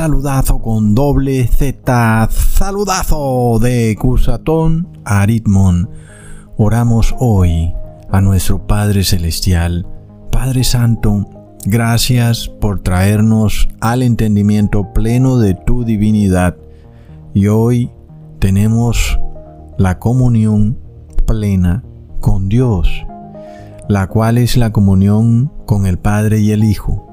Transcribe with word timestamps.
saludazo 0.00 0.62
con 0.62 0.94
doble 0.94 1.46
Z, 1.46 2.30
saludazo 2.30 3.58
de 3.60 3.94
Cusatón 4.00 4.88
a 5.04 5.20
Aritmon. 5.20 5.90
Oramos 6.56 7.14
hoy 7.18 7.74
a 8.10 8.22
nuestro 8.22 8.66
Padre 8.66 9.04
Celestial. 9.04 9.86
Padre 10.32 10.64
Santo, 10.64 11.28
gracias 11.66 12.48
por 12.48 12.80
traernos 12.80 13.68
al 13.82 14.02
entendimiento 14.02 14.90
pleno 14.94 15.38
de 15.38 15.52
tu 15.52 15.84
divinidad. 15.84 16.56
Y 17.34 17.48
hoy 17.48 17.90
tenemos 18.38 19.18
la 19.76 19.98
comunión 19.98 20.78
plena 21.26 21.84
con 22.20 22.48
Dios 22.48 22.88
la 23.86 24.06
cual 24.06 24.38
es 24.38 24.56
la 24.56 24.70
comunión 24.70 25.52
con 25.66 25.84
el 25.84 25.98
Padre 25.98 26.38
y 26.38 26.52
el 26.52 26.64
Hijo, 26.64 27.06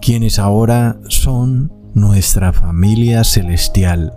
quienes 0.00 0.38
ahora 0.38 0.96
son 1.08 1.83
nuestra 1.94 2.52
familia 2.52 3.22
celestial. 3.24 4.12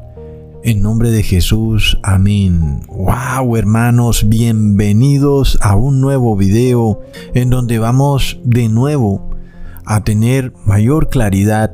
En 0.63 0.81
nombre 0.81 1.11
de 1.11 1.21
Jesús, 1.21 1.99
amén. 2.01 2.81
¡Wow, 2.87 3.55
hermanos! 3.55 4.27
Bienvenidos 4.27 5.57
a 5.61 5.75
un 5.75 6.01
nuevo 6.01 6.35
video 6.35 7.01
en 7.35 7.51
donde 7.51 7.77
vamos 7.77 8.39
de 8.43 8.67
nuevo 8.67 9.29
a 9.85 10.03
tener 10.03 10.53
mayor 10.65 11.09
claridad 11.09 11.71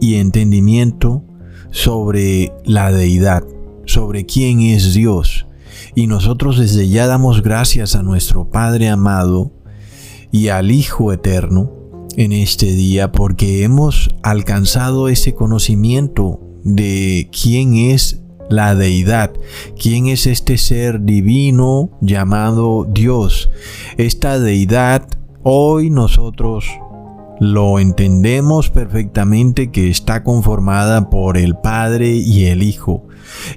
y 0.00 0.14
entendimiento 0.14 1.22
sobre 1.70 2.52
la 2.64 2.90
deidad, 2.90 3.44
sobre 3.84 4.24
quién 4.24 4.60
es 4.60 4.94
Dios. 4.94 5.46
Y 5.94 6.06
nosotros 6.06 6.58
desde 6.58 6.88
ya 6.88 7.06
damos 7.06 7.42
gracias 7.42 7.94
a 7.94 8.02
nuestro 8.02 8.50
Padre 8.50 8.88
amado 8.88 9.52
y 10.30 10.48
al 10.48 10.70
Hijo 10.70 11.12
Eterno 11.12 11.81
en 12.16 12.32
este 12.32 12.66
día 12.66 13.12
porque 13.12 13.64
hemos 13.64 14.14
alcanzado 14.22 15.08
ese 15.08 15.34
conocimiento 15.34 16.40
de 16.64 17.28
quién 17.32 17.74
es 17.74 18.22
la 18.50 18.74
deidad, 18.74 19.32
quién 19.80 20.06
es 20.06 20.26
este 20.26 20.58
ser 20.58 21.02
divino 21.02 21.90
llamado 22.00 22.86
Dios. 22.88 23.50
Esta 23.96 24.38
deidad 24.38 25.06
hoy 25.42 25.90
nosotros 25.90 26.66
lo 27.40 27.78
entendemos 27.78 28.70
perfectamente 28.70 29.70
que 29.70 29.88
está 29.88 30.22
conformada 30.22 31.10
por 31.10 31.36
el 31.36 31.56
Padre 31.56 32.10
y 32.14 32.44
el 32.44 32.62
Hijo, 32.62 33.08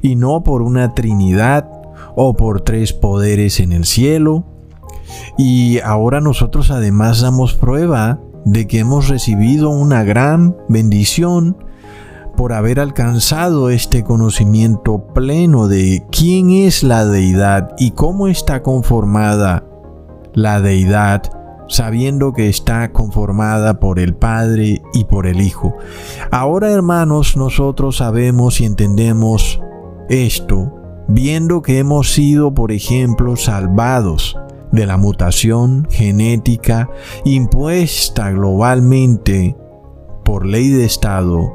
y 0.02 0.16
no 0.16 0.44
por 0.44 0.62
una 0.62 0.94
Trinidad 0.96 1.70
o 2.16 2.36
por 2.36 2.62
tres 2.62 2.94
poderes 2.94 3.60
en 3.60 3.74
el 3.74 3.86
cielo, 3.86 4.46
y 5.38 5.80
ahora 5.80 6.22
nosotros 6.22 6.72
además 6.72 7.22
damos 7.22 7.54
prueba 7.54 8.20
de 8.46 8.68
que 8.68 8.80
hemos 8.80 9.10
recibido 9.10 9.70
una 9.70 10.04
gran 10.04 10.56
bendición 10.70 11.58
por 12.38 12.54
haber 12.54 12.80
alcanzado 12.80 13.70
este 13.70 14.04
conocimiento 14.04 15.08
pleno 15.14 15.68
de 15.68 16.06
quién 16.12 16.52
es 16.52 16.84
la 16.84 17.06
deidad 17.06 17.74
y 17.78 17.92
cómo 17.92 18.28
está 18.28 18.62
conformada 18.62 19.66
la 20.34 20.60
deidad, 20.60 21.24
sabiendo 21.68 22.34
que 22.34 22.50
está 22.50 22.92
conformada 22.92 23.80
por 23.80 24.00
el 24.00 24.16
Padre 24.16 24.82
y 24.94 25.06
por 25.06 25.28
el 25.28 25.42
Hijo. 25.42 25.76
Ahora, 26.30 26.72
hermanos, 26.72 27.38
nosotros 27.38 27.98
sabemos 27.98 28.60
y 28.60 28.66
entendemos 28.66 29.62
esto, 30.10 30.74
viendo 31.08 31.62
que 31.62 31.80
hemos 31.80 32.14
sido, 32.14 32.54
por 32.54 32.72
ejemplo, 32.72 33.38
salvados 33.38 34.38
de 34.72 34.86
la 34.86 34.98
mutación 34.98 35.88
genética 35.90 36.90
impuesta 37.24 38.32
globalmente 38.32 39.56
por 40.24 40.46
ley 40.46 40.70
de 40.70 40.86
Estado, 40.86 41.54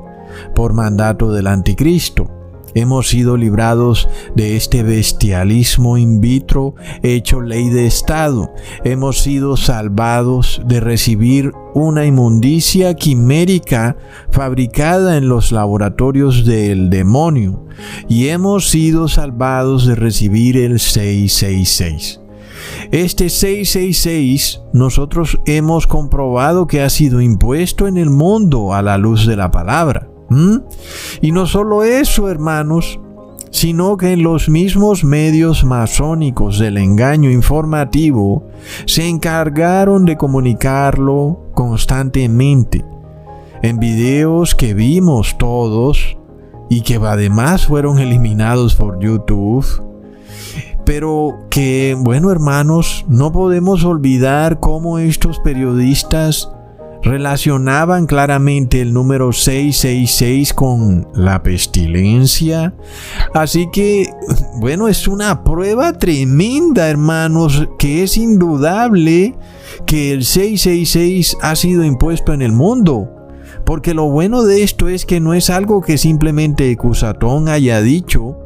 por 0.54 0.72
mandato 0.72 1.32
del 1.32 1.46
anticristo. 1.46 2.30
Hemos 2.74 3.08
sido 3.08 3.36
librados 3.36 4.08
de 4.36 4.56
este 4.56 4.82
bestialismo 4.82 5.98
in 5.98 6.20
vitro 6.20 6.74
hecho 7.02 7.40
ley 7.40 7.68
de 7.68 7.86
Estado. 7.86 8.52
Hemos 8.84 9.18
sido 9.22 9.56
salvados 9.56 10.62
de 10.64 10.78
recibir 10.78 11.52
una 11.74 12.06
inmundicia 12.06 12.94
quimérica 12.94 13.96
fabricada 14.30 15.16
en 15.16 15.28
los 15.28 15.50
laboratorios 15.50 16.44
del 16.44 16.90
demonio. 16.90 17.66
Y 18.08 18.28
hemos 18.28 18.70
sido 18.70 19.08
salvados 19.08 19.86
de 19.86 19.96
recibir 19.96 20.56
el 20.56 20.78
666. 20.78 22.20
Este 22.90 23.28
666 23.28 24.62
nosotros 24.72 25.38
hemos 25.46 25.86
comprobado 25.86 26.66
que 26.66 26.82
ha 26.82 26.90
sido 26.90 27.20
impuesto 27.20 27.86
en 27.86 27.96
el 27.96 28.10
mundo 28.10 28.74
a 28.74 28.82
la 28.82 28.98
luz 28.98 29.26
de 29.26 29.36
la 29.36 29.50
palabra. 29.50 30.08
Y 31.20 31.32
no 31.32 31.46
solo 31.46 31.82
eso, 31.82 32.28
hermanos, 32.28 33.00
sino 33.50 33.96
que 33.96 34.12
en 34.12 34.22
los 34.22 34.48
mismos 34.48 35.02
medios 35.02 35.64
masónicos 35.64 36.58
del 36.58 36.76
engaño 36.76 37.30
informativo 37.30 38.46
se 38.86 39.08
encargaron 39.08 40.04
de 40.04 40.16
comunicarlo 40.16 41.50
constantemente. 41.54 42.84
En 43.62 43.78
videos 43.78 44.54
que 44.54 44.72
vimos 44.72 45.36
todos 45.36 46.16
y 46.70 46.82
que 46.82 46.96
además 46.96 47.66
fueron 47.66 47.98
eliminados 47.98 48.76
por 48.76 49.00
YouTube, 49.00 49.66
pero 50.90 51.46
que, 51.50 51.96
bueno 51.96 52.32
hermanos, 52.32 53.04
no 53.06 53.30
podemos 53.30 53.84
olvidar 53.84 54.58
cómo 54.58 54.98
estos 54.98 55.38
periodistas 55.38 56.50
relacionaban 57.04 58.06
claramente 58.06 58.80
el 58.80 58.92
número 58.92 59.32
666 59.32 60.52
con 60.52 61.06
la 61.14 61.44
pestilencia. 61.44 62.74
Así 63.34 63.68
que, 63.72 64.10
bueno, 64.58 64.88
es 64.88 65.06
una 65.06 65.44
prueba 65.44 65.92
tremenda, 65.92 66.90
hermanos, 66.90 67.68
que 67.78 68.02
es 68.02 68.16
indudable 68.16 69.36
que 69.86 70.10
el 70.10 70.24
666 70.24 71.36
ha 71.40 71.54
sido 71.54 71.84
impuesto 71.84 72.32
en 72.32 72.42
el 72.42 72.50
mundo. 72.50 73.08
Porque 73.64 73.94
lo 73.94 74.10
bueno 74.10 74.42
de 74.42 74.64
esto 74.64 74.88
es 74.88 75.06
que 75.06 75.20
no 75.20 75.34
es 75.34 75.50
algo 75.50 75.82
que 75.82 75.98
simplemente 75.98 76.76
Cusatón 76.76 77.48
haya 77.48 77.80
dicho, 77.80 78.39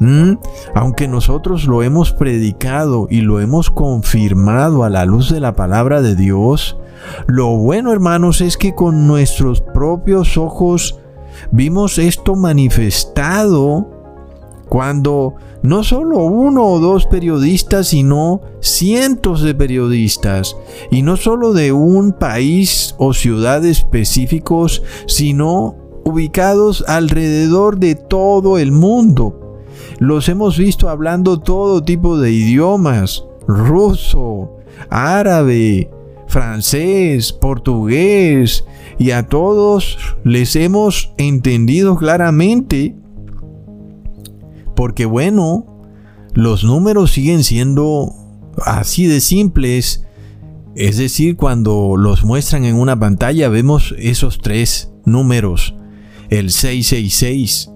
¿Mm? 0.00 0.34
Aunque 0.74 1.08
nosotros 1.08 1.66
lo 1.66 1.82
hemos 1.82 2.12
predicado 2.12 3.08
y 3.10 3.22
lo 3.22 3.40
hemos 3.40 3.70
confirmado 3.70 4.84
a 4.84 4.90
la 4.90 5.04
luz 5.04 5.30
de 5.30 5.40
la 5.40 5.54
palabra 5.54 6.02
de 6.02 6.14
Dios, 6.14 6.76
lo 7.26 7.56
bueno 7.56 7.92
hermanos 7.92 8.40
es 8.40 8.56
que 8.56 8.74
con 8.74 9.06
nuestros 9.06 9.60
propios 9.60 10.36
ojos 10.36 10.98
vimos 11.50 11.98
esto 11.98 12.36
manifestado 12.36 13.88
cuando 14.68 15.34
no 15.62 15.82
solo 15.82 16.18
uno 16.24 16.66
o 16.66 16.78
dos 16.78 17.06
periodistas, 17.06 17.88
sino 17.88 18.42
cientos 18.60 19.42
de 19.42 19.54
periodistas, 19.54 20.56
y 20.90 21.02
no 21.02 21.16
solo 21.16 21.52
de 21.52 21.72
un 21.72 22.12
país 22.12 22.94
o 22.98 23.14
ciudad 23.14 23.64
específicos, 23.64 24.82
sino 25.06 25.74
ubicados 26.04 26.84
alrededor 26.86 27.78
de 27.78 27.94
todo 27.94 28.58
el 28.58 28.72
mundo, 28.72 29.47
los 29.98 30.28
hemos 30.28 30.58
visto 30.58 30.88
hablando 30.88 31.40
todo 31.40 31.82
tipo 31.82 32.18
de 32.18 32.32
idiomas, 32.32 33.24
ruso, 33.46 34.56
árabe, 34.90 35.90
francés, 36.28 37.32
portugués, 37.32 38.64
y 38.98 39.12
a 39.12 39.26
todos 39.26 39.98
les 40.24 40.56
hemos 40.56 41.12
entendido 41.16 41.96
claramente, 41.96 42.94
porque 44.76 45.06
bueno, 45.06 45.66
los 46.34 46.64
números 46.64 47.12
siguen 47.12 47.42
siendo 47.42 48.12
así 48.64 49.06
de 49.06 49.20
simples, 49.20 50.04
es 50.76 50.96
decir, 50.96 51.36
cuando 51.36 51.96
los 51.96 52.24
muestran 52.24 52.64
en 52.64 52.76
una 52.76 52.98
pantalla 52.98 53.48
vemos 53.48 53.94
esos 53.98 54.38
tres 54.38 54.92
números, 55.04 55.74
el 56.28 56.50
666, 56.50 57.70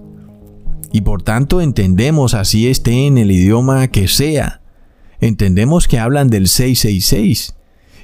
y 0.92 1.00
por 1.00 1.22
tanto 1.22 1.60
entendemos 1.60 2.34
así 2.34 2.68
esté 2.68 3.06
en 3.06 3.18
el 3.18 3.30
idioma 3.30 3.88
que 3.88 4.08
sea. 4.08 4.60
Entendemos 5.20 5.88
que 5.88 5.98
hablan 5.98 6.28
del 6.28 6.48
666 6.48 7.54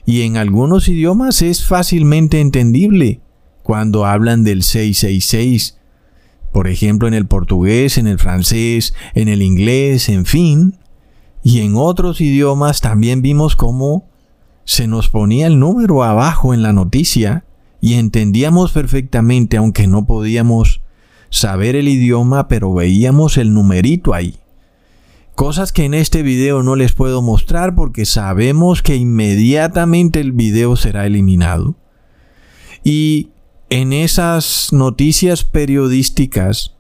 y 0.06 0.23
en 0.23 0.38
algunos 0.38 0.88
idiomas 0.88 1.43
es 1.43 1.67
fácilmente 1.67 2.40
entendible 2.40 3.20
cuando 3.62 4.06
hablan 4.06 4.43
del 4.43 4.62
666. 4.62 5.76
Por 6.52 6.67
ejemplo, 6.67 7.06
en 7.06 7.12
el 7.12 7.26
portugués, 7.26 7.99
en 7.99 8.06
el 8.06 8.19
francés, 8.19 8.94
en 9.14 9.29
el 9.29 9.43
inglés, 9.43 10.08
en 10.08 10.25
fin. 10.25 10.79
Y 11.44 11.61
en 11.61 11.76
otros 11.76 12.23
idiomas 12.23 12.81
también 12.81 13.20
vimos 13.20 13.55
cómo 13.55 14.08
se 14.64 14.87
nos 14.87 15.11
ponía 15.11 15.46
el 15.46 15.58
número 15.58 16.02
abajo 16.02 16.55
en 16.55 16.62
la 16.62 16.73
noticia 16.73 17.44
y 17.81 17.94
entendíamos 17.94 18.73
perfectamente, 18.73 19.58
aunque 19.58 19.87
no 19.87 20.06
podíamos 20.06 20.81
saber 21.30 21.76
el 21.76 21.88
idioma, 21.88 22.48
pero 22.48 22.72
veíamos 22.72 23.36
el 23.36 23.52
numerito 23.52 24.14
ahí. 24.14 24.36
Cosas 25.34 25.72
que 25.72 25.84
en 25.84 25.94
este 25.94 26.22
video 26.22 26.62
no 26.62 26.75
les 26.75 26.92
puedo 26.92 27.22
mostrar 27.22 27.75
porque 27.75 28.06
sabemos 28.06 28.82
que 28.82 28.96
inmediatamente 28.96 30.20
el 30.20 30.32
video 30.32 30.75
será 30.75 31.06
eliminado. 31.06 31.76
Y 32.82 33.28
en 33.70 33.92
esas 33.92 34.72
noticias 34.72 35.44
periodísticas 35.44 36.75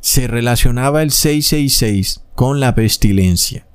se 0.00 0.26
relacionaba 0.26 1.02
el 1.02 1.10
666 1.10 2.22
con 2.34 2.60
la 2.60 2.74
pestilencia. 2.74 3.66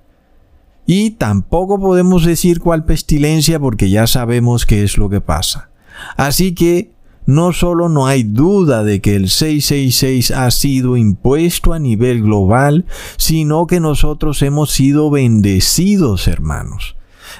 Y 0.85 1.11
tampoco 1.11 1.79
podemos 1.79 2.25
decir 2.25 2.59
cuál 2.59 2.85
pestilencia 2.85 3.59
porque 3.59 3.89
ya 3.89 4.07
sabemos 4.07 4.65
qué 4.65 4.83
es 4.83 4.97
lo 4.97 5.09
que 5.09 5.21
pasa. 5.21 5.69
Así 6.17 6.53
que 6.53 6.91
no 7.25 7.53
solo 7.53 7.89
no 7.89 8.07
hay 8.07 8.23
duda 8.23 8.83
de 8.83 9.01
que 9.01 9.15
el 9.15 9.29
666 9.29 10.31
ha 10.31 10.49
sido 10.51 10.97
impuesto 10.97 11.73
a 11.73 11.79
nivel 11.79 12.23
global, 12.23 12.85
sino 13.17 13.67
que 13.67 13.79
nosotros 13.79 14.41
hemos 14.41 14.71
sido 14.71 15.09
bendecidos, 15.09 16.27
hermanos, 16.27 16.95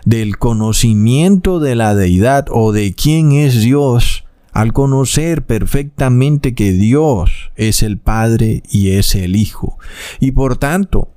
del 0.06 0.38
conocimiento 0.38 1.60
de 1.60 1.76
la 1.76 1.96
deidad 1.96 2.46
o 2.52 2.72
de 2.72 2.94
quién 2.94 3.32
es 3.32 3.62
Dios, 3.62 4.26
al 4.54 4.74
conocer 4.74 5.46
perfectamente 5.46 6.54
que 6.54 6.74
Dios 6.74 7.52
es 7.56 7.84
el 7.84 7.98
Padre 7.98 8.64
y 8.70 8.92
es 8.92 9.16
el 9.16 9.36
Hijo. 9.36 9.78
Y 10.20 10.32
por 10.32 10.58
tanto, 10.58 11.11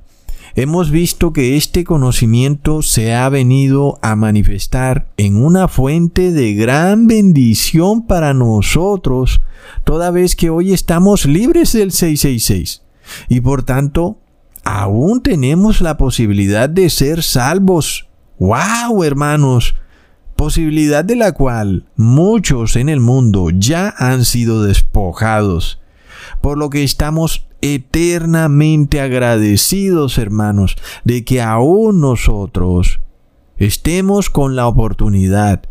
hemos 0.55 0.91
visto 0.91 1.33
que 1.33 1.57
este 1.57 1.85
conocimiento 1.85 2.83
se 2.83 3.15
ha 3.15 3.29
venido 3.29 3.99
a 4.03 4.17
manifestar 4.17 5.09
en 5.17 5.43
una 5.43 5.69
fuente 5.69 6.33
de 6.33 6.55
gran 6.55 7.07
bendición 7.07 8.07
para 8.07 8.35
nosotros, 8.35 9.41
toda 9.85 10.11
vez 10.11 10.37
que 10.37 10.51
hoy 10.51 10.73
estamos 10.73 11.27
libres 11.27 11.73
del 11.73 11.91
666. 11.91 12.83
Y 13.29 13.41
por 13.41 13.65
tanto, 13.65 14.19
aún 14.65 15.23
tenemos 15.23 15.81
la 15.81 15.97
posibilidad 15.97 16.69
de 16.69 16.89
ser 16.89 17.23
salvos. 17.23 18.09
¡Wow, 18.39 19.05
hermanos! 19.05 19.75
Posibilidad 20.37 21.05
de 21.05 21.17
la 21.17 21.33
cual 21.33 21.87
muchos 21.97 22.77
en 22.77 22.89
el 22.89 23.01
mundo 23.01 23.51
ya 23.51 23.95
han 23.97 24.25
sido 24.25 24.63
despojados. 24.63 25.81
Por 26.45 26.59
lo 26.59 26.69
que 26.69 26.85
estamos 26.85 27.47
eternamente 27.63 29.01
agradecidos, 29.01 30.19
hermanos, 30.19 30.77
de 31.03 31.25
que 31.25 31.41
aún 31.41 32.03
nosotros 32.03 33.01
estemos 33.57 34.29
con 34.29 34.55
la 34.55 34.67
oportunidad 34.67 35.63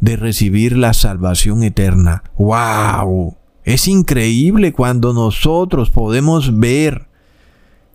de 0.00 0.16
recibir 0.16 0.76
la 0.76 0.92
salvación 0.92 1.62
eterna. 1.62 2.24
¡Wow! 2.36 3.38
Es 3.64 3.88
increíble 3.88 4.74
cuando 4.74 5.14
nosotros 5.14 5.88
podemos 5.88 6.58
ver 6.58 7.08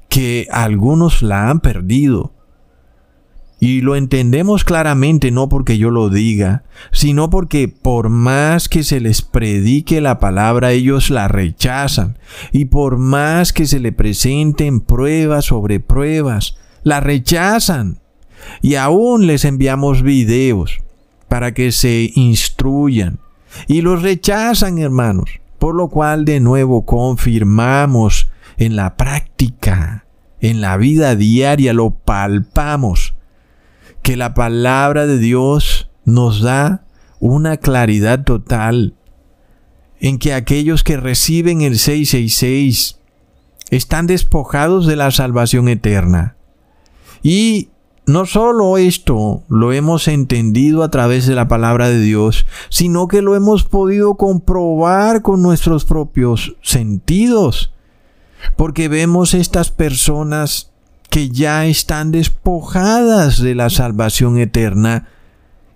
que 0.09 0.47
algunos 0.49 1.21
la 1.21 1.51
han 1.51 1.59
perdido 1.59 2.32
y 3.63 3.79
lo 3.79 3.95
entendemos 3.95 4.65
claramente 4.65 5.31
no 5.31 5.47
porque 5.47 5.77
yo 5.77 5.89
lo 5.89 6.09
diga, 6.09 6.65
sino 6.91 7.29
porque 7.29 7.69
por 7.69 8.09
más 8.09 8.67
que 8.67 8.83
se 8.83 8.99
les 8.99 9.21
predique 9.21 10.01
la 10.01 10.19
palabra, 10.19 10.73
ellos 10.73 11.09
la 11.09 11.29
rechazan. 11.29 12.17
Y 12.51 12.65
por 12.65 12.97
más 12.97 13.53
que 13.53 13.65
se 13.65 13.79
le 13.79 13.93
presenten 13.93 14.81
pruebas 14.81 15.45
sobre 15.45 15.79
pruebas, 15.79 16.57
la 16.83 16.99
rechazan. 16.99 17.99
Y 18.61 18.75
aún 18.75 19.27
les 19.27 19.45
enviamos 19.45 20.01
videos 20.01 20.79
para 21.29 21.53
que 21.53 21.71
se 21.71 22.11
instruyan. 22.15 23.19
Y 23.69 23.79
los 23.79 24.01
rechazan, 24.01 24.77
hermanos. 24.77 25.29
Por 25.57 25.73
lo 25.73 25.87
cual 25.87 26.25
de 26.25 26.41
nuevo 26.41 26.85
confirmamos 26.85 28.27
en 28.57 28.75
la 28.75 28.97
práctica, 28.97 30.03
en 30.41 30.59
la 30.59 30.75
vida 30.75 31.15
diaria, 31.15 31.71
lo 31.71 31.91
palpamos 31.91 33.13
que 34.03 34.17
la 34.17 34.33
palabra 34.33 35.07
de 35.07 35.17
Dios 35.17 35.89
nos 36.05 36.41
da 36.41 36.85
una 37.19 37.57
claridad 37.57 38.23
total 38.23 38.95
en 39.99 40.19
que 40.19 40.33
aquellos 40.33 40.83
que 40.83 40.97
reciben 40.97 41.61
el 41.61 41.79
666 41.79 42.99
están 43.71 44.05
despojados 44.05 44.85
de 44.85 44.97
la 44.97 45.09
salvación 45.11 45.69
eterna. 45.69 46.35
Y 47.23 47.69
no 48.05 48.25
solo 48.25 48.77
esto 48.77 49.43
lo 49.47 49.71
hemos 49.71 50.09
entendido 50.09 50.83
a 50.83 50.91
través 50.91 51.25
de 51.25 51.35
la 51.35 51.47
palabra 51.47 51.87
de 51.87 52.01
Dios, 52.01 52.45
sino 52.67 53.07
que 53.07 53.21
lo 53.21 53.35
hemos 53.35 53.63
podido 53.63 54.15
comprobar 54.15 55.21
con 55.21 55.41
nuestros 55.41 55.85
propios 55.85 56.57
sentidos. 56.61 57.71
Porque 58.57 58.89
vemos 58.89 59.33
estas 59.33 59.71
personas 59.71 60.72
que 61.13 61.29
ya 61.29 61.67
están 61.67 62.09
despojadas 62.09 63.39
de 63.39 63.53
la 63.53 63.69
salvación 63.69 64.39
eterna. 64.39 65.09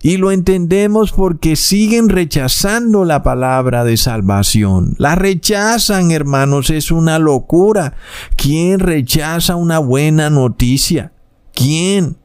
Y 0.01 0.17
lo 0.17 0.31
entendemos 0.31 1.11
porque 1.11 1.55
siguen 1.55 2.09
rechazando 2.09 3.05
la 3.05 3.21
palabra 3.21 3.83
de 3.83 3.97
salvación. 3.97 4.95
La 4.97 5.13
rechazan, 5.13 6.09
hermanos, 6.09 6.71
es 6.71 6.89
una 6.89 7.19
locura. 7.19 7.93
¿Quién 8.35 8.79
rechaza 8.79 9.55
una 9.55 9.77
buena 9.77 10.31
noticia? 10.31 11.11
¿Quién? 11.53 12.17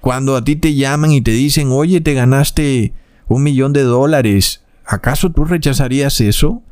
Cuando 0.00 0.36
a 0.36 0.44
ti 0.44 0.54
te 0.54 0.76
llaman 0.76 1.10
y 1.10 1.22
te 1.22 1.32
dicen, 1.32 1.72
oye, 1.72 2.00
te 2.00 2.14
ganaste 2.14 2.92
un 3.26 3.42
millón 3.42 3.72
de 3.72 3.82
dólares, 3.82 4.62
¿acaso 4.84 5.32
tú 5.32 5.46
rechazarías 5.46 6.20
eso? 6.20 6.62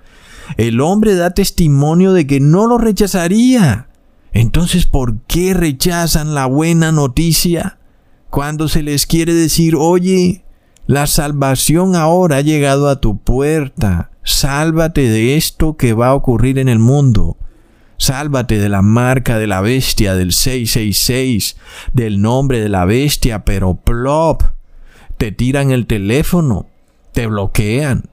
El 0.57 0.81
hombre 0.81 1.17
da 1.17 1.31
testimonio 1.31 2.13
de 2.13 2.29
que 2.29 2.39
no 2.39 2.69
lo 2.69 2.79
rechazaría. 2.79 3.89
Entonces, 4.35 4.87
¿por 4.87 5.21
qué 5.29 5.55
rechazan 5.55 6.35
la 6.35 6.47
buena 6.47 6.91
noticia 6.91 7.79
cuando 8.31 8.67
se 8.67 8.83
les 8.83 9.07
quiere 9.07 9.33
decir, 9.33 9.77
oye, 9.77 10.45
la 10.89 11.07
salvación 11.07 11.95
ahora 11.95 12.39
ha 12.39 12.41
llegado 12.41 12.89
a 12.89 13.01
tu 13.01 13.17
puerta, 13.17 14.11
sálvate 14.25 15.09
de 15.09 15.37
esto 15.37 15.77
que 15.77 15.93
va 15.93 16.09
a 16.09 16.15
ocurrir 16.15 16.59
en 16.59 16.69
el 16.69 16.81
mundo? 16.81 17.37
Sálvate 17.97 18.59
de 18.59 18.69
la 18.69 18.83
marca 18.83 19.39
de 19.39 19.47
la 19.47 19.61
bestia 19.61 20.17
del 20.17 20.33
666, 20.33 21.57
del 21.93 22.21
nombre 22.21 22.61
de 22.61 22.69
la 22.69 22.85
bestia, 22.87 23.45
pero 23.45 23.77
plop, 23.77 24.43
te 25.17 25.31
tiran 25.31 25.71
el 25.71 25.87
teléfono, 25.87 26.67
te 27.13 27.29
bloquean, 27.29 28.11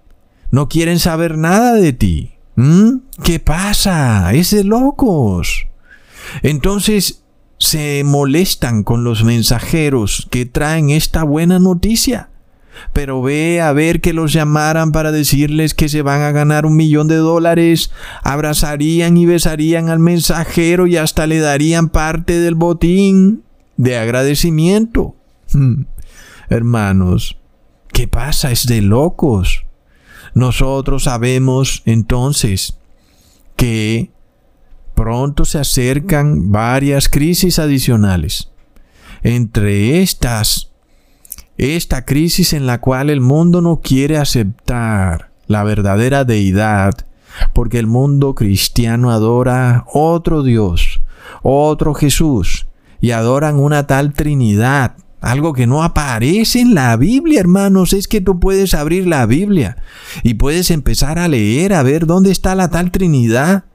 no 0.52 0.70
quieren 0.70 1.00
saber 1.00 1.36
nada 1.40 1.74
de 1.74 1.94
ti. 1.94 2.34
¿Mm? 2.58 2.98
¿Qué 3.24 3.40
pasa? 3.40 4.32
Es 4.34 4.52
de 4.52 4.64
locos. 4.64 5.71
Entonces 6.42 7.24
se 7.58 8.04
molestan 8.04 8.84
con 8.84 9.04
los 9.04 9.24
mensajeros 9.24 10.28
que 10.32 10.46
traen 10.46 10.90
esta 10.90 11.24
buena 11.24 11.60
noticia. 11.60 12.30
Pero 12.94 13.22
ve 13.22 13.62
a 13.62 13.74
ver 13.74 14.02
que 14.02 14.14
los 14.14 14.34
llamaran 14.34 14.92
para 14.92 15.12
decirles 15.12 15.74
que 15.74 15.90
se 15.90 16.02
van 16.02 16.22
a 16.22 16.32
ganar 16.32 16.66
un 16.66 16.76
millón 16.76 17.08
de 17.08 17.18
dólares, 17.18 17.92
abrazarían 18.24 19.18
y 19.18 19.26
besarían 19.26 19.90
al 19.90 20.00
mensajero 20.00 20.88
y 20.88 20.98
hasta 20.98 21.28
le 21.28 21.40
darían 21.40 21.90
parte 21.90 22.40
del 22.40 22.56
botín 22.56 23.44
de 23.78 23.98
agradecimiento. 23.98 25.16
Hmm. 25.52 25.84
Hermanos, 26.50 27.38
¿qué 27.94 28.08
pasa? 28.08 28.52
Es 28.52 28.66
de 28.68 28.82
locos. 28.82 29.66
Nosotros 30.34 31.04
sabemos 31.04 31.84
entonces 31.86 32.78
que 33.56 34.11
pronto 35.02 35.46
se 35.46 35.58
acercan 35.58 36.52
varias 36.52 37.10
crisis 37.10 37.58
adicionales. 37.58 38.52
Entre 39.24 40.04
estas, 40.04 40.74
esta 41.58 42.06
crisis 42.06 42.54
en 42.54 42.68
la 42.68 42.82
cual 42.82 43.10
el 43.10 43.20
mundo 43.20 43.62
no 43.62 43.82
quiere 43.82 44.20
aceptar 44.20 45.32
la 45.48 45.64
verdadera 45.64 46.24
deidad, 46.24 46.94
porque 47.52 47.80
el 47.80 47.88
mundo 47.88 48.36
cristiano 48.36 49.10
adora 49.10 49.86
otro 49.92 50.44
Dios, 50.44 51.02
otro 51.42 51.96
Jesús, 51.96 52.68
y 53.00 53.10
adoran 53.10 53.58
una 53.58 53.88
tal 53.88 54.14
Trinidad, 54.14 54.98
algo 55.20 55.54
que 55.54 55.66
no 55.66 55.82
aparece 55.82 56.62
en 56.62 56.76
la 56.76 56.96
Biblia, 56.96 57.40
hermanos, 57.40 57.94
es 57.94 58.08
que 58.08 58.22
tú 58.22 58.40
puedes 58.40 58.76
abrir 58.76 59.08
la 59.08 59.26
Biblia 59.26 59.78
y 60.22 60.36
puedes 60.36 60.70
empezar 60.70 61.18
a 61.18 61.28
leer 61.28 61.74
a 61.74 61.82
ver 61.82 62.06
dónde 62.06 62.30
está 62.30 62.54
la 62.54 62.70
tal 62.70 62.92
Trinidad. 62.92 63.66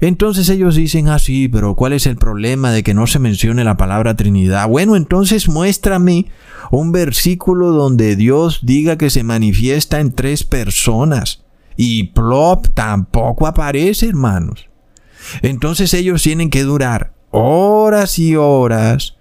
Entonces 0.00 0.48
ellos 0.48 0.74
dicen, 0.74 1.08
ah, 1.08 1.18
sí, 1.18 1.48
pero 1.48 1.74
¿cuál 1.76 1.92
es 1.92 2.06
el 2.06 2.16
problema 2.16 2.72
de 2.72 2.82
que 2.82 2.94
no 2.94 3.06
se 3.06 3.18
mencione 3.18 3.64
la 3.64 3.76
palabra 3.76 4.14
Trinidad? 4.16 4.68
Bueno, 4.68 4.96
entonces 4.96 5.48
muéstrame 5.48 6.26
un 6.70 6.92
versículo 6.92 7.70
donde 7.70 8.16
Dios 8.16 8.60
diga 8.62 8.98
que 8.98 9.10
se 9.10 9.22
manifiesta 9.22 10.00
en 10.00 10.12
tres 10.12 10.44
personas. 10.44 11.42
Y 11.76 12.08
plop 12.08 12.66
tampoco 12.74 13.46
aparece, 13.46 14.08
hermanos. 14.08 14.68
Entonces 15.42 15.94
ellos 15.94 16.22
tienen 16.22 16.50
que 16.50 16.62
durar 16.62 17.12
horas 17.30 18.18
y 18.18 18.36
horas 18.36 19.16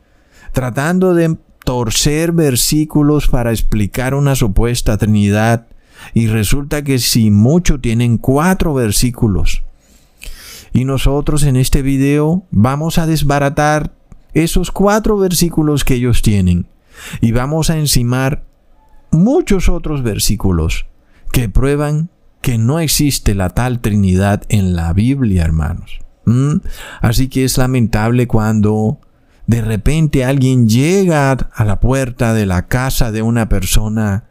tratando 0.51 1.13
de 1.13 1.37
torcer 1.63 2.31
versículos 2.31 3.27
para 3.27 3.51
explicar 3.51 4.13
una 4.13 4.35
supuesta 4.35 4.97
Trinidad. 4.97 5.67
Y 6.13 6.27
resulta 6.27 6.83
que 6.83 6.99
si 6.99 7.31
mucho 7.31 7.79
tienen 7.79 8.17
cuatro 8.17 8.73
versículos 8.73 9.63
y 10.73 10.85
nosotros 10.85 11.43
en 11.43 11.55
este 11.55 11.81
video 11.81 12.43
vamos 12.51 12.97
a 12.97 13.05
desbaratar 13.05 13.93
esos 14.33 14.71
cuatro 14.71 15.17
versículos 15.17 15.83
que 15.83 15.93
ellos 15.95 16.21
tienen. 16.21 16.67
Y 17.21 17.31
vamos 17.31 17.69
a 17.69 17.77
encimar 17.77 18.43
muchos 19.11 19.69
otros 19.69 20.01
versículos 20.01 20.87
que 21.31 21.47
prueban 21.49 22.09
que 22.41 22.57
no 22.57 22.79
existe 22.79 23.35
la 23.35 23.49
tal 23.49 23.79
Trinidad 23.79 24.43
en 24.49 24.75
la 24.75 24.91
Biblia, 24.93 25.43
hermanos. 25.43 25.99
¿Mm? 26.25 26.57
Así 27.01 27.27
que 27.27 27.43
es 27.43 27.57
lamentable 27.57 28.27
cuando 28.27 28.99
de 29.45 29.61
repente 29.61 30.25
alguien 30.25 30.67
llega 30.67 31.31
a 31.31 31.65
la 31.65 31.79
puerta 31.79 32.33
de 32.33 32.45
la 32.45 32.67
casa 32.67 33.11
de 33.11 33.21
una 33.21 33.47
persona 33.49 34.25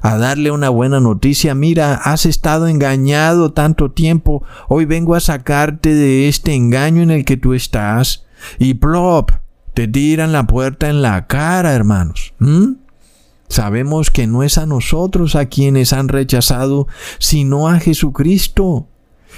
a 0.00 0.16
darle 0.16 0.50
una 0.50 0.68
buena 0.68 1.00
noticia. 1.00 1.54
Mira, 1.54 1.94
has 1.94 2.26
estado 2.26 2.68
engañado 2.68 3.52
tanto 3.52 3.90
tiempo. 3.90 4.42
Hoy 4.68 4.84
vengo 4.84 5.14
a 5.14 5.20
sacarte 5.20 5.94
de 5.94 6.28
este 6.28 6.54
engaño 6.54 7.02
en 7.02 7.10
el 7.10 7.24
que 7.24 7.36
tú 7.36 7.54
estás. 7.54 8.24
Y 8.58 8.74
plop, 8.74 9.30
te 9.74 9.88
tiran 9.88 10.32
la 10.32 10.46
puerta 10.46 10.88
en 10.88 11.02
la 11.02 11.26
cara, 11.26 11.72
hermanos. 11.72 12.34
¿Mm? 12.38 12.72
Sabemos 13.48 14.10
que 14.10 14.26
no 14.26 14.42
es 14.42 14.58
a 14.58 14.66
nosotros 14.66 15.34
a 15.34 15.46
quienes 15.46 15.92
han 15.92 16.08
rechazado, 16.08 16.86
sino 17.18 17.68
a 17.68 17.80
Jesucristo. 17.80 18.88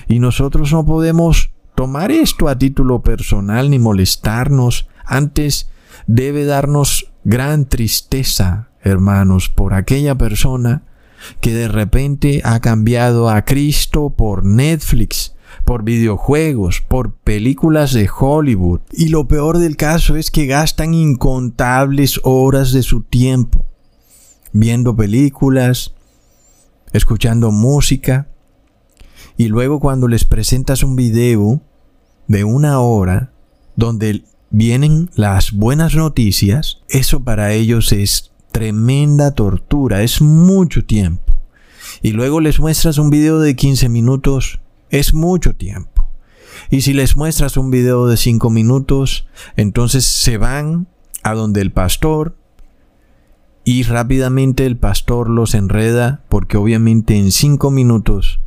Y 0.08 0.18
nosotros 0.18 0.72
no 0.72 0.84
podemos 0.84 1.50
tomar 1.74 2.10
esto 2.10 2.48
a 2.48 2.58
título 2.58 3.02
personal 3.02 3.70
ni 3.70 3.78
molestarnos. 3.78 4.88
Antes 5.04 5.70
debe 6.06 6.44
darnos 6.44 7.12
gran 7.24 7.66
tristeza, 7.66 8.69
hermanos, 8.82 9.48
por 9.48 9.74
aquella 9.74 10.16
persona 10.16 10.84
que 11.40 11.52
de 11.52 11.68
repente 11.68 12.40
ha 12.44 12.60
cambiado 12.60 13.28
a 13.28 13.44
Cristo 13.44 14.10
por 14.10 14.44
Netflix, 14.44 15.34
por 15.64 15.84
videojuegos, 15.84 16.80
por 16.80 17.14
películas 17.14 17.92
de 17.92 18.08
Hollywood. 18.08 18.80
Y 18.92 19.08
lo 19.08 19.28
peor 19.28 19.58
del 19.58 19.76
caso 19.76 20.16
es 20.16 20.30
que 20.30 20.46
gastan 20.46 20.94
incontables 20.94 22.20
horas 22.24 22.72
de 22.72 22.82
su 22.82 23.02
tiempo 23.02 23.66
viendo 24.52 24.96
películas, 24.96 25.94
escuchando 26.92 27.50
música, 27.50 28.28
y 29.36 29.48
luego 29.48 29.80
cuando 29.80 30.08
les 30.08 30.24
presentas 30.24 30.82
un 30.82 30.96
video 30.96 31.60
de 32.26 32.44
una 32.44 32.80
hora 32.80 33.32
donde 33.76 34.24
vienen 34.50 35.10
las 35.14 35.52
buenas 35.52 35.94
noticias, 35.94 36.82
eso 36.88 37.22
para 37.22 37.52
ellos 37.52 37.92
es 37.92 38.29
tremenda 38.50 39.32
tortura, 39.32 40.02
es 40.02 40.20
mucho 40.20 40.84
tiempo. 40.84 41.36
Y 42.02 42.12
luego 42.12 42.40
les 42.40 42.60
muestras 42.60 42.98
un 42.98 43.10
video 43.10 43.40
de 43.40 43.56
15 43.56 43.88
minutos, 43.88 44.60
es 44.90 45.14
mucho 45.14 45.54
tiempo. 45.54 46.08
Y 46.70 46.82
si 46.82 46.92
les 46.92 47.16
muestras 47.16 47.56
un 47.56 47.70
video 47.70 48.06
de 48.06 48.16
5 48.16 48.50
minutos, 48.50 49.26
entonces 49.56 50.04
se 50.04 50.38
van 50.38 50.86
a 51.22 51.34
donde 51.34 51.60
el 51.60 51.72
pastor 51.72 52.36
y 53.64 53.82
rápidamente 53.82 54.66
el 54.66 54.76
pastor 54.76 55.28
los 55.28 55.54
enreda 55.54 56.24
porque 56.28 56.56
obviamente 56.56 57.16
en 57.16 57.30
cinco 57.30 57.70
minutos 57.70 58.40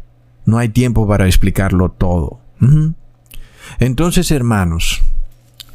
no 0.45 0.57
hay 0.57 0.69
tiempo 0.69 1.07
para 1.07 1.27
explicarlo 1.27 1.91
todo. 1.91 2.39
Entonces, 3.79 4.31
hermanos, 4.31 5.01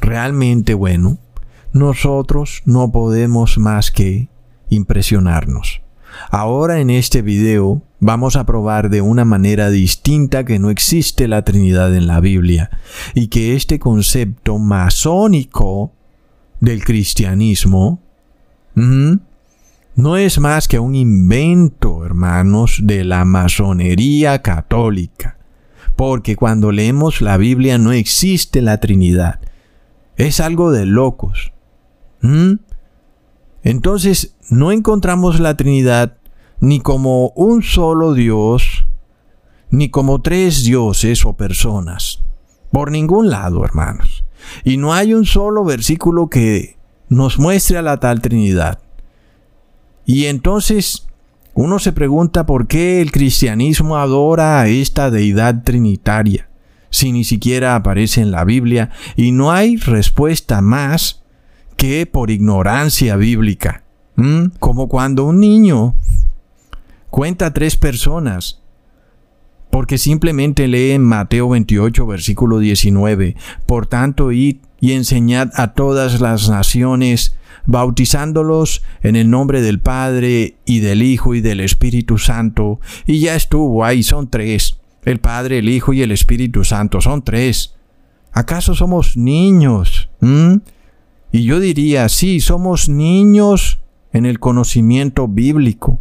realmente 0.01 0.73
bueno, 0.73 1.17
nosotros 1.73 2.61
no 2.65 2.91
podemos 2.91 3.57
más 3.57 3.91
que 3.91 4.29
impresionarnos. 4.69 5.81
Ahora 6.31 6.79
en 6.79 6.89
este 6.89 7.21
video 7.21 7.83
vamos 7.99 8.35
a 8.35 8.45
probar 8.45 8.89
de 8.89 9.01
una 9.01 9.25
manera 9.25 9.69
distinta 9.69 10.43
que 10.43 10.59
no 10.59 10.69
existe 10.69 11.27
la 11.27 11.43
Trinidad 11.43 11.95
en 11.95 12.07
la 12.07 12.19
Biblia 12.19 12.71
y 13.13 13.27
que 13.27 13.55
este 13.55 13.79
concepto 13.79 14.57
masónico 14.57 15.93
del 16.59 16.83
cristianismo 16.83 18.01
no 18.75 20.17
es 20.17 20.39
más 20.39 20.67
que 20.67 20.79
un 20.79 20.95
invento, 20.95 22.05
hermanos, 22.05 22.79
de 22.83 23.03
la 23.03 23.25
masonería 23.25 24.41
católica. 24.41 25.37
Porque 25.95 26.35
cuando 26.37 26.71
leemos 26.71 27.21
la 27.21 27.37
Biblia 27.37 27.77
no 27.77 27.91
existe 27.91 28.61
la 28.61 28.79
Trinidad. 28.79 29.41
Es 30.15 30.39
algo 30.39 30.71
de 30.71 30.85
locos. 30.85 31.51
¿Mm? 32.21 32.53
Entonces, 33.63 34.35
no 34.49 34.71
encontramos 34.71 35.39
la 35.39 35.55
Trinidad 35.55 36.17
ni 36.59 36.79
como 36.79 37.29
un 37.29 37.63
solo 37.63 38.13
Dios, 38.13 38.85
ni 39.69 39.89
como 39.89 40.21
tres 40.21 40.63
dioses 40.63 41.25
o 41.25 41.33
personas. 41.33 42.21
Por 42.71 42.91
ningún 42.91 43.29
lado, 43.29 43.63
hermanos. 43.63 44.23
Y 44.63 44.77
no 44.77 44.93
hay 44.93 45.13
un 45.13 45.25
solo 45.25 45.63
versículo 45.63 46.29
que 46.29 46.77
nos 47.07 47.39
muestre 47.39 47.77
a 47.77 47.81
la 47.81 47.99
tal 47.99 48.21
Trinidad. 48.21 48.79
Y 50.05 50.25
entonces 50.25 51.07
uno 51.53 51.79
se 51.79 51.91
pregunta 51.91 52.45
por 52.45 52.67
qué 52.67 53.01
el 53.01 53.11
cristianismo 53.11 53.97
adora 53.97 54.61
a 54.61 54.67
esta 54.67 55.11
deidad 55.11 55.63
trinitaria, 55.63 56.49
si 56.89 57.11
ni 57.11 57.23
siquiera 57.23 57.75
aparece 57.75 58.21
en 58.21 58.31
la 58.31 58.43
Biblia, 58.45 58.91
y 59.15 59.31
no 59.31 59.51
hay 59.51 59.77
respuesta 59.77 60.61
más 60.61 61.18
que 61.79 62.05
por 62.05 62.29
ignorancia 62.29 63.15
bíblica. 63.15 63.83
Como 64.59 64.89
cuando 64.89 65.23
un 65.23 65.39
niño 65.39 65.95
cuenta 67.09 67.45
a 67.45 67.53
tres 67.53 67.77
personas, 67.77 68.61
porque 69.71 69.97
simplemente 69.97 70.67
lee 70.67 70.91
en 70.91 71.03
Mateo 71.03 71.47
28, 71.47 72.05
versículo 72.05 72.59
19, 72.59 73.37
por 73.65 73.87
tanto, 73.87 74.33
id 74.33 74.57
y 74.81 74.91
enseñad 74.91 75.51
a 75.55 75.71
todas 75.71 76.19
las 76.19 76.49
naciones, 76.49 77.37
bautizándolos 77.65 78.83
en 79.01 79.15
el 79.15 79.29
nombre 79.29 79.61
del 79.61 79.79
Padre 79.79 80.57
y 80.65 80.79
del 80.79 81.01
Hijo 81.01 81.33
y 81.33 81.39
del 81.39 81.61
Espíritu 81.61 82.17
Santo. 82.17 82.81
Y 83.05 83.21
ya 83.21 83.35
estuvo 83.35 83.85
ahí, 83.85 84.03
son 84.03 84.29
tres. 84.29 84.81
El 85.05 85.21
Padre, 85.21 85.59
el 85.59 85.69
Hijo 85.69 85.93
y 85.93 86.01
el 86.01 86.11
Espíritu 86.11 86.65
Santo, 86.65 86.99
son 86.99 87.23
tres. 87.23 87.75
¿Acaso 88.33 88.75
somos 88.75 89.15
niños? 89.15 90.09
Y 91.31 91.43
yo 91.43 91.59
diría, 91.59 92.09
sí, 92.09 92.39
somos 92.39 92.89
niños 92.89 93.79
en 94.13 94.25
el 94.25 94.39
conocimiento 94.39 95.27
bíblico. 95.27 95.99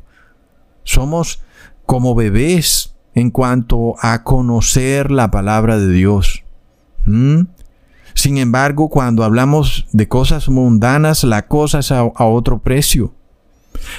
Somos 0.84 1.42
como 1.84 2.14
bebés 2.14 2.94
en 3.14 3.30
cuanto 3.30 3.94
a 4.00 4.22
conocer 4.22 5.10
la 5.10 5.30
palabra 5.30 5.78
de 5.78 5.92
Dios. 5.92 6.44
¿Mm? 7.04 7.42
Sin 8.14 8.38
embargo, 8.38 8.88
cuando 8.88 9.22
hablamos 9.22 9.86
de 9.92 10.08
cosas 10.08 10.48
mundanas, 10.48 11.24
la 11.24 11.46
cosa 11.46 11.80
es 11.80 11.92
a, 11.92 12.04
otro 12.04 12.58
precio. 12.58 13.12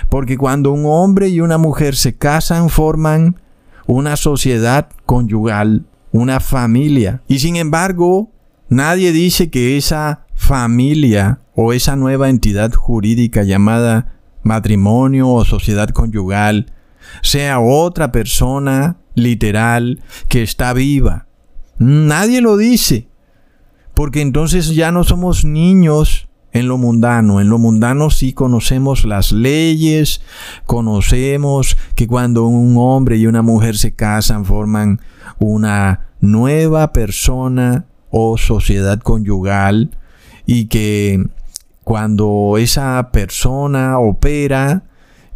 Porque 0.09 0.37
cuando 0.37 0.71
un 0.71 0.83
hombre 0.85 1.29
y 1.29 1.41
una 1.41 1.57
mujer 1.57 1.95
se 1.95 2.15
casan, 2.15 2.69
forman 2.69 3.39
una 3.87 4.17
sociedad 4.17 4.89
conyugal, 5.05 5.85
una 6.11 6.39
familia. 6.39 7.21
Y 7.27 7.39
sin 7.39 7.55
embargo, 7.55 8.29
nadie 8.67 9.11
dice 9.11 9.49
que 9.49 9.77
esa 9.77 10.25
familia 10.49 11.41
o 11.53 11.73
esa 11.73 11.95
nueva 11.95 12.27
entidad 12.27 12.73
jurídica 12.73 13.43
llamada 13.43 14.19
matrimonio 14.41 15.29
o 15.29 15.45
sociedad 15.45 15.89
conyugal 15.89 16.73
sea 17.21 17.59
otra 17.59 18.11
persona 18.11 18.97
literal 19.13 20.01
que 20.27 20.41
está 20.41 20.73
viva. 20.73 21.27
Nadie 21.77 22.41
lo 22.41 22.57
dice 22.57 23.09
porque 23.93 24.21
entonces 24.21 24.73
ya 24.73 24.91
no 24.91 25.03
somos 25.03 25.45
niños 25.45 26.29
en 26.51 26.67
lo 26.67 26.79
mundano. 26.79 27.39
En 27.39 27.49
lo 27.49 27.59
mundano 27.59 28.09
sí 28.09 28.33
conocemos 28.33 29.05
las 29.05 29.31
leyes, 29.31 30.23
conocemos 30.65 31.77
que 31.93 32.07
cuando 32.07 32.47
un 32.47 32.75
hombre 32.79 33.17
y 33.17 33.27
una 33.27 33.43
mujer 33.43 33.77
se 33.77 33.93
casan 33.93 34.45
forman 34.45 34.99
una 35.37 36.07
nueva 36.21 36.91
persona 36.91 37.85
o 38.09 38.39
sociedad 38.39 38.99
conyugal 38.99 39.91
y 40.51 40.65
que 40.65 41.27
cuando 41.83 42.55
esa 42.57 43.11
persona 43.11 43.99
opera, 43.99 44.81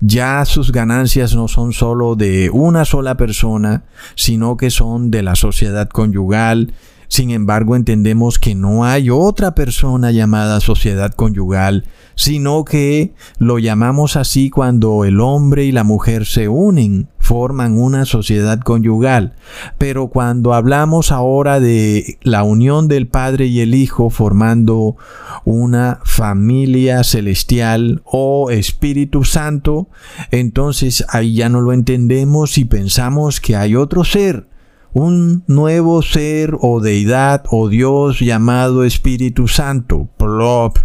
ya 0.01 0.43
sus 0.46 0.72
ganancias 0.72 1.36
no 1.36 1.48
son 1.48 1.72
solo 1.72 2.15
de 2.15 2.50
una 2.50 2.84
sola 2.84 3.15
persona, 3.15 3.84
sino 4.15 4.58
que 4.58 4.72
son 4.72 5.12
de 5.12 5.22
la 5.22 5.36
sociedad 5.36 5.88
conyugal. 5.88 6.74
Sin 7.10 7.29
embargo, 7.29 7.75
entendemos 7.75 8.39
que 8.39 8.55
no 8.55 8.86
hay 8.86 9.12
otra 9.12 9.53
persona 9.53 10.10
llamada 10.10 10.60
sociedad 10.60 11.13
conyugal, 11.13 11.86
sino 12.15 12.65
que 12.65 13.13
lo 13.38 13.60
llamamos 13.60 14.15
así 14.15 14.50
cuando 14.50 15.05
el 15.05 15.20
hombre 15.20 15.65
y 15.65 15.72
la 15.72 15.84
mujer 15.84 16.25
se 16.25 16.48
unen, 16.48 17.08
forman 17.24 17.77
una 17.80 18.03
sociedad 18.03 18.60
conyugal. 18.60 19.34
Pero 19.77 20.10
cuando 20.10 20.53
hablamos 20.53 21.12
ahora 21.13 21.62
de 21.62 22.20
la 22.22 22.44
unión 22.44 22.89
del 22.89 23.08
Padre 23.08 23.46
y 23.46 23.62
el 23.62 23.74
Hijo 23.74 24.10
formando 24.10 24.98
una 25.46 26.01
familia 26.03 27.06
celestial 27.06 28.03
o 28.03 28.51
Espíritu 28.51 29.24
Santo, 29.24 29.88
entonces 30.32 31.06
ahí 31.08 31.34
ya 31.36 31.48
no 31.48 31.62
lo 31.62 31.72
entendemos 31.72 32.58
y 32.58 32.65
pensamos 32.65 33.39
que 33.39 33.56
hay 33.56 33.75
otro 33.75 34.03
ser 34.03 34.50
un 34.92 35.44
nuevo 35.48 36.03
ser 36.03 36.56
o 36.62 36.80
deidad 36.80 37.46
o 37.50 37.68
Dios 37.68 38.20
llamado 38.20 38.84
Espíritu 38.84 39.48
Santo. 39.48 40.08
Plop. 40.18 40.77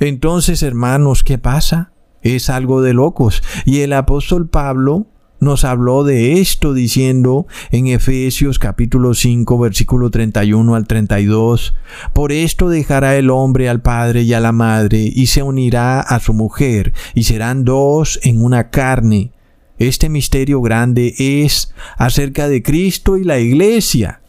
Entonces, 0.00 0.62
hermanos, 0.62 1.22
¿qué 1.22 1.36
pasa? 1.36 1.92
Es 2.22 2.48
algo 2.48 2.80
de 2.80 2.94
locos. 2.94 3.42
Y 3.66 3.80
el 3.80 3.92
apóstol 3.92 4.48
Pablo 4.48 5.08
nos 5.44 5.64
habló 5.64 6.02
de 6.02 6.40
esto 6.40 6.74
diciendo 6.74 7.46
en 7.70 7.86
Efesios 7.86 8.58
capítulo 8.58 9.14
5 9.14 9.58
versículo 9.58 10.10
31 10.10 10.74
al 10.74 10.86
32, 10.86 11.74
Por 12.12 12.32
esto 12.32 12.68
dejará 12.68 13.16
el 13.16 13.30
hombre 13.30 13.68
al 13.68 13.80
padre 13.82 14.22
y 14.22 14.32
a 14.32 14.40
la 14.40 14.52
madre 14.52 14.98
y 14.98 15.26
se 15.26 15.42
unirá 15.42 16.00
a 16.00 16.18
su 16.18 16.32
mujer 16.32 16.92
y 17.14 17.24
serán 17.24 17.64
dos 17.64 18.18
en 18.22 18.42
una 18.42 18.70
carne. 18.70 19.30
Este 19.78 20.08
misterio 20.08 20.60
grande 20.62 21.14
es 21.18 21.72
acerca 21.96 22.48
de 22.48 22.62
Cristo 22.62 23.16
y 23.16 23.24
la 23.24 23.38
iglesia. 23.38 24.20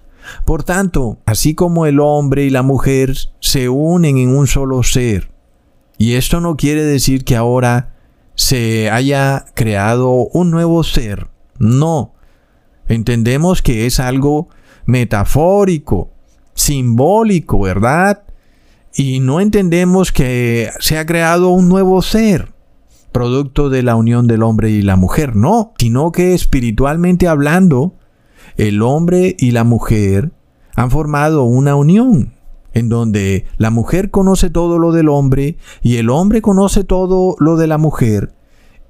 Por 0.43 0.63
tanto, 0.63 1.19
así 1.25 1.55
como 1.55 1.85
el 1.85 1.99
hombre 1.99 2.45
y 2.45 2.49
la 2.49 2.63
mujer 2.63 3.15
se 3.39 3.69
unen 3.69 4.17
en 4.17 4.35
un 4.35 4.47
solo 4.47 4.83
ser, 4.83 5.29
y 5.97 6.13
esto 6.13 6.41
no 6.41 6.57
quiere 6.57 6.83
decir 6.83 7.23
que 7.23 7.35
ahora 7.35 7.94
se 8.35 8.89
haya 8.91 9.45
creado 9.53 10.11
un 10.11 10.51
nuevo 10.51 10.83
ser, 10.83 11.27
no. 11.57 12.13
Entendemos 12.87 13.61
que 13.61 13.85
es 13.85 13.99
algo 13.99 14.49
metafórico, 14.85 16.11
simbólico, 16.53 17.59
¿verdad? 17.59 18.23
Y 18.93 19.19
no 19.19 19.39
entendemos 19.39 20.11
que 20.11 20.69
se 20.79 20.97
ha 20.97 21.05
creado 21.05 21.49
un 21.49 21.67
nuevo 21.67 22.01
ser, 22.01 22.53
producto 23.11 23.69
de 23.69 23.81
la 23.81 23.95
unión 23.95 24.27
del 24.27 24.43
hombre 24.43 24.69
y 24.69 24.81
la 24.81 24.97
mujer, 24.97 25.35
no, 25.35 25.73
sino 25.79 26.11
que 26.11 26.33
espiritualmente 26.33 27.27
hablando, 27.27 27.95
el 28.57 28.81
hombre 28.81 29.35
y 29.39 29.51
la 29.51 29.63
mujer 29.63 30.31
han 30.75 30.91
formado 30.91 31.43
una 31.43 31.75
unión 31.75 32.34
en 32.75 32.89
donde 32.89 33.45
la 33.57 33.71
mujer 33.71 34.11
conoce 34.11 34.51
todo 34.51 34.77
lo 34.77 34.91
del 34.91 35.09
hombre 35.09 35.57
y 35.81 35.95
el 35.95 36.11
hombre 36.11 36.43
conoce 36.43 36.83
todo 36.83 37.35
lo 37.39 37.57
de 37.57 37.65
la 37.65 37.79
mujer 37.79 38.35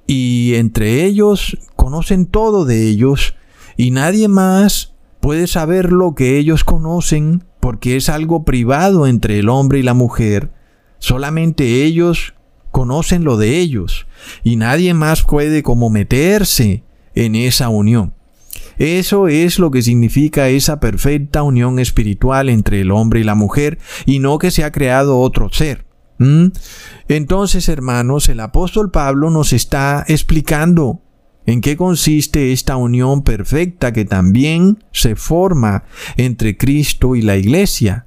y 0.06 0.54
entre 0.56 1.04
ellos 1.04 1.56
conocen 1.76 2.26
todo 2.26 2.64
de 2.64 2.86
ellos 2.86 3.34
y 3.76 3.92
nadie 3.92 4.28
más 4.28 4.94
puede 5.20 5.46
saber 5.46 5.92
lo 5.92 6.14
que 6.14 6.36
ellos 6.36 6.64
conocen 6.64 7.44
porque 7.60 7.96
es 7.96 8.08
algo 8.08 8.44
privado 8.44 9.06
entre 9.06 9.38
el 9.38 9.48
hombre 9.48 9.80
y 9.80 9.82
la 9.82 9.94
mujer. 9.94 10.52
Solamente 10.98 11.84
ellos 11.84 12.34
conocen 12.70 13.24
lo 13.24 13.36
de 13.36 13.58
ellos 13.58 14.06
y 14.44 14.56
nadie 14.56 14.94
más 14.94 15.22
puede 15.22 15.62
como 15.62 15.90
meterse 15.90 16.84
en 17.14 17.34
esa 17.34 17.68
unión. 17.68 18.15
Eso 18.78 19.28
es 19.28 19.58
lo 19.58 19.70
que 19.70 19.82
significa 19.82 20.48
esa 20.48 20.80
perfecta 20.80 21.42
unión 21.42 21.78
espiritual 21.78 22.48
entre 22.48 22.80
el 22.80 22.90
hombre 22.90 23.20
y 23.20 23.24
la 23.24 23.34
mujer 23.34 23.78
y 24.04 24.18
no 24.18 24.38
que 24.38 24.50
se 24.50 24.64
ha 24.64 24.72
creado 24.72 25.18
otro 25.18 25.50
ser. 25.52 25.86
Entonces, 27.08 27.68
hermanos, 27.68 28.28
el 28.28 28.40
apóstol 28.40 28.90
Pablo 28.90 29.30
nos 29.30 29.52
está 29.52 30.04
explicando 30.08 31.02
en 31.46 31.60
qué 31.60 31.76
consiste 31.76 32.52
esta 32.52 32.76
unión 32.76 33.22
perfecta 33.22 33.92
que 33.92 34.04
también 34.04 34.82
se 34.92 35.14
forma 35.14 35.84
entre 36.16 36.56
Cristo 36.56 37.16
y 37.16 37.22
la 37.22 37.36
iglesia. 37.36 38.06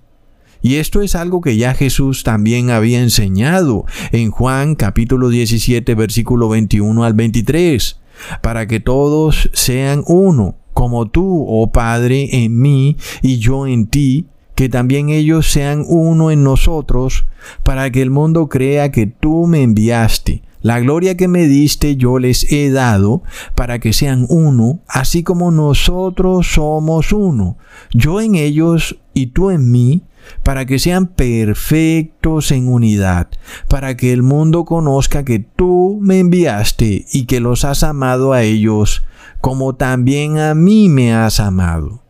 Y 0.61 0.75
esto 0.75 1.01
es 1.01 1.15
algo 1.15 1.39
que 1.39 1.55
ya 1.55 1.73
Jesús 1.73 2.23
también 2.23 2.69
había 2.69 3.01
enseñado 3.01 3.85
en 4.11 4.29
Juan 4.29 4.75
capítulo 4.75 5.29
17 5.29 5.95
versículo 5.95 6.49
21 6.49 7.05
al 7.05 7.13
23, 7.13 8.01
para 8.41 8.67
que 8.67 8.81
todos 8.81 9.49
sean 9.53 10.03
uno, 10.05 10.57
como 10.79 11.07
tú, 11.07 11.43
oh 11.45 11.73
Padre, 11.73 12.45
en 12.45 12.57
mí 12.57 12.95
y 13.21 13.37
yo 13.39 13.67
en 13.67 13.87
ti, 13.87 14.27
que 14.55 14.69
también 14.69 15.09
ellos 15.09 15.51
sean 15.51 15.83
uno 15.85 16.31
en 16.31 16.41
nosotros, 16.41 17.25
para 17.63 17.91
que 17.91 18.01
el 18.01 18.11
mundo 18.11 18.47
crea 18.47 18.89
que 18.89 19.05
tú 19.05 19.45
me 19.45 19.61
enviaste. 19.61 20.41
La 20.61 20.79
gloria 20.79 21.17
que 21.17 21.27
me 21.27 21.49
diste 21.49 21.97
yo 21.97 22.17
les 22.17 22.49
he 22.49 22.71
dado, 22.71 23.23
para 23.55 23.79
que 23.79 23.91
sean 23.91 24.25
uno, 24.29 24.79
así 24.87 25.21
como 25.21 25.51
nosotros 25.51 26.47
somos 26.47 27.11
uno, 27.11 27.57
yo 27.91 28.21
en 28.21 28.35
ellos 28.35 29.01
y 29.13 29.27
tú 29.27 29.49
en 29.49 29.69
mí, 29.69 30.03
para 30.43 30.65
que 30.65 30.79
sean 30.79 31.07
perfectos 31.07 32.53
en 32.53 32.69
unidad, 32.69 33.27
para 33.67 33.97
que 33.97 34.13
el 34.13 34.23
mundo 34.23 34.63
conozca 34.63 35.25
que 35.25 35.39
tú 35.39 35.99
me 36.01 36.19
enviaste 36.19 37.05
y 37.11 37.25
que 37.25 37.41
los 37.41 37.65
has 37.65 37.83
amado 37.83 38.31
a 38.31 38.43
ellos, 38.43 39.03
como 39.41 39.75
también 39.75 40.37
a 40.37 40.53
mí 40.53 40.89
me 40.89 41.13
has 41.13 41.39
amado. 41.39 42.03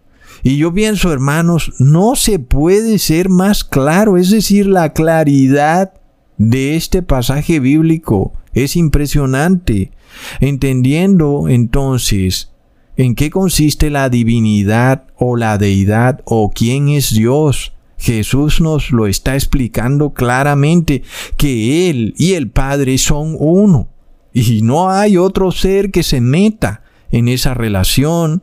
Y 0.44 0.58
yo 0.58 0.74
pienso, 0.74 1.12
hermanos, 1.12 1.74
no 1.80 2.16
se 2.16 2.40
puede 2.40 2.98
ser 2.98 3.30
más 3.30 3.64
claro, 3.64 4.18
es 4.18 4.30
decir, 4.30 4.68
la 4.68 4.94
claridad 4.94 5.94
de 6.38 6.76
este 6.76 7.02
pasaje 7.02 7.60
bíblico 7.60 8.34
es 8.54 8.76
impresionante, 8.76 9.92
entendiendo 10.40 11.50
entonces 11.50 12.54
en 12.96 13.16
qué 13.16 13.30
consiste 13.30 13.90
la 13.90 14.10
divinidad 14.10 15.08
o 15.18 15.36
la 15.36 15.58
deidad 15.58 16.22
o 16.26 16.52
quién 16.52 16.90
es 16.90 17.14
Dios. 17.14 17.74
Jesús 17.98 18.62
nos 18.62 18.92
lo 18.92 19.08
está 19.08 19.36
explicando 19.36 20.14
claramente 20.14 21.04
que 21.36 21.90
Él 21.90 22.14
y 22.18 22.34
el 22.34 22.50
Padre 22.50 22.98
son 22.98 23.36
uno 23.38 23.90
y 24.34 24.62
no 24.62 24.90
hay 24.90 25.18
otro 25.18 25.52
ser 25.52 25.92
que 25.92 26.04
se 26.04 26.22
meta 26.22 26.84
en 27.12 27.28
esa 27.28 27.54
relación 27.54 28.42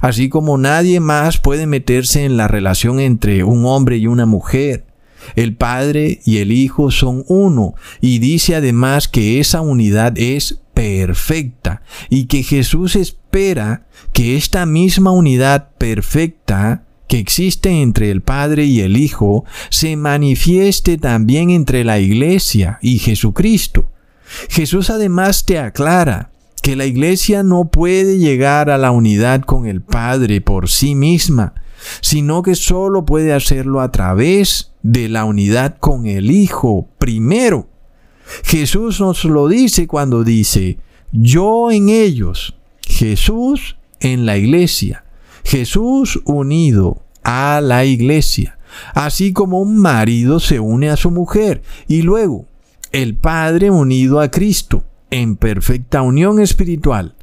así 0.00 0.28
como 0.28 0.58
nadie 0.58 1.00
más 1.00 1.38
puede 1.38 1.66
meterse 1.66 2.24
en 2.24 2.36
la 2.36 2.48
relación 2.48 3.00
entre 3.00 3.44
un 3.44 3.64
hombre 3.66 3.98
y 3.98 4.06
una 4.06 4.26
mujer. 4.26 4.84
El 5.36 5.54
Padre 5.54 6.20
y 6.24 6.38
el 6.38 6.52
Hijo 6.52 6.90
son 6.90 7.24
uno 7.28 7.74
y 8.00 8.18
dice 8.18 8.54
además 8.54 9.08
que 9.08 9.40
esa 9.40 9.60
unidad 9.60 10.14
es 10.16 10.60
perfecta 10.74 11.82
y 12.08 12.26
que 12.26 12.42
Jesús 12.42 12.96
espera 12.96 13.86
que 14.12 14.36
esta 14.36 14.64
misma 14.64 15.10
unidad 15.10 15.70
perfecta 15.76 16.84
que 17.08 17.18
existe 17.18 17.82
entre 17.82 18.10
el 18.10 18.22
Padre 18.22 18.64
y 18.64 18.80
el 18.80 18.96
Hijo 18.96 19.44
se 19.70 19.96
manifieste 19.96 20.98
también 20.98 21.50
entre 21.50 21.84
la 21.84 21.98
Iglesia 21.98 22.78
y 22.80 22.98
Jesucristo. 22.98 23.90
Jesús 24.50 24.90
además 24.90 25.44
te 25.44 25.58
aclara 25.58 26.30
que 26.68 26.76
la 26.76 26.84
iglesia 26.84 27.42
no 27.42 27.70
puede 27.70 28.18
llegar 28.18 28.68
a 28.68 28.76
la 28.76 28.90
unidad 28.90 29.40
con 29.40 29.64
el 29.64 29.80
Padre 29.80 30.42
por 30.42 30.68
sí 30.68 30.94
misma, 30.94 31.54
sino 32.02 32.42
que 32.42 32.56
solo 32.56 33.06
puede 33.06 33.32
hacerlo 33.32 33.80
a 33.80 33.90
través 33.90 34.72
de 34.82 35.08
la 35.08 35.24
unidad 35.24 35.78
con 35.78 36.04
el 36.04 36.30
Hijo 36.30 36.86
primero. 36.98 37.70
Jesús 38.44 39.00
nos 39.00 39.24
lo 39.24 39.48
dice 39.48 39.86
cuando 39.86 40.24
dice, 40.24 40.76
yo 41.10 41.70
en 41.70 41.88
ellos, 41.88 42.54
Jesús 42.86 43.78
en 44.00 44.26
la 44.26 44.36
iglesia, 44.36 45.06
Jesús 45.44 46.20
unido 46.26 47.00
a 47.24 47.62
la 47.62 47.86
iglesia, 47.86 48.58
así 48.92 49.32
como 49.32 49.62
un 49.62 49.78
marido 49.78 50.38
se 50.38 50.60
une 50.60 50.90
a 50.90 50.98
su 50.98 51.10
mujer 51.10 51.62
y 51.86 52.02
luego 52.02 52.44
el 52.92 53.16
Padre 53.16 53.70
unido 53.70 54.20
a 54.20 54.30
Cristo 54.30 54.84
en 55.10 55.36
perfecta 55.36 56.02
unión 56.02 56.40
espiritual, 56.40 57.14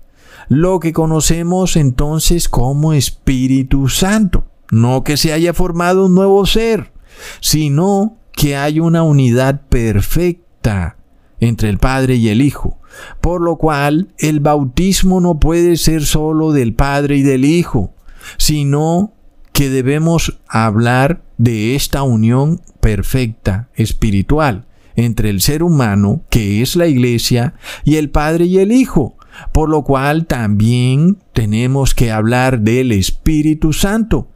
lo 0.48 0.80
que 0.80 0.94
conocemos 0.94 1.76
entonces 1.76 2.50
como 2.50 2.94
Espíritu 2.94 3.90
Santo. 3.90 4.46
No 4.72 5.04
que 5.04 5.18
se 5.18 5.32
haya 5.32 5.54
formado 5.54 6.08
un 6.08 6.16
nuevo 6.16 6.46
ser, 6.46 6.92
sino 7.40 8.18
que 8.32 8.56
hay 8.56 8.80
una 8.80 9.04
unidad 9.04 9.62
perfecta 9.70 10.98
entre 11.40 11.70
el 11.70 11.78
Padre 11.78 12.16
y 12.16 12.30
el 12.30 12.42
Hijo, 12.42 12.80
por 13.22 13.42
lo 13.42 13.58
cual 13.58 14.10
el 14.18 14.40
bautismo 14.40 15.22
no 15.22 15.40
puede 15.40 15.78
ser 15.78 16.04
solo 16.04 16.52
del 16.52 16.74
Padre 16.74 17.18
y 17.18 17.22
del 17.22 17.46
Hijo, 17.46 17.94
sino 18.38 19.14
que 19.54 19.70
debemos 19.70 20.40
hablar 20.48 21.22
de 21.38 21.76
esta 21.76 22.04
unión 22.04 22.62
perfecta 22.80 23.70
espiritual 23.76 24.66
entre 24.96 25.30
el 25.30 25.42
ser 25.42 25.64
humano, 25.64 26.22
que 26.30 26.62
es 26.62 26.76
la 26.76 26.88
iglesia, 26.88 27.56
y 27.84 27.96
el 27.96 28.10
Padre 28.10 28.46
y 28.46 28.60
el 28.60 28.72
Hijo, 28.72 29.16
por 29.52 29.70
lo 29.70 29.84
cual 29.84 30.26
también 30.26 31.18
tenemos 31.34 31.94
que 31.94 32.12
hablar 32.12 32.62
del 32.62 32.92
Espíritu 32.92 33.74
Santo. 33.74 34.28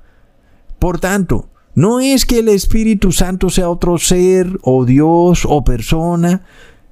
Por 0.78 1.00
tanto, 1.00 1.50
no 1.76 2.00
es 2.00 2.26
que 2.26 2.40
el 2.40 2.50
Espíritu 2.50 3.12
Santo 3.12 3.50
sea 3.50 3.70
otro 3.70 3.98
ser 3.98 4.60
o 4.62 4.86
Dios 4.86 5.46
o 5.48 5.64
persona, 5.64 6.44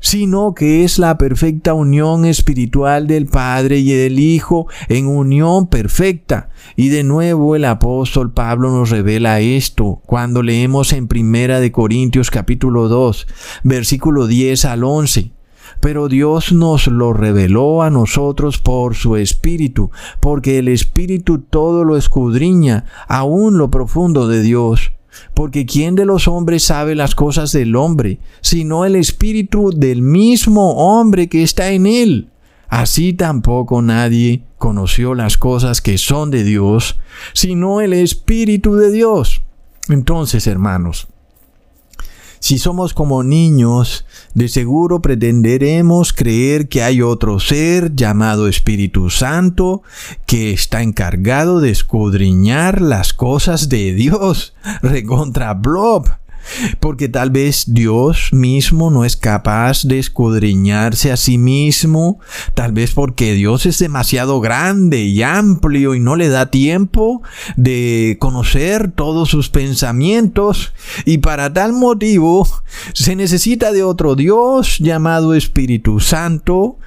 sino 0.08 0.54
que 0.54 0.86
es 0.86 1.00
la 1.00 1.18
perfecta 1.18 1.74
unión 1.74 2.24
espiritual 2.24 3.08
del 3.08 3.26
Padre 3.26 3.80
y 3.80 3.92
del 3.92 4.20
Hijo 4.20 4.68
en 4.88 5.06
unión 5.06 5.68
perfecta. 5.68 6.48
Y 6.78 6.88
de 6.88 7.04
nuevo 7.04 7.58
el 7.58 7.66
apóstol 7.66 8.32
Pablo 8.32 8.72
nos 8.72 8.90
revela 8.90 9.42
esto 9.42 10.02
cuando 10.06 10.44
leemos 10.44 10.94
en 10.94 11.10
Primera 11.10 11.60
de 11.60 11.74
Corintios 11.74 12.32
capítulo 12.32 12.88
2, 12.88 13.28
versículo 13.64 14.28
10 14.28 14.64
al 14.64 14.86
11. 14.86 15.34
Pero 15.82 16.08
Dios 16.08 16.54
nos 16.54 16.88
lo 16.88 17.12
reveló 17.12 17.84
a 17.84 17.90
nosotros 17.90 18.60
por 18.60 18.96
su 18.96 19.18
Espíritu, 19.18 19.92
porque 20.22 20.58
el 20.60 20.70
Espíritu 20.70 21.40
todo 21.40 21.84
lo 21.84 21.98
escudriña, 21.98 22.86
aún 23.10 23.58
lo 23.58 23.70
profundo 23.70 24.30
de 24.30 24.42
Dios 24.42 24.94
porque 25.34 25.66
¿quién 25.66 25.96
de 25.96 26.06
los 26.06 26.28
hombres 26.28 26.64
sabe 26.64 26.96
las 26.96 27.16
cosas 27.16 27.52
del 27.52 27.76
hombre, 27.76 28.20
sino 28.42 28.86
el 28.86 28.96
espíritu 28.96 29.72
del 29.76 30.02
mismo 30.02 30.72
hombre 30.98 31.28
que 31.28 31.44
está 31.44 31.72
en 31.72 31.86
él? 31.86 32.30
Así 32.70 33.14
tampoco 33.14 33.82
nadie 33.82 34.44
conoció 34.58 35.14
las 35.14 35.38
cosas 35.38 35.82
que 35.82 35.98
son 35.98 36.32
de 36.32 36.44
Dios, 36.44 37.00
sino 37.34 37.80
el 37.82 37.94
Espíritu 37.94 38.76
de 38.76 38.92
Dios. 38.92 39.42
Entonces, 39.90 40.48
hermanos, 40.48 41.08
si 42.40 42.58
somos 42.58 42.94
como 42.94 43.24
niños, 43.24 44.06
de 44.34 44.48
seguro 44.48 45.02
pretenderemos 45.02 46.14
creer 46.14 46.68
que 46.68 46.84
hay 46.84 47.02
otro 47.02 47.40
ser 47.40 47.96
llamado 47.96 48.48
Espíritu 48.48 49.10
Santo 49.10 49.82
que 50.26 50.52
está 50.52 50.82
encargado 50.82 51.60
de 51.60 51.72
escudriñar 51.72 52.82
las 52.82 53.14
cosas 53.14 53.70
de 53.70 53.94
Dios. 53.94 54.54
Recontra 54.82 55.54
Blob. 55.54 56.08
Porque 56.80 57.10
tal 57.10 57.32
vez 57.32 57.66
Dios 57.68 58.30
mismo 58.32 58.90
no 58.92 59.06
es 59.06 59.16
capaz 59.16 59.84
de 59.84 60.00
escudriñarse 60.00 61.12
a 61.12 61.18
sí 61.18 61.38
mismo, 61.38 62.20
tal 62.54 62.72
vez 62.72 62.92
porque 62.92 63.34
Dios 63.34 63.66
es 63.66 63.80
demasiado 63.80 64.40
grande 64.40 65.04
y 65.04 65.24
amplio 65.24 65.96
y 65.96 66.00
no 66.00 66.16
le 66.16 66.30
da 66.30 66.52
tiempo 66.52 67.22
de 67.56 68.18
conocer 68.20 68.92
todos 68.92 69.30
sus 69.30 69.50
pensamientos. 69.50 70.74
Y 71.06 71.20
para 71.20 71.52
tal 71.54 71.74
motivo 71.74 72.48
se 72.94 73.16
necesita 73.16 73.72
de 73.72 73.84
otro 73.84 74.16
Dios 74.16 74.78
llamado 74.80 75.34
Espíritu 75.34 76.00
Santo 76.00 76.78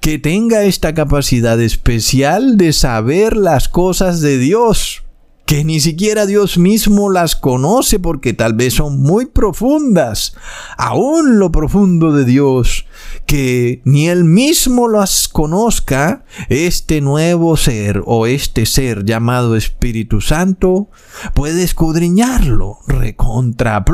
que 0.00 0.18
tenga 0.18 0.64
esta 0.64 0.94
capacidad 0.94 1.60
especial 1.60 2.56
de 2.56 2.72
saber 2.72 3.36
las 3.36 3.68
cosas 3.68 4.20
de 4.20 4.38
Dios 4.38 5.03
que 5.46 5.62
ni 5.62 5.78
siquiera 5.80 6.24
Dios 6.24 6.56
mismo 6.56 7.10
las 7.10 7.36
conoce 7.36 7.98
porque 7.98 8.32
tal 8.32 8.54
vez 8.54 8.74
son 8.74 9.00
muy 9.00 9.26
profundas, 9.26 10.34
aún 10.78 11.38
lo 11.38 11.52
profundo 11.52 12.12
de 12.12 12.24
Dios, 12.24 12.86
que 13.26 13.82
ni 13.84 14.08
él 14.08 14.24
mismo 14.24 14.88
las 14.88 15.28
conozca, 15.28 16.24
este 16.48 17.02
nuevo 17.02 17.58
ser 17.58 18.02
o 18.06 18.26
este 18.26 18.64
ser 18.64 19.04
llamado 19.04 19.54
Espíritu 19.54 20.22
Santo 20.22 20.88
puede 21.34 21.62
escudriñarlo, 21.62 22.78
recontra 22.86 23.84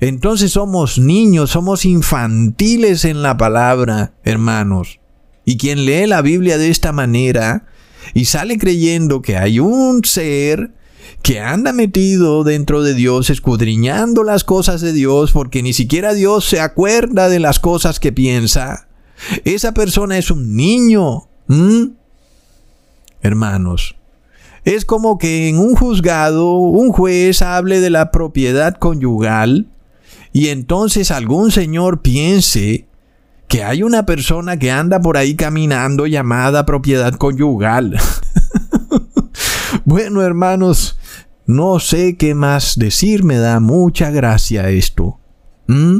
Entonces 0.00 0.52
somos 0.52 0.98
niños, 0.98 1.50
somos 1.50 1.84
infantiles 1.84 3.04
en 3.04 3.22
la 3.22 3.36
palabra, 3.36 4.14
hermanos. 4.24 5.00
Y 5.44 5.58
quien 5.58 5.84
lee 5.84 6.06
la 6.06 6.22
Biblia 6.22 6.58
de 6.58 6.70
esta 6.70 6.92
manera, 6.92 7.66
y 8.14 8.26
sale 8.26 8.58
creyendo 8.58 9.22
que 9.22 9.36
hay 9.36 9.58
un 9.58 10.04
ser 10.04 10.72
que 11.22 11.40
anda 11.40 11.72
metido 11.72 12.44
dentro 12.44 12.82
de 12.82 12.94
Dios, 12.94 13.30
escudriñando 13.30 14.22
las 14.22 14.44
cosas 14.44 14.80
de 14.80 14.92
Dios, 14.92 15.32
porque 15.32 15.62
ni 15.62 15.72
siquiera 15.72 16.14
Dios 16.14 16.44
se 16.44 16.60
acuerda 16.60 17.28
de 17.28 17.40
las 17.40 17.58
cosas 17.58 18.00
que 18.00 18.12
piensa. 18.12 18.88
Esa 19.44 19.72
persona 19.72 20.18
es 20.18 20.30
un 20.30 20.56
niño. 20.56 21.28
Hermanos, 23.22 23.96
es 24.64 24.84
como 24.84 25.18
que 25.18 25.48
en 25.48 25.58
un 25.58 25.74
juzgado 25.74 26.52
un 26.54 26.92
juez 26.92 27.42
hable 27.42 27.80
de 27.80 27.90
la 27.90 28.10
propiedad 28.10 28.76
conyugal 28.76 29.68
y 30.32 30.48
entonces 30.48 31.10
algún 31.10 31.50
señor 31.50 32.02
piense 32.02 32.85
que 33.48 33.64
hay 33.64 33.82
una 33.82 34.06
persona 34.06 34.58
que 34.58 34.70
anda 34.70 35.00
por 35.00 35.16
ahí 35.16 35.36
caminando 35.36 36.06
llamada 36.06 36.66
propiedad 36.66 37.14
conyugal. 37.14 37.96
bueno, 39.84 40.22
hermanos, 40.22 40.98
no 41.46 41.78
sé 41.78 42.16
qué 42.16 42.34
más 42.34 42.78
decir, 42.78 43.22
me 43.22 43.38
da 43.38 43.60
mucha 43.60 44.10
gracia 44.10 44.68
esto. 44.70 45.20
¿Mm? 45.68 45.98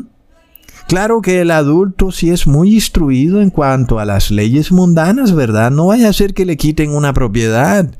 Claro 0.86 1.20
que 1.20 1.40
el 1.40 1.50
adulto 1.50 2.12
sí 2.12 2.30
es 2.30 2.46
muy 2.46 2.74
instruido 2.74 3.42
en 3.42 3.50
cuanto 3.50 3.98
a 3.98 4.04
las 4.04 4.30
leyes 4.30 4.70
mundanas, 4.70 5.34
¿verdad? 5.34 5.72
No 5.72 5.86
vaya 5.86 6.08
a 6.08 6.12
ser 6.12 6.32
que 6.32 6.46
le 6.46 6.56
quiten 6.56 6.92
una 6.92 7.12
propiedad, 7.12 7.90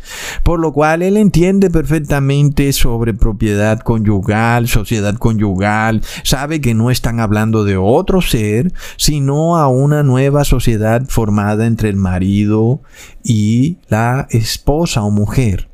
por 0.45 0.61
lo 0.61 0.73
cual 0.73 1.03
él 1.03 1.17
entiende 1.17 1.69
perfectamente 1.69 2.73
sobre 2.73 3.13
propiedad 3.13 3.81
conyugal, 3.81 4.69
sociedad 4.69 5.17
conyugal, 5.17 6.03
sabe 6.23 6.61
que 6.61 6.75
no 6.75 6.93
están 6.93 7.19
hablando 7.19 7.65
de 7.65 7.77
otro 7.77 8.23
ser, 8.23 8.73
sino 8.97 9.57
a 9.57 9.67
una 9.67 10.05
nueva 10.05 10.45
sociedad 10.45 11.03
formada 11.09 11.67
entre 11.67 11.89
el 11.89 11.97
marido 11.97 12.83
y 13.25 13.79
la 13.89 14.29
esposa 14.31 15.03
o 15.03 15.11
mujer. 15.11 15.69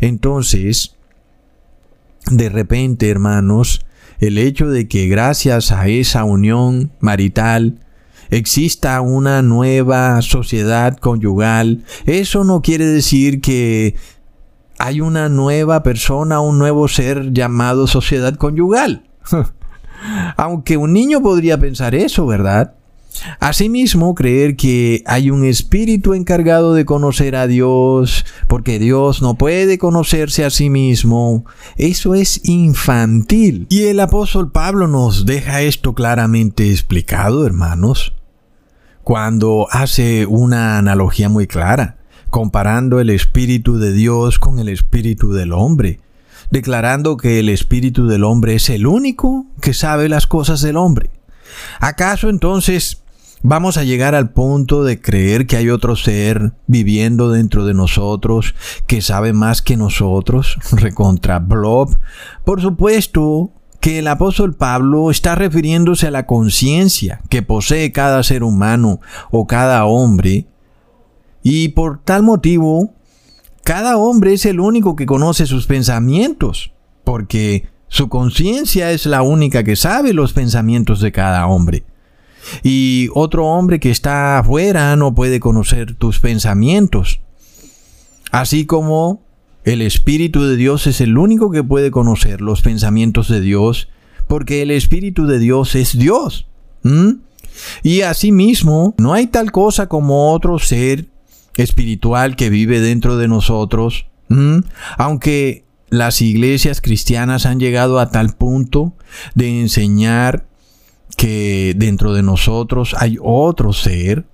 Entonces, 0.00 0.94
de 2.30 2.48
repente, 2.48 3.10
hermanos, 3.10 3.84
el 4.18 4.38
hecho 4.38 4.68
de 4.68 4.88
que 4.88 5.06
gracias 5.08 5.72
a 5.72 5.88
esa 5.88 6.24
unión 6.24 6.92
marital 7.00 7.80
exista 8.30 9.00
una 9.00 9.42
nueva 9.42 10.20
sociedad 10.22 10.96
conyugal, 10.96 11.84
eso 12.06 12.44
no 12.44 12.62
quiere 12.62 12.86
decir 12.86 13.40
que 13.40 13.96
hay 14.78 15.00
una 15.00 15.28
nueva 15.28 15.82
persona, 15.82 16.40
un 16.40 16.58
nuevo 16.58 16.88
ser 16.88 17.32
llamado 17.32 17.86
sociedad 17.86 18.34
conyugal. 18.36 19.08
Aunque 20.36 20.76
un 20.76 20.92
niño 20.92 21.20
podría 21.20 21.58
pensar 21.58 21.94
eso, 21.94 22.26
¿verdad? 22.26 22.74
Asimismo, 23.40 24.14
creer 24.14 24.56
que 24.56 25.02
hay 25.06 25.30
un 25.30 25.44
espíritu 25.44 26.14
encargado 26.14 26.74
de 26.74 26.84
conocer 26.84 27.36
a 27.36 27.46
Dios, 27.46 28.24
porque 28.48 28.78
Dios 28.78 29.22
no 29.22 29.34
puede 29.36 29.78
conocerse 29.78 30.44
a 30.44 30.50
sí 30.50 30.70
mismo, 30.70 31.44
eso 31.76 32.14
es 32.14 32.40
infantil. 32.44 33.66
Y 33.68 33.84
el 33.84 34.00
apóstol 34.00 34.50
Pablo 34.50 34.88
nos 34.88 35.26
deja 35.26 35.62
esto 35.62 35.94
claramente 35.94 36.70
explicado, 36.70 37.46
hermanos, 37.46 38.14
cuando 39.04 39.66
hace 39.70 40.26
una 40.26 40.78
analogía 40.78 41.28
muy 41.28 41.46
clara, 41.46 41.96
comparando 42.30 43.00
el 43.00 43.10
espíritu 43.10 43.78
de 43.78 43.92
Dios 43.92 44.38
con 44.38 44.58
el 44.58 44.68
espíritu 44.68 45.32
del 45.32 45.52
hombre, 45.52 46.00
declarando 46.50 47.16
que 47.16 47.40
el 47.40 47.48
espíritu 47.48 48.06
del 48.06 48.24
hombre 48.24 48.54
es 48.54 48.68
el 48.68 48.86
único 48.86 49.46
que 49.60 49.74
sabe 49.74 50.08
las 50.08 50.26
cosas 50.26 50.60
del 50.60 50.76
hombre. 50.76 51.10
¿Acaso 51.80 52.28
entonces 52.28 53.02
Vamos 53.42 53.76
a 53.76 53.84
llegar 53.84 54.16
al 54.16 54.30
punto 54.30 54.82
de 54.82 55.00
creer 55.00 55.46
que 55.46 55.56
hay 55.56 55.70
otro 55.70 55.94
ser 55.94 56.52
viviendo 56.66 57.30
dentro 57.30 57.64
de 57.64 57.74
nosotros 57.74 58.54
que 58.86 59.00
sabe 59.00 59.32
más 59.32 59.62
que 59.62 59.76
nosotros, 59.76 60.58
recontra 60.72 61.38
Blob. 61.38 61.96
Por 62.44 62.60
supuesto 62.60 63.52
que 63.80 64.00
el 64.00 64.08
apóstol 64.08 64.54
Pablo 64.54 65.10
está 65.10 65.36
refiriéndose 65.36 66.08
a 66.08 66.10
la 66.10 66.26
conciencia 66.26 67.20
que 67.28 67.42
posee 67.42 67.92
cada 67.92 68.22
ser 68.24 68.42
humano 68.42 69.00
o 69.30 69.46
cada 69.46 69.84
hombre, 69.84 70.46
y 71.42 71.68
por 71.68 72.00
tal 72.02 72.24
motivo, 72.24 72.92
cada 73.62 73.96
hombre 73.96 74.32
es 74.32 74.44
el 74.46 74.58
único 74.58 74.96
que 74.96 75.06
conoce 75.06 75.46
sus 75.46 75.66
pensamientos, 75.66 76.72
porque 77.04 77.68
su 77.86 78.08
conciencia 78.08 78.90
es 78.90 79.06
la 79.06 79.22
única 79.22 79.62
que 79.62 79.76
sabe 79.76 80.12
los 80.12 80.32
pensamientos 80.32 81.00
de 81.00 81.12
cada 81.12 81.46
hombre. 81.46 81.84
Y 82.62 83.08
otro 83.14 83.46
hombre 83.46 83.80
que 83.80 83.90
está 83.90 84.38
afuera 84.38 84.94
no 84.96 85.14
puede 85.14 85.40
conocer 85.40 85.94
tus 85.94 86.20
pensamientos. 86.20 87.20
Así 88.30 88.66
como 88.66 89.22
el 89.64 89.82
Espíritu 89.82 90.44
de 90.44 90.56
Dios 90.56 90.86
es 90.86 91.00
el 91.00 91.18
único 91.18 91.50
que 91.50 91.64
puede 91.64 91.90
conocer 91.90 92.40
los 92.40 92.62
pensamientos 92.62 93.28
de 93.28 93.40
Dios, 93.40 93.88
porque 94.26 94.62
el 94.62 94.70
Espíritu 94.70 95.26
de 95.26 95.38
Dios 95.38 95.74
es 95.74 95.98
Dios. 95.98 96.46
Y 97.82 98.02
asimismo, 98.02 98.94
no 98.98 99.14
hay 99.14 99.26
tal 99.26 99.52
cosa 99.52 99.88
como 99.88 100.32
otro 100.32 100.58
ser 100.58 101.06
espiritual 101.56 102.36
que 102.36 102.50
vive 102.50 102.80
dentro 102.80 103.16
de 103.16 103.28
nosotros, 103.28 104.06
aunque 104.96 105.64
las 105.90 106.20
iglesias 106.22 106.80
cristianas 106.80 107.46
han 107.46 107.60
llegado 107.60 107.98
a 107.98 108.10
tal 108.10 108.34
punto 108.36 108.94
de 109.34 109.60
enseñar 109.60 110.46
que 111.18 111.74
dentro 111.76 112.14
de 112.14 112.22
nosotros 112.22 112.94
hay 112.96 113.18
otro 113.20 113.72
ser 113.72 114.24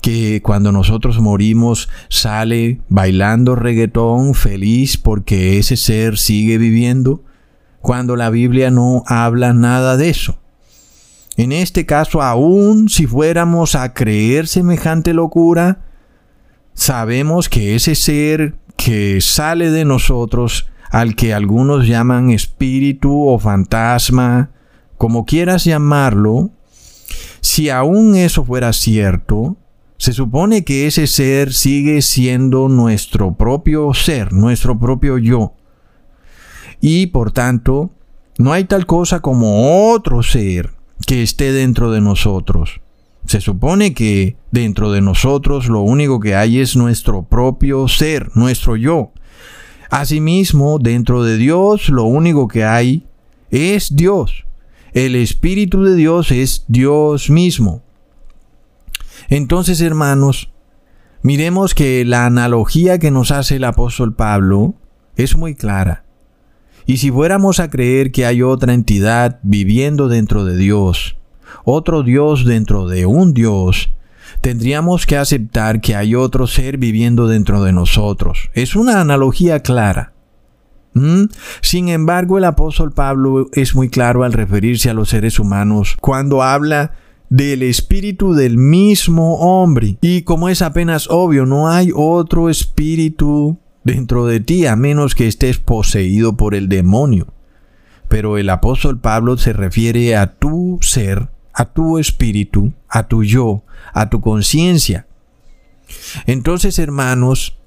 que 0.00 0.40
cuando 0.40 0.70
nosotros 0.70 1.18
morimos 1.18 1.88
sale 2.08 2.80
bailando 2.88 3.56
reggaetón 3.56 4.34
feliz 4.34 4.96
porque 4.96 5.58
ese 5.58 5.76
ser 5.76 6.16
sigue 6.16 6.56
viviendo, 6.56 7.24
cuando 7.80 8.14
la 8.14 8.30
Biblia 8.30 8.70
no 8.70 9.02
habla 9.08 9.52
nada 9.52 9.96
de 9.96 10.10
eso. 10.10 10.38
En 11.36 11.50
este 11.50 11.86
caso, 11.86 12.22
aún 12.22 12.88
si 12.88 13.08
fuéramos 13.08 13.74
a 13.74 13.92
creer 13.92 14.46
semejante 14.46 15.14
locura, 15.14 15.80
sabemos 16.72 17.48
que 17.48 17.74
ese 17.74 17.96
ser 17.96 18.54
que 18.76 19.20
sale 19.20 19.72
de 19.72 19.84
nosotros, 19.84 20.68
al 20.92 21.16
que 21.16 21.34
algunos 21.34 21.88
llaman 21.88 22.30
espíritu 22.30 23.28
o 23.28 23.40
fantasma, 23.40 24.50
como 24.98 25.24
quieras 25.24 25.64
llamarlo, 25.64 26.50
si 27.40 27.70
aún 27.70 28.16
eso 28.16 28.44
fuera 28.44 28.72
cierto, 28.72 29.56
se 29.96 30.12
supone 30.12 30.64
que 30.64 30.86
ese 30.86 31.06
ser 31.06 31.52
sigue 31.52 32.02
siendo 32.02 32.68
nuestro 32.68 33.34
propio 33.34 33.94
ser, 33.94 34.32
nuestro 34.32 34.78
propio 34.78 35.18
yo. 35.18 35.54
Y 36.80 37.06
por 37.06 37.32
tanto, 37.32 37.90
no 38.38 38.52
hay 38.52 38.64
tal 38.64 38.86
cosa 38.86 39.20
como 39.20 39.90
otro 39.92 40.22
ser 40.22 40.70
que 41.06 41.22
esté 41.22 41.52
dentro 41.52 41.90
de 41.90 42.00
nosotros. 42.00 42.80
Se 43.24 43.40
supone 43.40 43.94
que 43.94 44.36
dentro 44.50 44.90
de 44.92 45.00
nosotros 45.00 45.68
lo 45.68 45.80
único 45.80 46.20
que 46.20 46.34
hay 46.34 46.58
es 46.58 46.76
nuestro 46.76 47.22
propio 47.22 47.88
ser, 47.88 48.30
nuestro 48.36 48.76
yo. 48.76 49.12
Asimismo, 49.90 50.78
dentro 50.78 51.24
de 51.24 51.36
Dios 51.36 51.88
lo 51.88 52.04
único 52.04 52.48
que 52.48 52.64
hay 52.64 53.04
es 53.50 53.94
Dios. 53.94 54.44
El 54.92 55.16
Espíritu 55.16 55.82
de 55.82 55.94
Dios 55.94 56.30
es 56.30 56.64
Dios 56.68 57.30
mismo. 57.30 57.82
Entonces, 59.28 59.80
hermanos, 59.80 60.50
miremos 61.22 61.74
que 61.74 62.04
la 62.04 62.24
analogía 62.24 62.98
que 62.98 63.10
nos 63.10 63.30
hace 63.30 63.56
el 63.56 63.64
apóstol 63.64 64.14
Pablo 64.14 64.74
es 65.16 65.36
muy 65.36 65.54
clara. 65.54 66.04
Y 66.86 66.96
si 66.96 67.10
fuéramos 67.10 67.60
a 67.60 67.68
creer 67.68 68.12
que 68.12 68.24
hay 68.24 68.40
otra 68.40 68.72
entidad 68.72 69.40
viviendo 69.42 70.08
dentro 70.08 70.46
de 70.46 70.56
Dios, 70.56 71.16
otro 71.64 72.02
Dios 72.02 72.46
dentro 72.46 72.88
de 72.88 73.04
un 73.04 73.34
Dios, 73.34 73.90
tendríamos 74.40 75.04
que 75.04 75.18
aceptar 75.18 75.82
que 75.82 75.96
hay 75.96 76.14
otro 76.14 76.46
ser 76.46 76.78
viviendo 76.78 77.26
dentro 77.26 77.62
de 77.62 77.72
nosotros. 77.72 78.48
Es 78.54 78.74
una 78.74 79.02
analogía 79.02 79.60
clara. 79.60 80.14
¿Mm? 80.98 81.28
Sin 81.60 81.88
embargo, 81.88 82.38
el 82.38 82.44
apóstol 82.44 82.92
Pablo 82.92 83.48
es 83.52 83.74
muy 83.74 83.88
claro 83.88 84.24
al 84.24 84.32
referirse 84.32 84.90
a 84.90 84.94
los 84.94 85.10
seres 85.10 85.38
humanos 85.38 85.96
cuando 86.00 86.42
habla 86.42 86.92
del 87.28 87.62
espíritu 87.62 88.34
del 88.34 88.56
mismo 88.56 89.36
hombre. 89.36 89.98
Y 90.00 90.22
como 90.22 90.48
es 90.48 90.62
apenas 90.62 91.08
obvio, 91.10 91.46
no 91.46 91.68
hay 91.68 91.90
otro 91.94 92.48
espíritu 92.48 93.58
dentro 93.84 94.26
de 94.26 94.40
ti 94.40 94.66
a 94.66 94.76
menos 94.76 95.14
que 95.14 95.26
estés 95.26 95.58
poseído 95.58 96.36
por 96.36 96.54
el 96.54 96.68
demonio. 96.68 97.28
Pero 98.08 98.38
el 98.38 98.48
apóstol 98.48 98.98
Pablo 98.98 99.36
se 99.36 99.52
refiere 99.52 100.16
a 100.16 100.34
tu 100.34 100.78
ser 100.80 101.28
a 101.58 101.64
tu 101.64 101.98
espíritu, 101.98 102.72
a 102.88 103.08
tu 103.08 103.24
yo, 103.24 103.64
a 103.92 104.08
tu 104.08 104.20
conciencia. 104.20 105.08
Entonces, 106.26 106.78
hermanos, 106.78 107.58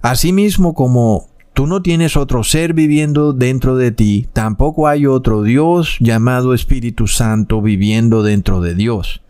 asimismo 0.00 0.74
como 0.74 1.28
tú 1.56 1.66
no 1.66 1.80
tienes 1.80 2.18
otro 2.18 2.44
ser 2.44 2.74
viviendo 2.74 3.32
dentro 3.32 3.76
de 3.76 3.90
ti, 3.90 4.28
tampoco 4.34 4.88
hay 4.88 5.06
otro 5.06 5.42
Dios 5.42 5.96
llamado 6.00 6.52
Espíritu 6.52 7.06
Santo 7.06 7.62
viviendo 7.62 8.22
dentro 8.22 8.60
de 8.60 8.74
Dios. 8.74 9.22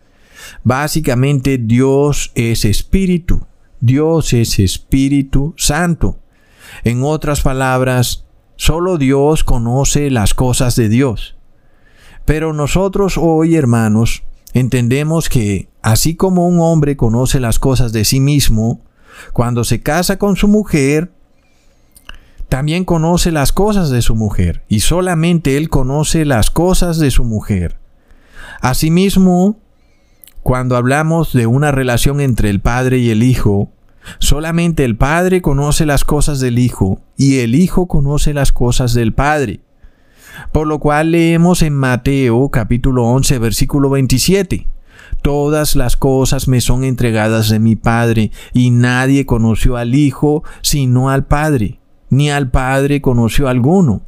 Básicamente 0.65 1.57
Dios 1.57 2.33
es 2.35 2.65
espíritu, 2.65 3.47
Dios 3.79 4.33
es 4.33 4.59
Espíritu 4.59 5.53
Santo. 5.55 6.19
En 6.83 7.01
otras 7.01 7.39
palabras, 7.39 8.25
solo 8.57 8.97
Dios 8.97 9.45
conoce 9.45 10.11
las 10.11 10.33
cosas 10.33 10.75
de 10.75 10.89
Dios. 10.89 11.37
Pero 12.25 12.51
nosotros 12.51 13.17
hoy, 13.17 13.55
hermanos, 13.55 14.23
entendemos 14.53 15.29
que 15.29 15.69
así 15.81 16.15
como 16.15 16.45
un 16.45 16.59
hombre 16.59 16.97
conoce 16.97 17.39
las 17.39 17.57
cosas 17.57 17.93
de 17.93 18.03
sí 18.03 18.19
mismo, 18.19 18.81
cuando 19.31 19.63
se 19.63 19.81
casa 19.81 20.19
con 20.19 20.35
su 20.35 20.49
mujer, 20.49 21.13
también 22.49 22.85
conoce 22.85 23.31
las 23.31 23.51
cosas 23.51 23.89
de 23.89 24.01
su 24.01 24.15
mujer, 24.15 24.63
y 24.67 24.79
solamente 24.79 25.57
él 25.57 25.69
conoce 25.69 26.25
las 26.25 26.49
cosas 26.49 26.97
de 26.99 27.11
su 27.11 27.23
mujer. 27.23 27.77
Asimismo, 28.61 29.57
cuando 30.43 30.77
hablamos 30.77 31.33
de 31.33 31.45
una 31.45 31.71
relación 31.71 32.21
entre 32.21 32.49
el 32.49 32.61
padre 32.61 32.99
y 32.99 33.09
el 33.09 33.21
hijo, 33.21 33.69
solamente 34.19 34.85
el 34.85 34.95
padre 34.95 35.41
conoce 35.41 35.85
las 35.85 36.05
cosas 36.05 36.39
del 36.39 36.57
hijo, 36.57 37.01
y 37.17 37.39
el 37.39 37.53
hijo 37.53 37.87
conoce 37.87 38.33
las 38.33 38.51
cosas 38.51 38.93
del 38.93 39.13
padre. 39.13 39.59
Por 40.51 40.67
lo 40.67 40.79
cual 40.79 41.11
leemos 41.11 41.61
en 41.63 41.73
Mateo 41.73 42.49
capítulo 42.49 43.05
11 43.05 43.39
versículo 43.39 43.89
27. 43.89 44.67
Todas 45.21 45.75
las 45.75 45.97
cosas 45.97 46.47
me 46.47 46.61
son 46.61 46.83
entregadas 46.83 47.49
de 47.49 47.59
mi 47.59 47.75
Padre, 47.75 48.31
y 48.53 48.69
nadie 48.69 49.25
conoció 49.25 49.75
al 49.77 49.95
Hijo 49.95 50.43
sino 50.61 51.09
al 51.09 51.25
Padre, 51.25 51.76
ni 52.09 52.29
al 52.29 52.49
Padre 52.49 53.01
conoció 53.01 53.47
alguno, 53.47 54.01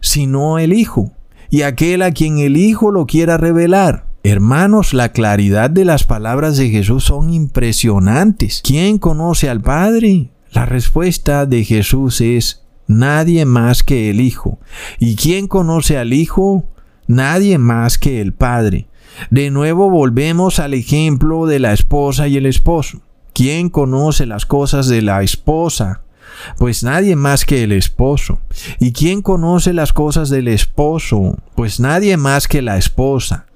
sino 0.00 0.58
el 0.58 0.72
Hijo, 0.72 1.12
y 1.50 1.62
aquel 1.62 2.02
a 2.02 2.12
quien 2.12 2.38
el 2.38 2.56
Hijo 2.56 2.90
lo 2.90 3.06
quiera 3.06 3.36
revelar. 3.36 4.06
Hermanos, 4.22 4.94
la 4.94 5.12
claridad 5.12 5.70
de 5.70 5.84
las 5.84 6.04
palabras 6.04 6.56
de 6.56 6.68
Jesús 6.68 7.04
son 7.04 7.32
impresionantes. 7.32 8.60
¿Quién 8.64 8.98
conoce 8.98 9.48
al 9.48 9.60
Padre? 9.60 10.30
La 10.52 10.66
respuesta 10.66 11.46
de 11.46 11.64
Jesús 11.64 12.20
es 12.20 12.62
nadie 12.86 13.44
más 13.44 13.82
que 13.82 14.10
el 14.10 14.20
Hijo. 14.20 14.58
¿Y 14.98 15.16
quién 15.16 15.46
conoce 15.46 15.98
al 15.98 16.12
Hijo? 16.12 16.64
Nadie 17.06 17.58
más 17.58 17.96
que 17.96 18.20
el 18.20 18.34
Padre. 18.34 18.86
De 19.30 19.50
nuevo 19.50 19.88
volvemos 19.88 20.58
al 20.58 20.74
ejemplo 20.74 21.46
de 21.46 21.58
la 21.58 21.72
esposa 21.72 22.28
y 22.28 22.36
el 22.36 22.46
esposo. 22.46 23.00
¿Quién 23.32 23.68
conoce 23.68 24.26
las 24.26 24.46
cosas 24.46 24.88
de 24.88 25.00
la 25.00 25.22
esposa? 25.22 26.02
Pues 26.58 26.82
nadie 26.82 27.16
más 27.16 27.44
que 27.44 27.62
el 27.62 27.72
esposo. 27.72 28.40
¿Y 28.78 28.92
quién 28.92 29.22
conoce 29.22 29.72
las 29.72 29.92
cosas 29.92 30.30
del 30.30 30.48
esposo? 30.48 31.36
Pues 31.54 31.80
nadie 31.80 32.16
más 32.16 32.48
que 32.48 32.62
la 32.62 32.78
esposa. 32.78 33.46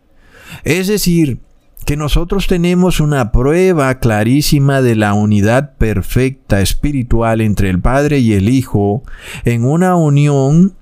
Es 0.64 0.88
decir, 0.88 1.40
que 1.84 1.96
nosotros 1.96 2.46
tenemos 2.46 3.00
una 3.00 3.32
prueba 3.32 3.98
clarísima 3.98 4.82
de 4.82 4.94
la 4.94 5.14
unidad 5.14 5.76
perfecta 5.76 6.60
espiritual 6.60 7.40
entre 7.40 7.70
el 7.70 7.80
Padre 7.80 8.18
y 8.18 8.34
el 8.34 8.48
Hijo 8.48 9.02
en 9.44 9.64
una 9.64 9.96
unión 9.96 10.74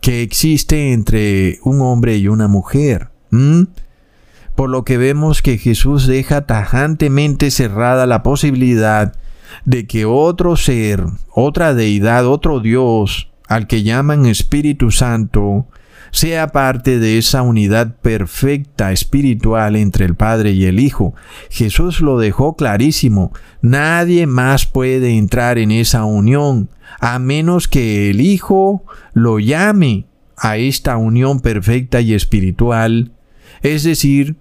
que 0.00 0.22
existe 0.22 0.92
entre 0.92 1.58
un 1.62 1.80
hombre 1.80 2.16
y 2.16 2.28
una 2.28 2.48
mujer. 2.48 3.08
Por 4.54 4.68
lo 4.68 4.84
que 4.84 4.98
vemos 4.98 5.40
que 5.40 5.56
Jesús 5.56 6.06
deja 6.06 6.46
tajantemente 6.46 7.50
cerrada 7.50 8.06
la 8.06 8.22
posibilidad 8.22 9.14
de 9.64 9.86
que 9.86 10.04
otro 10.04 10.56
ser, 10.56 11.04
otra 11.30 11.74
deidad, 11.74 12.26
otro 12.26 12.60
Dios, 12.60 13.30
al 13.48 13.66
que 13.66 13.82
llaman 13.82 14.26
Espíritu 14.26 14.90
Santo, 14.90 15.66
sea 16.12 16.48
parte 16.48 16.98
de 16.98 17.18
esa 17.18 17.42
unidad 17.42 17.96
perfecta 17.96 18.92
espiritual 18.92 19.76
entre 19.76 20.04
el 20.04 20.14
Padre 20.14 20.52
y 20.52 20.66
el 20.66 20.78
Hijo. 20.78 21.14
Jesús 21.50 22.00
lo 22.00 22.18
dejó 22.18 22.54
clarísimo. 22.54 23.32
Nadie 23.62 24.26
más 24.26 24.66
puede 24.66 25.16
entrar 25.16 25.58
en 25.58 25.70
esa 25.70 26.04
unión 26.04 26.68
a 27.00 27.18
menos 27.18 27.66
que 27.66 28.10
el 28.10 28.20
Hijo 28.20 28.84
lo 29.14 29.38
llame 29.38 30.04
a 30.36 30.58
esta 30.58 30.98
unión 30.98 31.40
perfecta 31.40 32.00
y 32.02 32.12
espiritual. 32.12 33.12
Es 33.62 33.82
decir, 33.82 34.36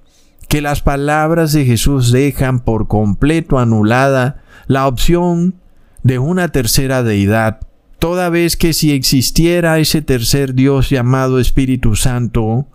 que 0.50 0.60
las 0.60 0.82
palabras 0.82 1.54
de 1.54 1.64
Jesús 1.64 2.12
dejan 2.12 2.60
por 2.60 2.90
completo 2.90 3.60
anulada 3.60 4.41
la 4.68 4.88
opción 4.88 5.56
de 6.04 6.20
una 6.20 6.50
tercera 6.50 7.04
deidad 7.04 7.60
toda 8.02 8.30
vez 8.30 8.58
que 8.58 8.74
si 8.74 8.92
existiera 8.94 9.78
ese 9.78 10.02
tercer 10.02 10.56
Dios 10.56 10.90
llamado 10.90 11.40
Espíritu 11.40 11.96
Santo, 11.96 12.66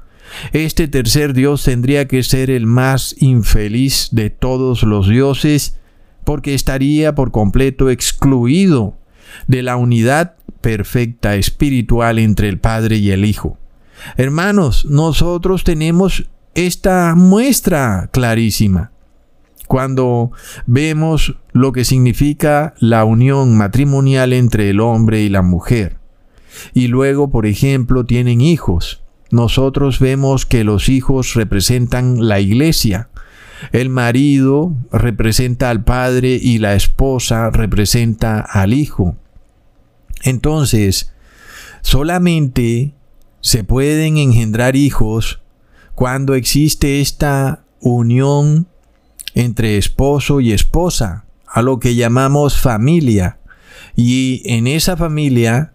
este 0.53 0.87
tercer 0.87 1.35
Dios 1.35 1.64
tendría 1.64 2.07
que 2.07 2.22
ser 2.22 2.49
el 2.49 2.66
más 2.66 3.16
infeliz 3.18 4.11
de 4.12 4.31
todos 4.31 4.85
los 4.85 5.09
dioses, 5.09 5.81
porque 6.22 6.55
estaría 6.55 7.16
por 7.16 7.33
completo 7.33 7.90
excluido 7.90 8.96
de 9.49 9.64
la 9.64 9.75
unidad 9.75 10.37
perfecta 10.61 11.35
espiritual 11.35 12.20
entre 12.20 12.49
el 12.49 12.61
Padre 12.61 12.99
y 12.99 13.11
el 13.11 13.25
Hijo. 13.25 13.59
Hermanos, 14.16 14.85
nosotros 14.85 15.64
tenemos 15.64 16.29
esta 16.55 17.16
muestra 17.16 18.11
clarísima 18.12 18.92
cuando 19.66 20.31
vemos 20.66 21.37
lo 21.52 21.72
que 21.72 21.85
significa 21.85 22.74
la 22.79 23.05
unión 23.05 23.57
matrimonial 23.57 24.33
entre 24.33 24.70
el 24.70 24.81
hombre 24.81 25.22
y 25.22 25.29
la 25.29 25.42
mujer. 25.42 25.98
Y 26.74 26.88
luego, 26.88 27.31
por 27.31 27.46
ejemplo, 27.46 28.05
tienen 28.05 28.40
hijos. 28.40 29.02
Nosotros 29.31 29.98
vemos 29.98 30.46
que 30.46 30.64
los 30.64 30.88
hijos 30.88 31.35
representan 31.35 32.29
la 32.29 32.40
iglesia. 32.40 33.09
El 33.72 33.90
marido 33.90 34.74
representa 34.92 35.70
al 35.70 35.83
padre 35.83 36.38
y 36.40 36.59
la 36.59 36.74
esposa 36.74 37.50
representa 37.50 38.40
al 38.40 38.72
hijo. 38.72 39.16
Entonces, 40.22 41.12
solamente 41.83 42.94
se 43.40 43.64
pueden 43.64 44.18
engendrar 44.18 44.76
hijos 44.76 45.40
cuando 45.94 46.35
existe 46.35 47.00
esta 47.00 47.64
unión 47.81 48.68
entre 49.37 49.77
esposo 49.77 50.40
y 50.40 50.53
esposa, 50.53 51.27
a 51.46 51.61
lo 51.61 51.79
que 51.79 51.94
llamamos 51.94 52.59
familia. 52.59 53.38
Y 53.94 54.42
en 54.46 54.66
esa 54.66 54.96
familia 54.96 55.75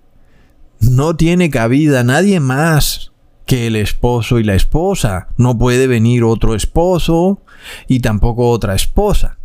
no 0.79 1.15
tiene 1.15 1.51
cabida 1.51 2.03
nadie 2.03 2.39
más 2.39 3.11
que 3.45 3.67
el 3.67 3.75
esposo 3.75 4.39
y 4.39 4.43
la 4.43 4.55
esposa. 4.55 5.27
No 5.37 5.59
puede 5.59 5.85
venir 5.85 6.23
otro 6.23 6.55
esposo 6.55 7.39
y 7.87 7.99
tampoco 7.99 8.49
otra 8.49 8.73
esposa. 8.73 9.37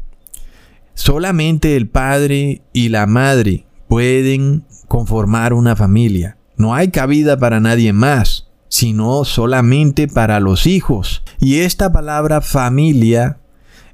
Solamente 0.94 1.76
el 1.76 1.86
padre 1.86 2.62
y 2.72 2.88
la 2.88 3.06
madre 3.06 3.66
pueden 3.86 4.64
conformar 4.88 5.52
una 5.52 5.76
familia. 5.76 6.38
No 6.56 6.74
hay 6.74 6.88
cabida 6.88 7.36
para 7.38 7.60
nadie 7.60 7.92
más, 7.92 8.48
sino 8.68 9.26
solamente 9.26 10.08
para 10.08 10.40
los 10.40 10.66
hijos. 10.66 11.22
Y 11.38 11.56
esta 11.56 11.92
palabra 11.92 12.40
familia 12.40 13.40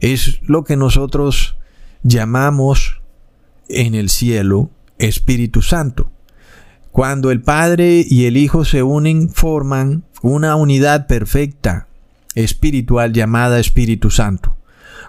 es 0.02 0.40
lo 0.42 0.64
que 0.64 0.76
nosotros 0.76 1.56
llamamos 2.02 3.00
en 3.68 3.94
el 3.94 4.10
cielo 4.10 4.70
Espíritu 4.98 5.62
Santo. 5.62 6.10
Cuando 6.90 7.30
el 7.30 7.40
Padre 7.40 8.04
y 8.06 8.26
el 8.26 8.36
Hijo 8.36 8.66
se 8.66 8.82
unen, 8.82 9.30
forman 9.30 10.04
una 10.20 10.56
unidad 10.56 11.06
perfecta 11.06 11.86
espiritual 12.34 13.12
llamada 13.12 13.60
Espíritu 13.60 14.10
Santo. 14.10 14.56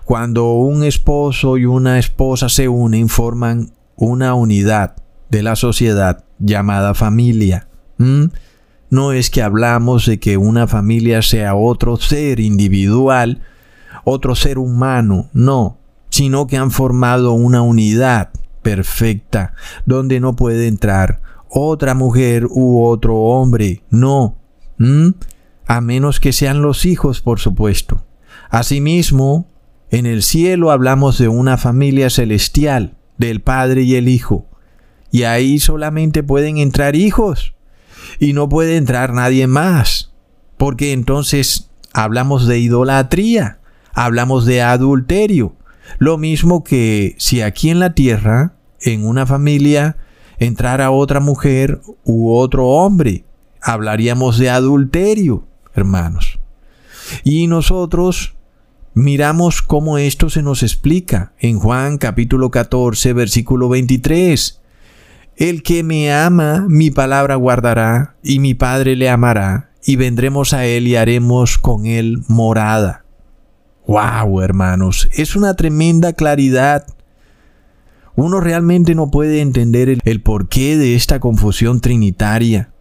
Cuando 0.05 0.53
un 0.53 0.83
esposo 0.83 1.57
y 1.57 1.65
una 1.65 1.97
esposa 1.97 2.47
se 2.47 2.69
unen, 2.69 3.09
forman 3.09 3.71
una 3.95 4.35
unidad 4.35 4.95
de 5.29 5.41
la 5.41 5.55
sociedad 5.55 6.23
llamada 6.37 6.93
familia. 6.93 7.67
¿Mm? 7.97 8.25
No 8.91 9.11
es 9.11 9.31
que 9.31 9.41
hablamos 9.41 10.05
de 10.05 10.19
que 10.19 10.37
una 10.37 10.67
familia 10.67 11.23
sea 11.23 11.55
otro 11.55 11.97
ser 11.97 12.39
individual, 12.39 13.41
otro 14.03 14.35
ser 14.35 14.57
humano, 14.57 15.29
no, 15.33 15.77
sino 16.09 16.47
que 16.47 16.57
han 16.57 16.71
formado 16.71 17.33
una 17.33 17.61
unidad 17.61 18.29
perfecta 18.61 19.53
donde 19.85 20.19
no 20.19 20.35
puede 20.35 20.67
entrar 20.67 21.21
otra 21.49 21.93
mujer 21.93 22.47
u 22.49 22.83
otro 22.83 23.15
hombre, 23.15 23.83
no, 23.91 24.37
a 25.67 25.81
menos 25.81 26.19
que 26.19 26.33
sean 26.33 26.63
los 26.63 26.85
hijos, 26.85 27.21
por 27.21 27.39
supuesto. 27.39 28.03
Asimismo, 28.49 29.47
en 29.91 30.07
el 30.07 30.23
cielo 30.23 30.71
hablamos 30.71 31.19
de 31.19 31.27
una 31.27 31.57
familia 31.57 32.09
celestial, 32.09 32.95
del 33.19 33.41
Padre 33.41 33.83
y 33.83 33.95
el 33.95 34.07
Hijo, 34.07 34.47
y 35.11 35.23
ahí 35.23 35.59
solamente 35.59 36.23
pueden 36.23 36.57
entrar 36.57 36.95
hijos, 36.95 37.53
y 38.19 38.33
no 38.33 38.49
puede 38.49 38.77
entrar 38.77 39.13
nadie 39.13 39.45
más, 39.45 40.11
porque 40.57 40.91
entonces 40.91 41.69
hablamos 41.93 42.47
de 42.47 42.57
idolatría, 42.57 43.59
hablamos 43.93 44.45
de 44.45 44.61
adulterio, 44.61 45.55
lo 45.99 46.17
mismo 46.17 46.63
que 46.63 47.15
si 47.17 47.41
aquí 47.41 47.69
en 47.69 47.79
la 47.79 47.93
tierra, 47.93 48.55
en 48.81 49.05
una 49.05 49.25
familia, 49.25 49.97
entrara 50.39 50.91
otra 50.91 51.19
mujer 51.19 51.81
u 52.03 52.33
otro 52.33 52.67
hombre, 52.67 53.23
hablaríamos 53.61 54.37
de 54.37 54.49
adulterio, 54.49 55.47
hermanos. 55.73 56.39
Y 57.23 57.47
nosotros 57.47 58.35
miramos 58.93 59.61
cómo 59.61 59.97
esto 59.97 60.29
se 60.29 60.43
nos 60.43 60.63
explica 60.63 61.33
en 61.39 61.59
Juan 61.59 61.97
capítulo 61.97 62.51
14, 62.51 63.13
versículo 63.13 63.69
23. 63.69 64.61
El 65.35 65.63
que 65.63 65.83
me 65.83 66.13
ama, 66.13 66.65
mi 66.67 66.91
palabra 66.91 67.35
guardará, 67.35 68.15
y 68.23 68.39
mi 68.39 68.53
Padre 68.53 68.95
le 68.95 69.09
amará, 69.09 69.71
y 69.83 69.95
vendremos 69.95 70.53
a 70.53 70.65
él 70.65 70.87
y 70.87 70.95
haremos 70.95 71.57
con 71.57 71.85
él 71.85 72.19
morada. 72.27 73.02
¡Wow, 73.87 74.41
hermanos! 74.41 75.09
Es 75.13 75.35
una 75.35 75.55
tremenda 75.55 76.13
claridad. 76.13 76.85
Uno 78.15 78.39
realmente 78.39 78.95
no 78.95 79.11
puede 79.11 79.41
entender 79.41 79.89
el, 80.03 80.21
porqué 80.21 80.77
de 80.77 80.95
esta 80.95 81.19
confusión 81.19 81.81
trinitaria. 81.81 82.71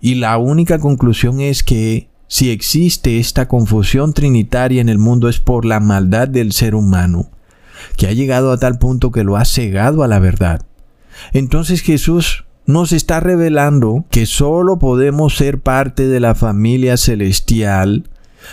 Y 0.00 0.16
la 0.16 0.38
única 0.38 0.78
conclusión 0.78 1.40
es 1.40 1.62
que 1.62 2.08
si 2.28 2.50
existe 2.50 3.18
esta 3.18 3.48
confusión 3.48 4.14
trinitaria 4.14 4.80
en 4.80 4.88
el 4.88 4.98
mundo 4.98 5.28
es 5.28 5.40
por 5.40 5.64
la 5.64 5.80
maldad 5.80 6.28
del 6.28 6.52
ser 6.52 6.74
humano, 6.74 7.30
que 7.96 8.06
ha 8.06 8.12
llegado 8.12 8.52
a 8.52 8.58
tal 8.58 8.78
punto 8.78 9.10
que 9.10 9.24
lo 9.24 9.36
ha 9.36 9.44
cegado 9.44 10.02
a 10.02 10.08
la 10.08 10.18
verdad. 10.18 10.62
Entonces 11.32 11.82
Jesús 11.82 12.44
nos 12.64 12.92
está 12.92 13.20
revelando 13.20 14.04
que 14.10 14.26
solo 14.26 14.78
podemos 14.78 15.36
ser 15.36 15.60
parte 15.60 16.06
de 16.06 16.20
la 16.20 16.34
familia 16.34 16.96
celestial 16.96 18.04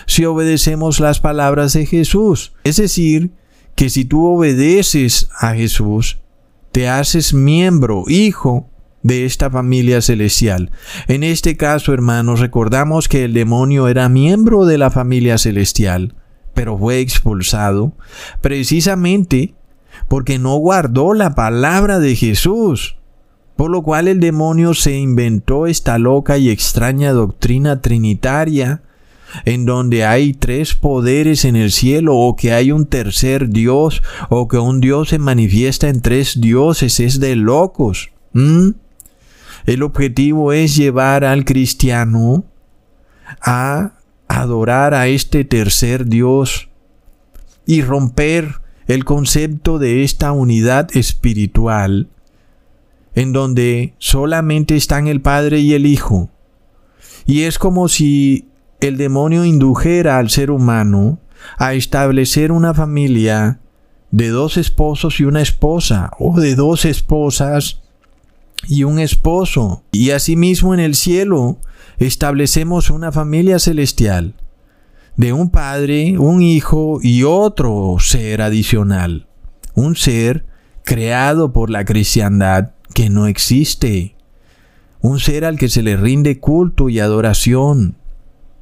si 0.06 0.26
obedecemos 0.26 1.00
las 1.00 1.20
palabras 1.20 1.74
de 1.74 1.86
Jesús. 1.86 2.54
Es 2.64 2.78
decir, 2.78 3.32
que 3.76 3.90
si 3.90 4.06
tú 4.06 4.26
obedeces 4.26 5.30
a 5.40 5.54
Jesús, 5.54 6.20
te 6.72 6.90
haces 6.90 7.34
miembro, 7.34 8.04
hijo 8.08 8.70
de 9.04 9.26
esta 9.26 9.50
familia 9.50 10.02
celestial. 10.02 10.72
En 11.08 11.24
este 11.24 11.58
caso, 11.58 11.94
hermanos, 11.94 12.40
recordamos 12.40 13.08
que 13.08 13.24
el 13.24 13.34
demonio 13.34 13.88
era 13.88 14.10
miembro 14.10 14.66
de 14.66 14.78
la 14.78 14.92
familia 14.92 15.38
celestial, 15.38 16.16
pero 16.54 16.78
fue 16.78 17.00
expulsado 17.00 17.94
precisamente 18.42 19.56
porque 20.08 20.40
no 20.40 20.56
guardó 20.58 21.14
la 21.14 21.36
palabra 21.36 22.00
de 22.00 22.16
Jesús. 22.16 22.98
Por 23.56 23.72
lo 23.72 23.82
cual 23.82 24.08
el 24.08 24.22
demonio 24.22 24.74
se 24.74 24.98
inventó 24.98 25.68
esta 25.68 25.98
loca 25.98 26.38
y 26.38 26.50
extraña 26.50 27.12
doctrina 27.12 27.82
trinitaria, 27.82 28.84
en 29.46 29.66
donde 29.66 30.06
hay 30.06 30.34
tres 30.34 30.74
poderes 30.74 31.46
en 31.46 31.56
el 31.56 31.72
cielo, 31.72 32.16
o 32.16 32.36
que 32.36 32.54
hay 32.54 32.72
un 32.72 32.86
tercer 32.86 33.50
Dios, 33.50 34.02
o 34.30 34.48
que 34.48 34.58
un 34.58 34.82
Dios 34.82 35.10
se 35.10 35.20
manifiesta 35.20 35.90
en 35.90 36.02
tres 36.02 36.40
dioses, 36.42 37.00
es 37.00 37.20
de 37.20 37.36
locos. 37.36 38.12
El 38.34 39.84
objetivo 39.84 40.54
es 40.54 40.76
llevar 40.76 41.24
al 41.24 41.46
cristiano 41.46 42.46
a 43.42 43.94
adorar 44.28 44.94
a 44.94 45.08
este 45.08 45.44
tercer 45.44 46.06
Dios 46.06 46.70
y 47.66 47.82
romper 47.82 48.56
el 48.88 49.06
concepto 49.06 49.78
de 49.78 50.04
esta 50.04 50.32
unidad 50.32 50.90
espiritual 50.96 52.10
en 53.16 53.34
donde 53.34 53.94
solamente 53.98 54.76
están 54.76 55.08
el 55.08 55.22
Padre 55.22 55.60
y 55.60 55.74
el 55.74 55.86
Hijo. 55.86 56.30
Y 57.26 57.44
es 57.44 57.60
como 57.60 57.88
si 57.88 58.49
el 58.82 58.98
demonio 58.98 59.46
indujera 59.46 60.18
al 60.18 60.30
ser 60.30 60.52
humano 60.52 61.20
a 61.58 61.74
establecer 61.74 62.52
una 62.52 62.74
familia 62.74 63.60
de 64.12 64.30
dos 64.30 64.58
esposos 64.58 65.20
y 65.20 65.24
una 65.26 65.42
esposa, 65.42 66.12
o 66.20 66.40
de 66.40 66.56
dos 66.56 66.86
esposas 66.86 67.82
y 68.68 68.84
un 68.84 69.00
esposo. 69.00 69.84
Y 69.92 70.12
asimismo 70.12 70.74
en 70.74 70.80
el 70.80 70.96
cielo 70.96 71.58
establecemos 71.98 72.90
una 72.90 73.12
familia 73.12 73.60
celestial 73.60 74.34
de 75.20 75.34
un 75.34 75.50
padre, 75.50 76.18
un 76.18 76.42
hijo 76.42 77.00
y 77.04 77.24
otro 77.24 77.98
ser 78.00 78.42
adicional. 78.42 79.28
Un 79.76 79.98
ser 79.98 80.46
creado 80.86 81.52
por 81.52 81.70
la 81.70 81.84
cristiandad 81.84 82.72
que 82.94 83.10
no 83.10 83.28
existe. 83.28 84.16
Un 85.02 85.20
ser 85.20 85.44
al 85.44 85.58
que 85.58 85.68
se 85.68 85.84
le 85.84 85.98
rinde 85.98 86.40
culto 86.40 86.88
y 86.88 87.00
adoración. 87.00 87.98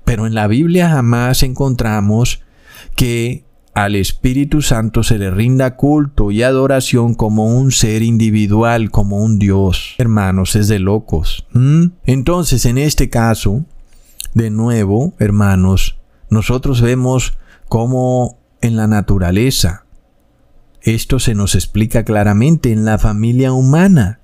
Pero 0.08 0.26
en 0.26 0.34
la 0.34 0.48
Biblia 0.48 0.88
jamás 0.88 1.44
encontramos 1.44 2.42
que 2.96 3.44
al 3.74 3.94
Espíritu 3.94 4.62
Santo 4.62 5.04
se 5.04 5.18
le 5.18 5.32
rinda 5.32 5.76
culto 5.76 6.32
y 6.32 6.44
adoración 6.44 7.14
como 7.14 7.58
un 7.58 7.74
ser 7.74 8.04
individual, 8.04 8.90
como 8.90 9.18
un 9.18 9.38
Dios. 9.38 9.96
Hermanos, 9.98 10.56
es 10.56 10.70
de 10.70 10.80
locos. 10.80 11.46
Entonces, 12.06 12.66
en 12.66 12.78
este 12.78 13.10
caso, 13.10 13.66
de 14.34 14.50
nuevo, 14.50 15.14
hermanos, 15.20 15.98
nosotros 16.30 16.80
vemos 16.80 17.38
cómo 17.68 18.40
en 18.62 18.78
la 18.78 18.88
naturaleza 18.88 19.84
esto 20.84 21.20
se 21.20 21.36
nos 21.36 21.54
explica 21.54 22.06
claramente 22.06 22.72
en 22.72 22.86
la 22.86 22.98
familia 22.98 23.52
humana. 23.52 24.22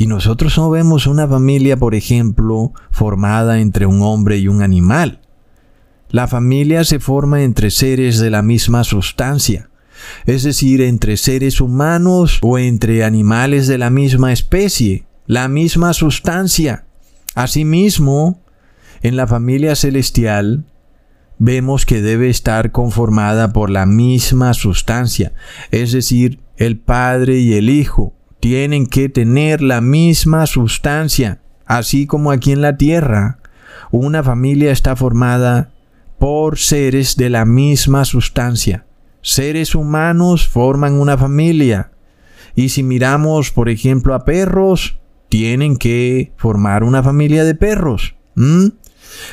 Y 0.00 0.06
nosotros 0.06 0.56
no 0.56 0.70
vemos 0.70 1.06
una 1.06 1.28
familia, 1.28 1.76
por 1.76 1.94
ejemplo, 1.94 2.72
formada 2.90 3.60
entre 3.60 3.84
un 3.84 4.00
hombre 4.00 4.38
y 4.38 4.48
un 4.48 4.62
animal. 4.62 5.20
La 6.08 6.26
familia 6.26 6.84
se 6.84 7.00
forma 7.00 7.42
entre 7.42 7.70
seres 7.70 8.18
de 8.18 8.30
la 8.30 8.40
misma 8.40 8.82
sustancia, 8.82 9.68
es 10.24 10.42
decir, 10.42 10.80
entre 10.80 11.18
seres 11.18 11.60
humanos 11.60 12.38
o 12.40 12.58
entre 12.58 13.04
animales 13.04 13.66
de 13.66 13.76
la 13.76 13.90
misma 13.90 14.32
especie, 14.32 15.04
la 15.26 15.48
misma 15.48 15.92
sustancia. 15.92 16.86
Asimismo, 17.34 18.42
en 19.02 19.16
la 19.16 19.26
familia 19.26 19.76
celestial, 19.76 20.64
vemos 21.36 21.84
que 21.84 22.00
debe 22.00 22.30
estar 22.30 22.72
conformada 22.72 23.52
por 23.52 23.68
la 23.68 23.84
misma 23.84 24.54
sustancia, 24.54 25.34
es 25.70 25.92
decir, 25.92 26.40
el 26.56 26.78
Padre 26.78 27.40
y 27.40 27.52
el 27.52 27.68
Hijo 27.68 28.14
tienen 28.40 28.86
que 28.86 29.08
tener 29.08 29.60
la 29.60 29.80
misma 29.80 30.46
sustancia, 30.46 31.40
así 31.66 32.06
como 32.06 32.30
aquí 32.30 32.52
en 32.52 32.62
la 32.62 32.76
tierra. 32.76 33.38
Una 33.90 34.22
familia 34.22 34.72
está 34.72 34.96
formada 34.96 35.70
por 36.18 36.58
seres 36.58 37.16
de 37.16 37.30
la 37.30 37.44
misma 37.44 38.04
sustancia. 38.04 38.86
Seres 39.22 39.74
humanos 39.74 40.48
forman 40.48 40.94
una 40.94 41.18
familia. 41.18 41.92
Y 42.54 42.70
si 42.70 42.82
miramos, 42.82 43.50
por 43.50 43.68
ejemplo, 43.68 44.14
a 44.14 44.24
perros, 44.24 44.98
tienen 45.28 45.76
que 45.76 46.32
formar 46.36 46.82
una 46.82 47.02
familia 47.02 47.44
de 47.44 47.54
perros. 47.54 48.16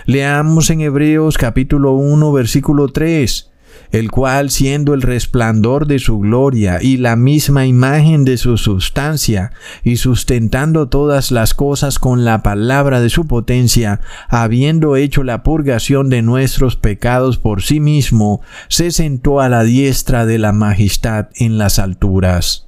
Leamos 0.05 0.70
en 0.70 0.82
Hebreos 0.82 1.38
capítulo 1.38 1.93
1 1.93 2.32
versículo 2.32 2.89
3. 2.89 3.51
El 3.92 4.12
cual 4.12 4.50
siendo 4.50 4.94
el 4.94 5.02
resplandor 5.02 5.88
de 5.88 6.00
su 6.00 6.20
gloria 6.20 6.80
y 6.82 6.98
la 6.98 7.16
misma 7.16 7.66
imagen 7.66 8.26
de 8.26 8.38
su 8.38 8.58
sustancia, 8.58 9.52
y 9.84 9.98
sustentando 9.98 10.90
todas 10.90 11.32
las 11.32 11.54
cosas 11.54 12.00
con 12.00 12.26
la 12.26 12.44
palabra 12.44 13.00
de 13.02 13.10
su 13.10 13.28
potencia, 13.28 14.02
habiendo 14.30 14.96
hecho 14.96 15.24
la 15.24 15.44
purgación 15.44 16.10
de 16.10 16.22
nuestros 16.22 16.76
pecados 16.76 17.38
por 17.38 17.62
sí 17.62 17.80
mismo, 17.80 18.42
se 18.68 18.92
sentó 18.92 19.42
a 19.42 19.50
la 19.50 19.64
diestra 19.64 20.26
de 20.26 20.38
la 20.38 20.52
majestad 20.52 21.30
en 21.36 21.58
las 21.58 21.80
alturas. 21.80 22.68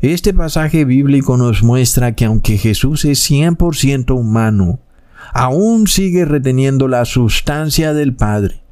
Este 0.00 0.34
pasaje 0.34 0.84
bíblico 0.84 1.36
nos 1.36 1.62
muestra 1.62 2.16
que 2.16 2.24
aunque 2.24 2.58
Jesús 2.58 3.04
es 3.04 3.30
100% 3.30 4.10
humano, 4.18 4.80
aún 5.32 5.86
sigue 5.86 6.24
reteniendo 6.24 6.88
la 6.88 7.04
sustancia 7.04 7.94
del 7.94 8.14
Padre 8.14 8.62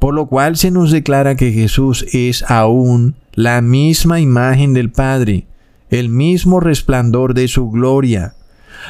por 0.00 0.14
lo 0.14 0.26
cual 0.26 0.56
se 0.56 0.70
nos 0.70 0.90
declara 0.90 1.36
que 1.36 1.52
Jesús 1.52 2.06
es 2.12 2.42
aún 2.50 3.14
la 3.34 3.60
misma 3.60 4.18
imagen 4.18 4.72
del 4.72 4.90
Padre, 4.90 5.46
el 5.90 6.08
mismo 6.08 6.58
resplandor 6.58 7.34
de 7.34 7.46
su 7.48 7.70
gloria, 7.70 8.34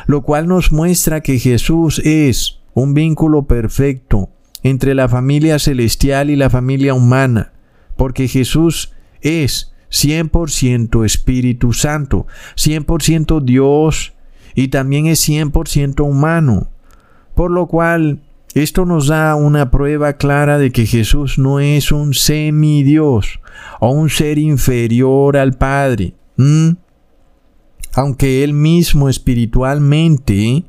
lo 0.06 0.22
cual 0.22 0.46
nos 0.46 0.70
muestra 0.70 1.20
que 1.20 1.38
Jesús 1.38 2.00
es 2.04 2.61
un 2.74 2.94
vínculo 2.94 3.42
perfecto 3.42 4.30
entre 4.62 4.94
la 4.94 5.08
familia 5.08 5.58
celestial 5.58 6.30
y 6.30 6.36
la 6.36 6.48
familia 6.48 6.94
humana, 6.94 7.52
porque 7.96 8.28
Jesús 8.28 8.92
es 9.20 9.72
100% 9.90 11.04
Espíritu 11.04 11.72
Santo, 11.72 12.28
100% 12.54 13.42
Dios 13.42 14.12
y 14.54 14.68
también 14.68 15.06
es 15.06 15.28
100% 15.28 16.08
humano, 16.08 16.68
por 17.34 17.50
lo 17.50 17.66
cual 17.66 18.20
esto 18.55 18.84
nos 18.84 19.07
da 19.07 19.36
una 19.36 19.70
prueba 19.70 20.14
clara 20.14 20.59
de 20.59 20.72
que 20.72 20.86
Jesús 20.86 21.38
no 21.38 21.61
es 21.61 21.92
un 21.92 22.14
semidios 22.14 23.40
o 23.78 23.90
un 23.90 24.11
ser 24.11 24.38
inferior 24.38 25.36
al 25.36 25.53
Padre. 25.53 26.14
Aunque 27.92 28.42
Él 28.42 28.53
mismo 28.53 29.09
espiritualmente 29.09 30.64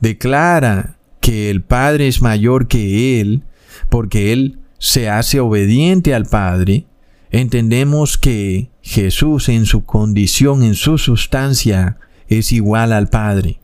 declara 0.00 0.96
que 1.20 1.50
el 1.50 1.62
Padre 1.62 2.08
es 2.08 2.22
mayor 2.22 2.66
que 2.66 3.20
Él, 3.20 3.42
porque 3.90 4.32
Él 4.32 4.58
se 4.78 5.10
hace 5.10 5.40
obediente 5.40 6.14
al 6.14 6.24
Padre, 6.24 6.86
entendemos 7.30 8.16
que 8.16 8.70
Jesús 8.80 9.50
en 9.50 9.66
su 9.66 9.84
condición, 9.84 10.62
en 10.62 10.74
su 10.74 10.96
sustancia, 10.96 11.98
es 12.28 12.52
igual 12.52 12.92
al 12.92 13.08
Padre. 13.08 13.60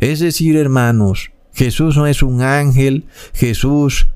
Es 0.00 0.18
decir, 0.18 0.56
hermanos, 0.56 1.30
Jesús 1.58 1.96
no 1.96 2.06
es 2.06 2.22
un 2.22 2.40
ángel, 2.40 3.06
Jesús 3.34 4.06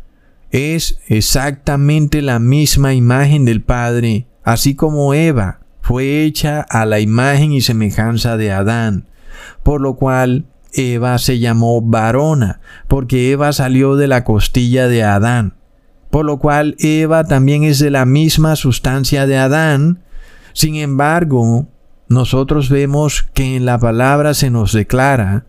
es 0.52 1.00
exactamente 1.08 2.22
la 2.22 2.38
misma 2.38 2.94
imagen 2.94 3.44
del 3.44 3.62
Padre, 3.62 4.28
así 4.44 4.76
como 4.76 5.12
Eva 5.12 5.58
fue 5.80 6.22
hecha 6.22 6.60
a 6.60 6.86
la 6.86 7.00
imagen 7.00 7.50
y 7.50 7.60
semejanza 7.60 8.36
de 8.36 8.52
Adán, 8.52 9.08
por 9.64 9.80
lo 9.80 9.96
cual 9.96 10.44
Eva 10.72 11.18
se 11.18 11.40
llamó 11.40 11.82
varona, 11.82 12.60
porque 12.86 13.32
Eva 13.32 13.52
salió 13.52 13.96
de 13.96 14.06
la 14.06 14.22
costilla 14.22 14.86
de 14.86 15.02
Adán, 15.02 15.54
por 16.10 16.24
lo 16.24 16.38
cual 16.38 16.76
Eva 16.78 17.24
también 17.24 17.64
es 17.64 17.80
de 17.80 17.90
la 17.90 18.06
misma 18.06 18.54
sustancia 18.54 19.26
de 19.26 19.38
Adán. 19.38 19.98
Sin 20.52 20.76
embargo, 20.76 21.66
nosotros 22.06 22.70
vemos 22.70 23.24
que 23.34 23.56
en 23.56 23.66
la 23.66 23.80
palabra 23.80 24.32
se 24.32 24.48
nos 24.48 24.72
declara 24.72 25.46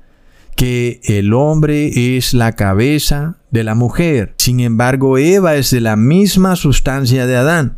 que 0.55 1.01
el 1.03 1.33
hombre 1.33 2.17
es 2.17 2.33
la 2.33 2.53
cabeza 2.53 3.37
de 3.51 3.63
la 3.63 3.75
mujer. 3.75 4.33
Sin 4.37 4.59
embargo, 4.59 5.17
Eva 5.17 5.55
es 5.55 5.71
de 5.71 5.81
la 5.81 5.95
misma 5.95 6.55
sustancia 6.55 7.25
de 7.27 7.35
Adán. 7.35 7.77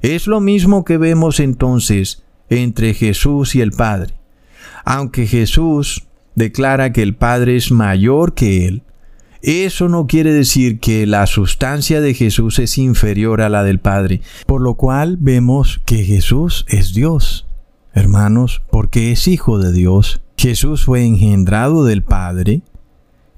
Es 0.00 0.26
lo 0.26 0.40
mismo 0.40 0.84
que 0.84 0.98
vemos 0.98 1.40
entonces 1.40 2.24
entre 2.48 2.94
Jesús 2.94 3.54
y 3.54 3.60
el 3.60 3.72
Padre. 3.72 4.14
Aunque 4.84 5.26
Jesús 5.26 6.06
declara 6.34 6.92
que 6.92 7.02
el 7.02 7.14
Padre 7.14 7.56
es 7.56 7.70
mayor 7.70 8.34
que 8.34 8.66
él, 8.66 8.82
eso 9.42 9.88
no 9.88 10.06
quiere 10.06 10.32
decir 10.32 10.78
que 10.78 11.04
la 11.04 11.26
sustancia 11.26 12.00
de 12.00 12.14
Jesús 12.14 12.60
es 12.60 12.78
inferior 12.78 13.40
a 13.40 13.48
la 13.48 13.64
del 13.64 13.80
Padre, 13.80 14.20
por 14.46 14.60
lo 14.60 14.74
cual 14.74 15.16
vemos 15.20 15.80
que 15.84 16.04
Jesús 16.04 16.64
es 16.68 16.94
Dios, 16.94 17.46
hermanos, 17.94 18.62
porque 18.70 19.12
es 19.12 19.28
hijo 19.28 19.58
de 19.58 19.72
Dios 19.72 20.22
Jesús 20.42 20.86
fue 20.86 21.04
engendrado 21.04 21.84
del 21.84 22.02
Padre, 22.02 22.62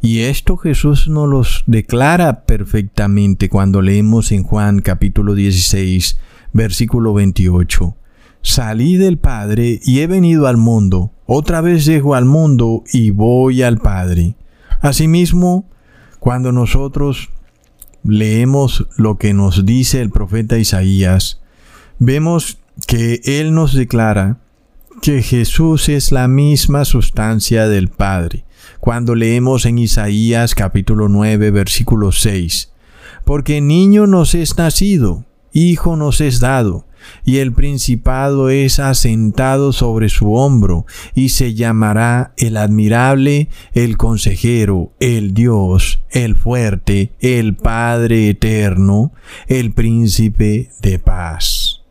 y 0.01 0.21
esto 0.21 0.57
Jesús 0.57 1.07
nos 1.07 1.29
los 1.29 1.65
declara 1.67 2.47
perfectamente 2.47 3.51
cuando 3.51 3.83
leemos 3.83 4.33
en 4.33 4.43
Juan 4.43 4.81
capítulo 4.81 5.35
16, 5.35 6.19
versículo 6.55 7.13
28. 7.13 7.95
Salí 8.41 8.97
del 8.97 9.19
Padre 9.19 9.81
y 9.85 10.01
he 10.01 10.07
venido 10.07 10.47
al 10.47 10.57
mundo, 10.57 11.13
otra 11.27 11.61
vez 11.61 11.85
llego 11.85 12.15
al 12.15 12.25
mundo 12.25 12.85
y 12.91 13.11
voy 13.11 13.63
al 13.63 13.77
Padre. 13.77 14.35
Asimismo, 14.81 15.69
cuando 16.21 16.53
nosotros 16.53 17.29
leemos 18.03 18.87
lo 18.97 19.19
que 19.19 19.35
nos 19.35 19.67
dice 19.67 20.01
el 20.01 20.09
profeta 20.09 20.57
Isaías, 20.57 21.43
vemos 21.99 22.57
que 22.87 23.21
Él 23.25 23.53
nos 23.53 23.75
declara 23.75 24.39
que 25.03 25.23
Jesús 25.23 25.89
es 25.89 26.13
la 26.13 26.29
misma 26.29 26.85
sustancia 26.85 27.69
del 27.69 27.89
Padre. 27.89 28.45
Cuando 28.81 29.15
leemos 29.15 29.67
en 29.67 29.79
Isaías 29.79 30.55
capítulo 30.55 31.09
9 31.09 31.51
versículo 31.51 32.13
6, 32.13 32.73
porque 33.25 33.61
niño 33.61 34.07
nos 34.07 34.35
es 34.35 34.57
nacido, 34.57 35.25
hijo 35.53 35.97
nos 35.97 36.21
es 36.21 36.41
dado, 36.41 36.87
y 37.25 37.39
el 37.39 37.53
principado 37.53 38.49
es 38.51 38.79
asentado 38.79 39.73
sobre 39.73 40.09
su 40.09 40.35
hombro, 40.35 40.87
y 41.15 41.31
se 41.31 41.55
llamará 41.55 42.33
el 42.37 42.57
admirable, 42.57 43.49
el 43.73 43.97
consejero, 43.97 44.93
el 45.01 45.35
Dios, 45.35 46.01
el 46.11 46.35
fuerte, 46.35 47.13
el 47.21 47.57
Padre 47.57 48.31
eterno, 48.31 49.13
el 49.49 49.73
príncipe 49.73 50.71
de 50.81 50.99
paz. 50.99 51.83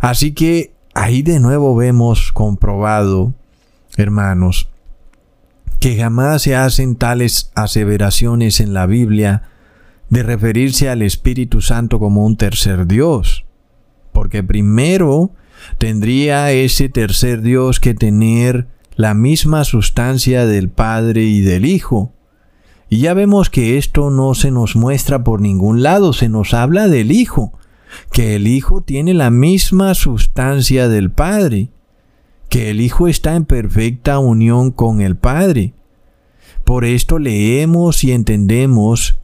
Así 0.00 0.32
que 0.32 0.77
ahí 0.98 1.22
de 1.22 1.38
nuevo 1.38 1.76
vemos 1.76 2.32
comprobado, 2.32 3.32
hermanos, 3.96 4.68
que 5.78 5.96
jamás 5.96 6.42
se 6.42 6.56
hacen 6.56 6.96
tales 6.96 7.52
aseveraciones 7.54 8.58
en 8.58 8.74
la 8.74 8.86
Biblia 8.86 9.44
de 10.10 10.24
referirse 10.24 10.90
al 10.90 11.02
Espíritu 11.02 11.60
Santo 11.60 12.00
como 12.00 12.26
un 12.26 12.36
tercer 12.36 12.88
Dios, 12.88 13.44
porque 14.12 14.42
primero 14.42 15.30
tendría 15.78 16.50
ese 16.50 16.88
tercer 16.88 17.42
Dios 17.42 17.78
que 17.78 17.94
tener 17.94 18.66
la 18.96 19.14
misma 19.14 19.62
sustancia 19.62 20.46
del 20.46 20.68
Padre 20.68 21.22
y 21.22 21.42
del 21.42 21.64
Hijo. 21.64 22.12
Y 22.88 22.98
ya 22.98 23.14
vemos 23.14 23.50
que 23.50 23.78
esto 23.78 24.10
no 24.10 24.34
se 24.34 24.50
nos 24.50 24.74
muestra 24.74 25.22
por 25.22 25.40
ningún 25.40 25.84
lado, 25.84 26.12
se 26.12 26.28
nos 26.28 26.54
habla 26.54 26.88
del 26.88 27.12
Hijo 27.12 27.52
que 28.12 28.36
el 28.36 28.46
Hijo 28.46 28.80
tiene 28.80 29.14
la 29.14 29.30
misma 29.30 29.94
sustancia 29.94 30.88
del 30.88 31.10
Padre, 31.10 31.68
que 32.48 32.70
el 32.70 32.80
Hijo 32.80 33.08
está 33.08 33.34
en 33.34 33.44
perfecta 33.44 34.18
unión 34.18 34.70
con 34.70 35.00
el 35.00 35.16
Padre. 35.16 35.74
Por 36.64 36.84
esto 36.84 37.18
leemos 37.18 38.04
y 38.04 38.12
entendemos 38.12 39.18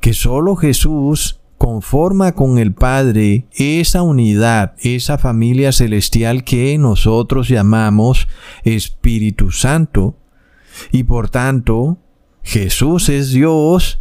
que 0.00 0.14
sólo 0.14 0.56
Jesús 0.56 1.40
conforma 1.58 2.32
con 2.32 2.58
el 2.58 2.72
Padre 2.72 3.46
esa 3.52 4.02
unidad, 4.02 4.74
esa 4.78 5.18
familia 5.18 5.72
celestial 5.72 6.44
que 6.44 6.78
nosotros 6.78 7.48
llamamos 7.48 8.28
Espíritu 8.64 9.50
Santo, 9.50 10.16
y 10.92 11.02
por 11.02 11.28
tanto 11.30 11.98
Jesús 12.42 13.08
es 13.08 13.32
Dios 13.32 14.00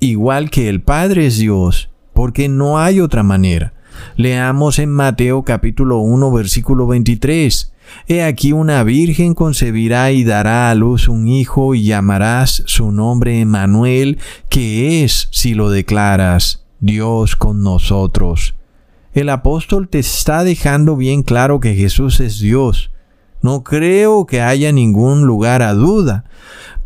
igual 0.00 0.50
que 0.50 0.68
el 0.68 0.82
Padre 0.82 1.26
es 1.26 1.38
Dios 1.38 1.93
porque 2.14 2.48
no 2.48 2.78
hay 2.78 3.00
otra 3.00 3.22
manera. 3.22 3.74
Leamos 4.16 4.78
en 4.78 4.90
Mateo 4.90 5.42
capítulo 5.42 5.98
1 5.98 6.32
versículo 6.32 6.86
23. 6.86 7.72
He 8.08 8.22
aquí 8.22 8.52
una 8.52 8.82
virgen 8.82 9.34
concebirá 9.34 10.10
y 10.10 10.24
dará 10.24 10.70
a 10.70 10.74
luz 10.74 11.08
un 11.08 11.28
hijo 11.28 11.74
y 11.74 11.84
llamarás 11.84 12.62
su 12.66 12.92
nombre 12.92 13.40
Emmanuel, 13.40 14.18
que 14.48 15.04
es, 15.04 15.28
si 15.30 15.54
lo 15.54 15.70
declaras, 15.70 16.64
Dios 16.80 17.36
con 17.36 17.62
nosotros. 17.62 18.54
El 19.12 19.28
apóstol 19.28 19.88
te 19.88 19.98
está 19.98 20.42
dejando 20.44 20.96
bien 20.96 21.22
claro 21.22 21.60
que 21.60 21.74
Jesús 21.74 22.20
es 22.20 22.40
Dios. 22.40 22.90
No 23.44 23.62
creo 23.62 24.24
que 24.24 24.40
haya 24.40 24.72
ningún 24.72 25.26
lugar 25.26 25.60
a 25.60 25.74
duda. 25.74 26.24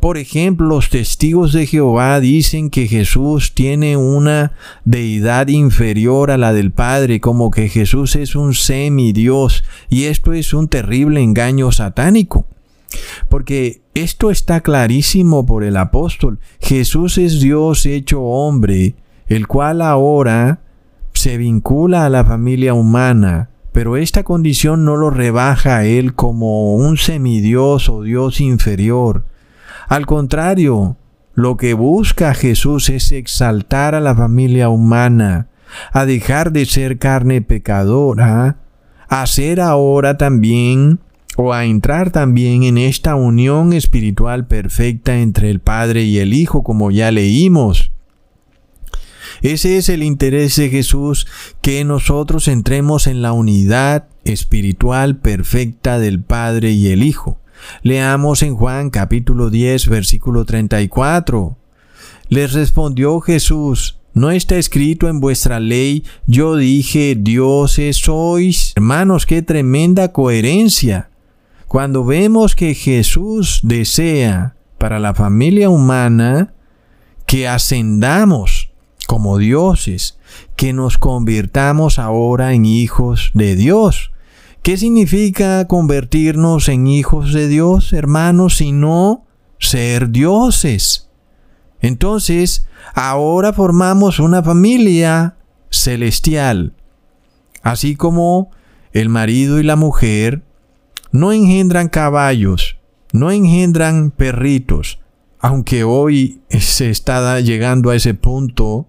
Por 0.01 0.19
ejemplo, 0.19 0.67
los 0.67 0.91
testigos 0.91 1.53
de 1.53 1.67
Jehová 1.67 2.19
dicen 2.19 2.71
que 2.71 2.89
Jesús 2.89 3.55
tiene 3.55 3.97
una 3.97 4.55
deidad 4.85 5.47
inferior 5.47 6.33
a 6.33 6.37
la 6.37 6.53
del 6.53 6.73
Padre, 6.73 7.21
como 7.21 7.53
que 7.53 7.69
Jesús 7.69 8.17
es 8.17 8.35
un 8.35 8.55
semidios, 8.55 9.63
y 9.89 10.07
esto 10.07 10.33
es 10.33 10.53
un 10.53 10.67
terrible 10.67 11.23
engaño 11.23 11.71
satánico. 11.71 12.45
Porque 13.29 13.83
esto 13.95 14.33
está 14.33 14.61
clarísimo 14.61 15.47
por 15.47 15.63
el 15.63 15.77
apóstol. 15.77 16.41
Jesús 16.59 17.19
es 17.19 17.41
Dios 17.41 17.87
hecho 17.87 18.21
hombre, 18.23 18.97
el 19.29 19.47
cual 19.47 19.81
ahora 19.81 20.63
se 21.13 21.37
vincula 21.37 22.05
a 22.05 22.11
la 22.11 22.25
familia 22.25 22.75
humana, 22.75 23.51
pero 23.79 23.97
esta 23.97 24.25
condición 24.25 24.85
no 24.85 24.97
lo 24.97 25.09
rebaja 25.09 25.77
a 25.77 25.85
él 25.85 26.17
como 26.17 26.75
un 26.75 26.97
semidios 26.97 27.89
o 27.89 28.03
Dios 28.03 28.41
inferior. 28.41 29.25
Al 29.87 30.05
contrario, 30.05 30.97
lo 31.35 31.57
que 31.57 31.75
busca 31.75 32.35
Jesús 32.35 32.89
es 32.89 33.13
exaltar 33.13 33.95
a 33.95 34.01
la 34.01 34.17
familia 34.17 34.69
humana, 34.69 35.47
a 35.93 36.07
dejar 36.07 36.51
de 36.51 36.67
ser 36.67 36.99
carne 36.99 37.41
pecadora, 37.41 38.57
a 39.09 39.27
ser 39.27 39.61
ahora 39.61 40.19
también 40.19 40.99
o 41.37 41.53
a 41.53 41.65
entrar 41.65 42.11
también 42.11 42.65
en 42.65 42.79
esta 42.79 43.15
unión 43.15 43.73
espiritual 43.73 44.49
perfecta 44.49 45.19
entre 45.19 45.51
el 45.51 45.61
Padre 45.61 46.03
y 46.03 46.19
el 46.19 46.35
Hijo, 46.35 46.65
como 46.65 46.91
ya 46.91 47.13
leímos. 47.13 47.93
Ese 49.43 49.77
es 49.77 49.89
el 49.89 50.03
interés 50.03 50.57
de 50.57 50.69
Jesús, 50.69 51.27
que 51.63 51.85
nosotros 51.85 52.49
entremos 52.49 53.07
en 53.07 53.23
la 53.23 53.33
unidad 53.33 54.09
espiritual 54.25 55.17
perfecta 55.17 55.99
del 55.99 56.21
Padre 56.21 56.73
y 56.73 56.89
el 56.89 57.03
Hijo. 57.03 57.39
Leamos 57.83 58.43
en 58.43 58.57
Juan 58.57 58.91
capítulo 58.91 59.51
10 59.51 59.89
versículo 59.89 60.45
34. 60.45 61.57
Les 62.29 62.53
respondió 62.53 63.21
Jesús, 63.21 63.99
¿no 64.15 64.31
está 64.31 64.57
escrito 64.57 65.09
en 65.09 65.21
vuestra 65.21 65.61
ley, 65.61 66.05
yo 66.27 66.57
dije, 66.57 67.17
dioses 67.19 67.97
sois? 67.97 68.73
Hermanos, 68.77 69.25
qué 69.25 69.43
tremenda 69.43 70.13
coherencia. 70.13 71.11
Cuando 71.69 72.05
vemos 72.05 72.55
que 72.55 72.75
Jesús 72.75 73.61
desea 73.63 74.57
para 74.79 74.99
la 74.99 75.15
familia 75.15 75.69
humana 75.69 76.55
que 77.27 77.47
ascendamos 77.47 78.58
como 79.09 79.39
dioses, 79.39 80.19
que 80.55 80.75
nos 80.75 80.99
convirtamos 80.99 81.99
ahora 81.99 82.53
en 82.53 82.67
hijos 82.67 83.31
de 83.33 83.57
Dios. 83.57 84.13
¿Qué 84.63 84.77
significa 84.77 85.67
convertirnos 85.67 86.69
en 86.69 86.87
hijos 86.87 87.33
de 87.33 87.49
Dios, 87.49 87.95
hermanos, 87.95 88.59
sino 88.59 89.25
ser 89.59 90.11
dioses? 90.11 91.09
Entonces, 91.81 92.69
ahora 92.93 93.55
formamos 93.55 94.21
una 94.21 94.43
familia 94.43 95.39
celestial, 95.71 96.75
así 97.63 97.97
como 97.97 98.51
el 98.93 99.09
marido 99.09 99.59
y 99.59 99.63
la 99.63 99.77
mujer 99.77 100.43
no 101.13 101.33
engendran 101.33 101.89
caballos, 101.89 102.77
no 103.15 103.31
engendran 103.31 104.11
perritos, 104.11 105.01
aunque 105.41 105.83
hoy 105.83 106.43
se 106.51 106.91
está 106.91 107.41
llegando 107.41 107.89
a 107.89 107.97
ese 107.97 108.13
punto 108.13 108.87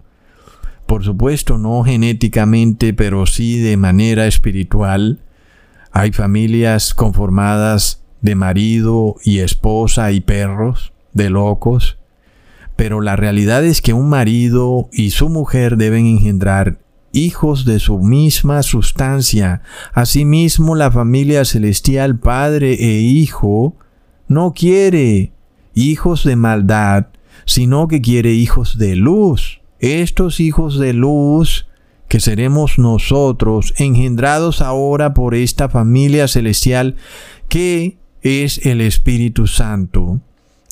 por 0.90 1.04
supuesto 1.04 1.60
no 1.60 1.84
genéticamente, 1.84 2.96
pero 2.96 3.28
sí 3.28 3.60
de 3.60 3.78
manera 3.78 4.26
espiritual. 4.26 5.20
Hay 5.92 6.12
familias 6.12 6.96
conformadas 6.96 8.02
de 8.22 8.34
marido 8.34 9.16
y 9.24 9.38
esposa 9.38 10.12
y 10.12 10.20
perros, 10.20 10.92
de 11.14 11.30
locos, 11.30 12.00
pero 12.76 13.02
la 13.02 13.16
realidad 13.16 13.64
es 13.66 13.84
que 13.84 13.94
un 13.94 14.10
marido 14.10 14.90
y 14.92 15.12
su 15.12 15.30
mujer 15.30 15.78
deben 15.78 16.08
engendrar 16.08 16.80
hijos 17.12 17.66
de 17.66 17.78
su 17.78 18.00
misma 18.00 18.64
sustancia. 18.64 19.62
Asimismo, 19.94 20.76
la 20.76 20.90
familia 20.90 21.46
celestial, 21.46 22.18
padre 22.18 22.74
e 22.74 23.00
hijo, 23.02 23.76
no 24.28 24.56
quiere 24.56 25.34
hijos 25.76 26.24
de 26.24 26.36
maldad, 26.36 27.10
sino 27.46 27.88
que 27.88 28.02
quiere 28.02 28.32
hijos 28.34 28.80
de 28.80 28.96
luz 28.96 29.59
estos 29.80 30.40
hijos 30.40 30.78
de 30.80 30.94
luz 30.94 31.68
que 32.08 32.20
seremos 32.20 32.80
nosotros, 32.80 33.74
engendrados 33.78 34.62
ahora 34.62 35.14
por 35.14 35.36
esta 35.36 35.70
familia 35.70 36.28
celestial 36.28 36.96
que 37.48 37.98
es 38.22 38.66
el 38.66 38.82
Espíritu 38.82 39.48
Santo. 39.48 40.20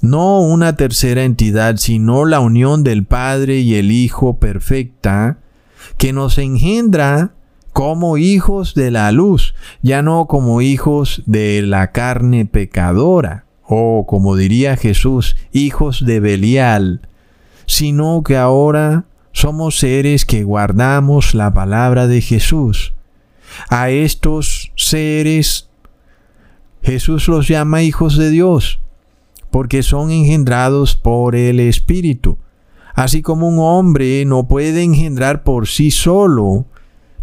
No 0.01 0.41
una 0.41 0.75
tercera 0.75 1.23
entidad, 1.23 1.77
sino 1.77 2.25
la 2.25 2.39
unión 2.39 2.83
del 2.83 3.05
Padre 3.05 3.59
y 3.59 3.75
el 3.75 3.91
Hijo 3.91 4.37
perfecta, 4.37 5.39
que 5.97 6.13
nos 6.13 6.37
engendra 6.37 7.33
como 7.73 8.17
hijos 8.17 8.73
de 8.73 8.89
la 8.89 9.11
luz, 9.11 9.53
ya 9.81 10.01
no 10.01 10.25
como 10.25 10.61
hijos 10.61 11.21
de 11.27 11.61
la 11.61 11.91
carne 11.91 12.45
pecadora, 12.45 13.45
o 13.63 14.05
como 14.07 14.35
diría 14.35 14.77
Jesús, 14.77 15.35
hijos 15.51 16.03
de 16.05 16.19
Belial, 16.19 17.01
sino 17.67 18.23
que 18.23 18.37
ahora 18.37 19.05
somos 19.33 19.77
seres 19.77 20.25
que 20.25 20.43
guardamos 20.43 21.35
la 21.35 21.53
palabra 21.53 22.07
de 22.07 22.21
Jesús. 22.21 22.93
A 23.69 23.91
estos 23.91 24.71
seres 24.75 25.69
Jesús 26.81 27.27
los 27.27 27.47
llama 27.47 27.83
hijos 27.83 28.17
de 28.17 28.31
Dios, 28.31 28.79
porque 29.51 29.83
son 29.83 30.09
engendrados 30.09 30.95
por 30.95 31.35
el 31.35 31.59
Espíritu. 31.59 32.37
Así 32.95 33.21
como 33.21 33.47
un 33.47 33.59
hombre 33.59 34.23
no 34.25 34.47
puede 34.47 34.81
engendrar 34.83 35.43
por 35.43 35.67
sí 35.67 35.91
solo, 35.91 36.65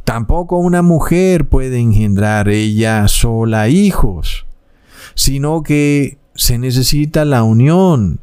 tampoco 0.05 0.59
una 0.59 0.83
mujer 0.83 1.49
puede 1.49 1.79
engendrar 1.81 2.49
ella 2.49 3.09
sola 3.09 3.69
hijos, 3.69 4.47
sino 5.15 5.63
que 5.63 6.19
se 6.35 6.59
necesita 6.59 7.25
la 7.25 7.43
unión 7.43 8.21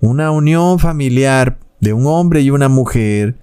una 0.00 0.30
unión 0.30 0.78
familiar 0.78 1.58
de 1.80 1.92
un 1.92 2.06
hombre 2.06 2.42
y 2.42 2.50
una 2.50 2.68
mujer 2.68 3.38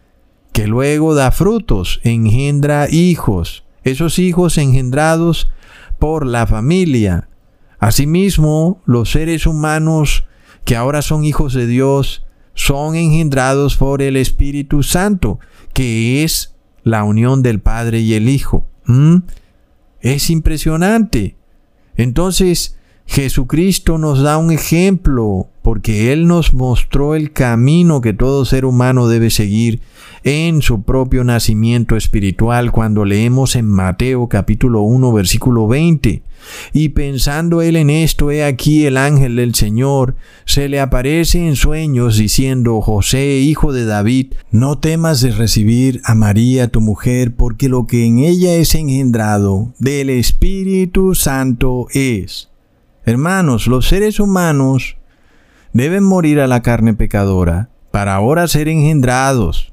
que 0.54 0.68
luego 0.68 1.14
da 1.14 1.32
frutos, 1.32 2.00
engendra 2.04 2.90
hijos, 2.90 3.64
esos 3.84 4.20
hijos 4.20 4.58
engendrados 4.58 5.52
por 6.00 6.26
la 6.26 6.48
familia. 6.48 7.30
Asimismo, 7.80 8.82
los 8.86 9.12
seres 9.12 9.46
humanos 9.46 10.26
que 10.66 10.76
ahora 10.76 11.02
son 11.02 11.24
hijos 11.24 11.54
de 11.54 11.68
Dios 11.68 12.26
son 12.54 12.96
engendrados 12.96 13.78
por 13.78 14.02
el 14.02 14.18
Espíritu 14.18 14.82
Santo, 14.82 15.40
que 15.74 16.24
es 16.24 16.56
la 16.84 17.04
unión 17.04 17.44
del 17.44 17.60
Padre 17.60 18.00
y 18.00 18.16
el 18.16 18.28
Hijo. 18.28 18.66
¿Mm? 18.86 19.18
Es 20.02 20.30
impresionante. 20.32 21.36
Entonces, 21.96 22.77
Jesucristo 23.08 23.98
nos 23.98 24.22
da 24.22 24.38
un 24.38 24.52
ejemplo 24.52 25.48
porque 25.64 26.14
Él 26.14 26.28
nos 26.28 26.54
mostró 26.54 27.16
el 27.16 27.32
camino 27.32 28.00
que 28.02 28.14
todo 28.14 28.46
ser 28.46 28.66
humano 28.66 29.08
debe 29.08 29.30
seguir 29.30 29.82
en 30.24 30.62
su 30.62 30.84
propio 30.84 31.24
nacimiento 31.24 31.96
espiritual 31.96 32.72
cuando 32.72 33.06
leemos 33.06 33.56
en 33.56 33.66
Mateo 33.66 34.28
capítulo 34.28 34.82
1 34.82 35.14
versículo 35.14 35.68
20. 35.68 36.22
Y 36.74 36.90
pensando 36.90 37.62
él 37.62 37.76
en 37.76 37.90
esto, 37.90 38.32
he 38.32 38.44
aquí 38.44 38.86
el 38.86 38.98
ángel 38.98 39.38
del 39.38 39.56
Señor 39.56 40.16
se 40.46 40.70
le 40.70 40.80
aparece 40.80 41.46
en 41.46 41.56
sueños 41.56 42.18
diciendo, 42.18 42.82
José, 42.82 43.40
hijo 43.40 43.74
de 43.74 43.86
David, 43.86 44.34
no 44.52 44.78
temas 44.78 45.22
de 45.22 45.32
recibir 45.32 46.02
a 46.04 46.16
María 46.16 46.70
tu 46.70 46.82
mujer, 46.82 47.36
porque 47.36 47.70
lo 47.70 47.88
que 47.88 48.06
en 48.06 48.20
ella 48.20 48.56
es 48.56 48.76
engendrado 48.76 49.74
del 49.80 50.10
Espíritu 50.10 51.16
Santo 51.16 51.88
es. 51.92 52.50
Hermanos, 53.08 53.68
los 53.68 53.88
seres 53.88 54.20
humanos 54.20 54.98
deben 55.72 56.04
morir 56.04 56.42
a 56.42 56.48
la 56.48 56.62
carne 56.62 56.94
pecadora 56.94 57.70
para 57.90 58.14
ahora 58.14 58.50
ser 58.50 58.68
engendrados 58.68 59.72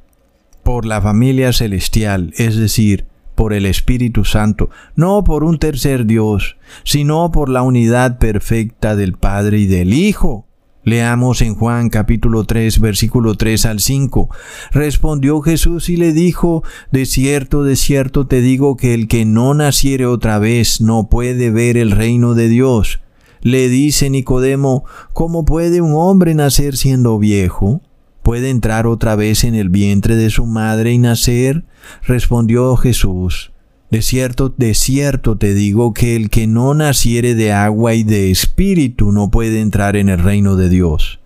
por 0.62 0.86
la 0.86 1.02
familia 1.02 1.52
celestial, 1.52 2.32
es 2.36 2.56
decir, 2.56 3.06
por 3.34 3.52
el 3.52 3.66
Espíritu 3.66 4.24
Santo, 4.24 4.70
no 4.94 5.24
por 5.24 5.42
un 5.42 5.58
tercer 5.58 6.06
Dios, 6.06 6.58
sino 6.84 7.32
por 7.32 7.48
la 7.48 7.62
unidad 7.62 8.18
perfecta 8.18 8.94
del 8.94 9.14
Padre 9.14 9.58
y 9.58 9.66
del 9.66 9.94
Hijo. 9.94 10.46
Leamos 10.84 11.42
en 11.42 11.56
Juan 11.56 11.88
capítulo 11.88 12.44
3 12.44 12.78
versículo 12.78 13.34
3 13.34 13.66
al 13.66 13.80
5. 13.80 14.28
Respondió 14.70 15.40
Jesús 15.40 15.88
y 15.88 15.96
le 15.96 16.12
dijo, 16.12 16.62
De 16.92 17.04
cierto, 17.04 17.64
de 17.64 17.74
cierto 17.74 18.28
te 18.28 18.40
digo 18.42 18.76
que 18.76 18.94
el 18.94 19.08
que 19.08 19.24
no 19.24 19.54
naciere 19.54 20.06
otra 20.06 20.38
vez 20.38 20.80
no 20.80 21.08
puede 21.08 21.50
ver 21.50 21.76
el 21.76 21.90
reino 21.90 22.34
de 22.34 22.48
Dios. 22.48 23.00
Le 23.44 23.68
dice 23.68 24.08
Nicodemo, 24.08 24.84
¿cómo 25.12 25.44
puede 25.44 25.82
un 25.82 25.92
hombre 25.94 26.34
nacer 26.34 26.78
siendo 26.78 27.18
viejo? 27.18 27.82
¿Puede 28.22 28.48
entrar 28.48 28.86
otra 28.86 29.16
vez 29.16 29.44
en 29.44 29.54
el 29.54 29.68
vientre 29.68 30.16
de 30.16 30.30
su 30.30 30.46
madre 30.46 30.92
y 30.92 30.98
nacer? 30.98 31.66
Respondió 32.04 32.74
Jesús, 32.76 33.52
de 33.90 34.00
cierto, 34.00 34.48
de 34.56 34.72
cierto 34.72 35.36
te 35.36 35.52
digo 35.52 35.92
que 35.92 36.16
el 36.16 36.30
que 36.30 36.46
no 36.46 36.72
naciere 36.72 37.34
de 37.34 37.52
agua 37.52 37.92
y 37.92 38.02
de 38.02 38.30
espíritu 38.30 39.12
no 39.12 39.30
puede 39.30 39.60
entrar 39.60 39.96
en 39.96 40.08
el 40.08 40.20
reino 40.20 40.56
de 40.56 40.70
Dios. 40.70 41.20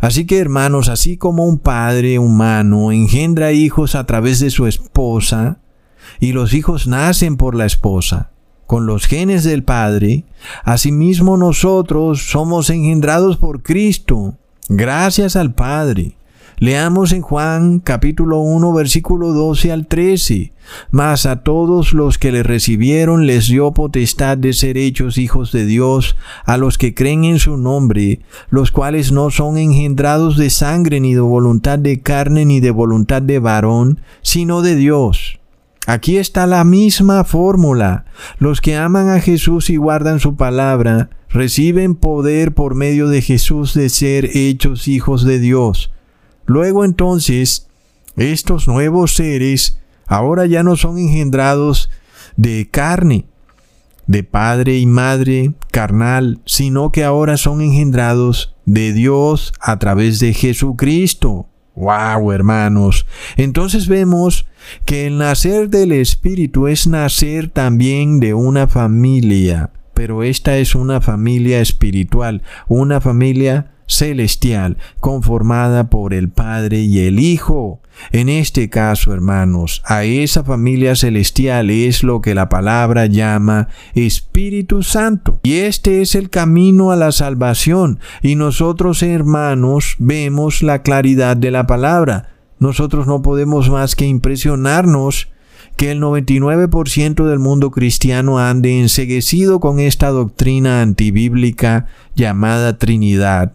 Así 0.00 0.24
que 0.24 0.38
hermanos, 0.38 0.88
así 0.88 1.18
como 1.18 1.44
un 1.44 1.58
padre 1.58 2.18
humano 2.18 2.90
engendra 2.90 3.52
hijos 3.52 3.94
a 3.94 4.06
través 4.06 4.40
de 4.40 4.48
su 4.48 4.66
esposa, 4.66 5.58
y 6.20 6.32
los 6.32 6.54
hijos 6.54 6.86
nacen 6.86 7.36
por 7.36 7.54
la 7.54 7.66
esposa, 7.66 8.30
con 8.66 8.86
los 8.86 9.06
genes 9.06 9.44
del 9.44 9.62
Padre, 9.62 10.24
asimismo 10.64 11.36
nosotros 11.36 12.28
somos 12.30 12.70
engendrados 12.70 13.36
por 13.36 13.62
Cristo, 13.62 14.34
gracias 14.68 15.36
al 15.36 15.54
Padre, 15.54 16.16
Leamos 16.58 17.12
en 17.12 17.20
Juan 17.20 17.80
capítulo 17.80 18.38
1 18.38 18.72
versículo 18.72 19.32
12 19.32 19.72
al 19.72 19.86
13. 19.86 20.52
Mas 20.92 21.26
a 21.26 21.42
todos 21.42 21.92
los 21.92 22.16
que 22.16 22.30
le 22.30 22.44
recibieron 22.44 23.26
les 23.26 23.48
dio 23.48 23.72
potestad 23.72 24.38
de 24.38 24.52
ser 24.52 24.78
hechos 24.78 25.18
hijos 25.18 25.50
de 25.50 25.66
Dios, 25.66 26.16
a 26.44 26.56
los 26.56 26.78
que 26.78 26.94
creen 26.94 27.24
en 27.24 27.40
su 27.40 27.56
nombre, 27.56 28.20
los 28.50 28.70
cuales 28.70 29.10
no 29.10 29.30
son 29.30 29.58
engendrados 29.58 30.36
de 30.36 30.48
sangre 30.48 31.00
ni 31.00 31.14
de 31.14 31.20
voluntad 31.20 31.78
de 31.78 32.00
carne 32.00 32.44
ni 32.44 32.60
de 32.60 32.70
voluntad 32.70 33.20
de 33.20 33.40
varón, 33.40 34.00
sino 34.22 34.62
de 34.62 34.76
Dios. 34.76 35.40
Aquí 35.86 36.16
está 36.16 36.46
la 36.46 36.64
misma 36.64 37.24
fórmula. 37.24 38.06
Los 38.38 38.60
que 38.60 38.76
aman 38.76 39.08
a 39.10 39.20
Jesús 39.20 39.68
y 39.68 39.76
guardan 39.76 40.18
su 40.18 40.36
palabra, 40.36 41.10
reciben 41.28 41.94
poder 41.94 42.54
por 42.54 42.74
medio 42.74 43.08
de 43.08 43.20
Jesús 43.20 43.74
de 43.74 43.88
ser 43.90 44.30
hechos 44.34 44.88
hijos 44.88 45.24
de 45.24 45.38
Dios. 45.38 45.90
Luego 46.46 46.84
entonces, 46.84 47.68
estos 48.16 48.68
nuevos 48.68 49.14
seres 49.14 49.78
ahora 50.06 50.46
ya 50.46 50.62
no 50.62 50.76
son 50.76 50.98
engendrados 50.98 51.90
de 52.36 52.68
carne, 52.70 53.26
de 54.06 54.22
padre 54.22 54.78
y 54.78 54.86
madre 54.86 55.54
carnal, 55.70 56.40
sino 56.46 56.92
que 56.92 57.04
ahora 57.04 57.36
son 57.36 57.60
engendrados 57.60 58.54
de 58.64 58.92
Dios 58.92 59.52
a 59.60 59.78
través 59.78 60.18
de 60.20 60.32
Jesucristo. 60.32 61.48
¡Wow, 61.74 62.30
hermanos! 62.32 63.04
Entonces 63.36 63.88
vemos 63.88 64.46
que 64.84 65.06
el 65.06 65.18
nacer 65.18 65.70
del 65.70 65.92
Espíritu 65.92 66.68
es 66.68 66.86
nacer 66.86 67.48
también 67.48 68.20
de 68.20 68.32
una 68.32 68.68
familia, 68.68 69.70
pero 69.92 70.22
esta 70.22 70.56
es 70.56 70.74
una 70.74 71.00
familia 71.00 71.60
espiritual, 71.60 72.42
una 72.68 73.00
familia 73.00 73.72
celestial, 73.86 74.78
conformada 75.00 75.90
por 75.90 76.14
el 76.14 76.28
Padre 76.28 76.80
y 76.80 77.00
el 77.00 77.18
Hijo. 77.18 77.80
En 78.12 78.28
este 78.28 78.68
caso, 78.68 79.12
hermanos, 79.12 79.82
a 79.84 80.04
esa 80.04 80.44
familia 80.44 80.94
celestial 80.94 81.70
es 81.70 82.02
lo 82.02 82.20
que 82.20 82.34
la 82.34 82.48
palabra 82.48 83.06
llama 83.06 83.68
Espíritu 83.94 84.82
Santo. 84.82 85.40
Y 85.42 85.58
este 85.58 86.02
es 86.02 86.14
el 86.14 86.30
camino 86.30 86.90
a 86.90 86.96
la 86.96 87.12
salvación. 87.12 88.00
Y 88.22 88.36
nosotros, 88.36 89.02
hermanos, 89.02 89.96
vemos 89.98 90.62
la 90.62 90.82
claridad 90.82 91.36
de 91.36 91.50
la 91.50 91.66
palabra. 91.66 92.30
Nosotros 92.58 93.06
no 93.06 93.22
podemos 93.22 93.70
más 93.70 93.94
que 93.94 94.06
impresionarnos 94.06 95.28
que 95.76 95.90
el 95.90 96.00
99% 96.00 97.24
del 97.24 97.38
mundo 97.40 97.70
cristiano 97.70 98.38
ande 98.38 98.78
enseguecido 98.78 99.58
con 99.58 99.80
esta 99.80 100.10
doctrina 100.10 100.82
antibíblica 100.82 101.86
llamada 102.14 102.78
Trinidad 102.78 103.54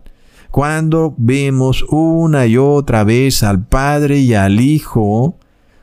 cuando 0.52 1.14
vemos 1.18 1.86
una 1.90 2.46
y 2.48 2.58
otra 2.58 3.04
vez 3.04 3.44
al 3.44 3.66
Padre 3.66 4.20
y 4.20 4.34
al 4.34 4.60
Hijo 4.60 5.36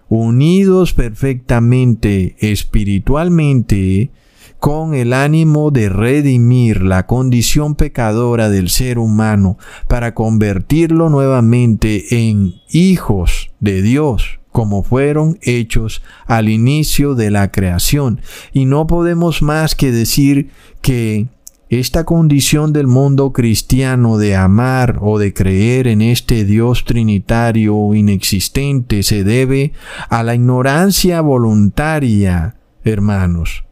unidos 0.09 0.93
perfectamente 0.93 2.37
espiritualmente 2.39 4.11
con 4.59 4.95
el 4.95 5.13
ánimo 5.13 5.71
de 5.71 5.89
redimir 5.89 6.83
la 6.83 7.07
condición 7.07 7.75
pecadora 7.75 8.49
del 8.49 8.69
ser 8.71 8.99
humano 8.99 9.59
para 9.89 10.15
convertirlo 10.15 11.11
nuevamente 11.11 12.29
en 12.29 12.55
hijos 12.71 13.51
de 13.61 13.83
Dios 13.83 14.41
como 14.57 14.83
fueron 14.83 15.39
hechos 15.43 16.03
al 16.27 16.49
inicio 16.49 17.15
de 17.15 17.31
la 17.31 17.53
creación. 17.53 18.23
Y 18.55 18.65
no 18.65 18.87
podemos 18.87 19.43
más 19.43 19.75
que 19.75 19.93
decir 19.93 20.49
que 20.81 21.27
esta 21.69 22.05
condición 22.05 22.73
del 22.73 22.87
mundo 22.87 23.33
cristiano 23.33 24.19
de 24.19 24.37
amar 24.37 24.99
o 25.01 25.19
de 25.19 25.35
creer 25.35 25.89
en 25.89 26.01
este 26.01 26.45
Dios 26.45 26.85
trinitario 26.85 27.93
inexistente 27.95 29.03
se 29.03 29.25
debe 29.25 29.73
a 30.09 30.23
la 30.23 30.37
ignorancia 30.37 31.21
voluntaria, 31.21 32.55
hermanos, 32.85 33.65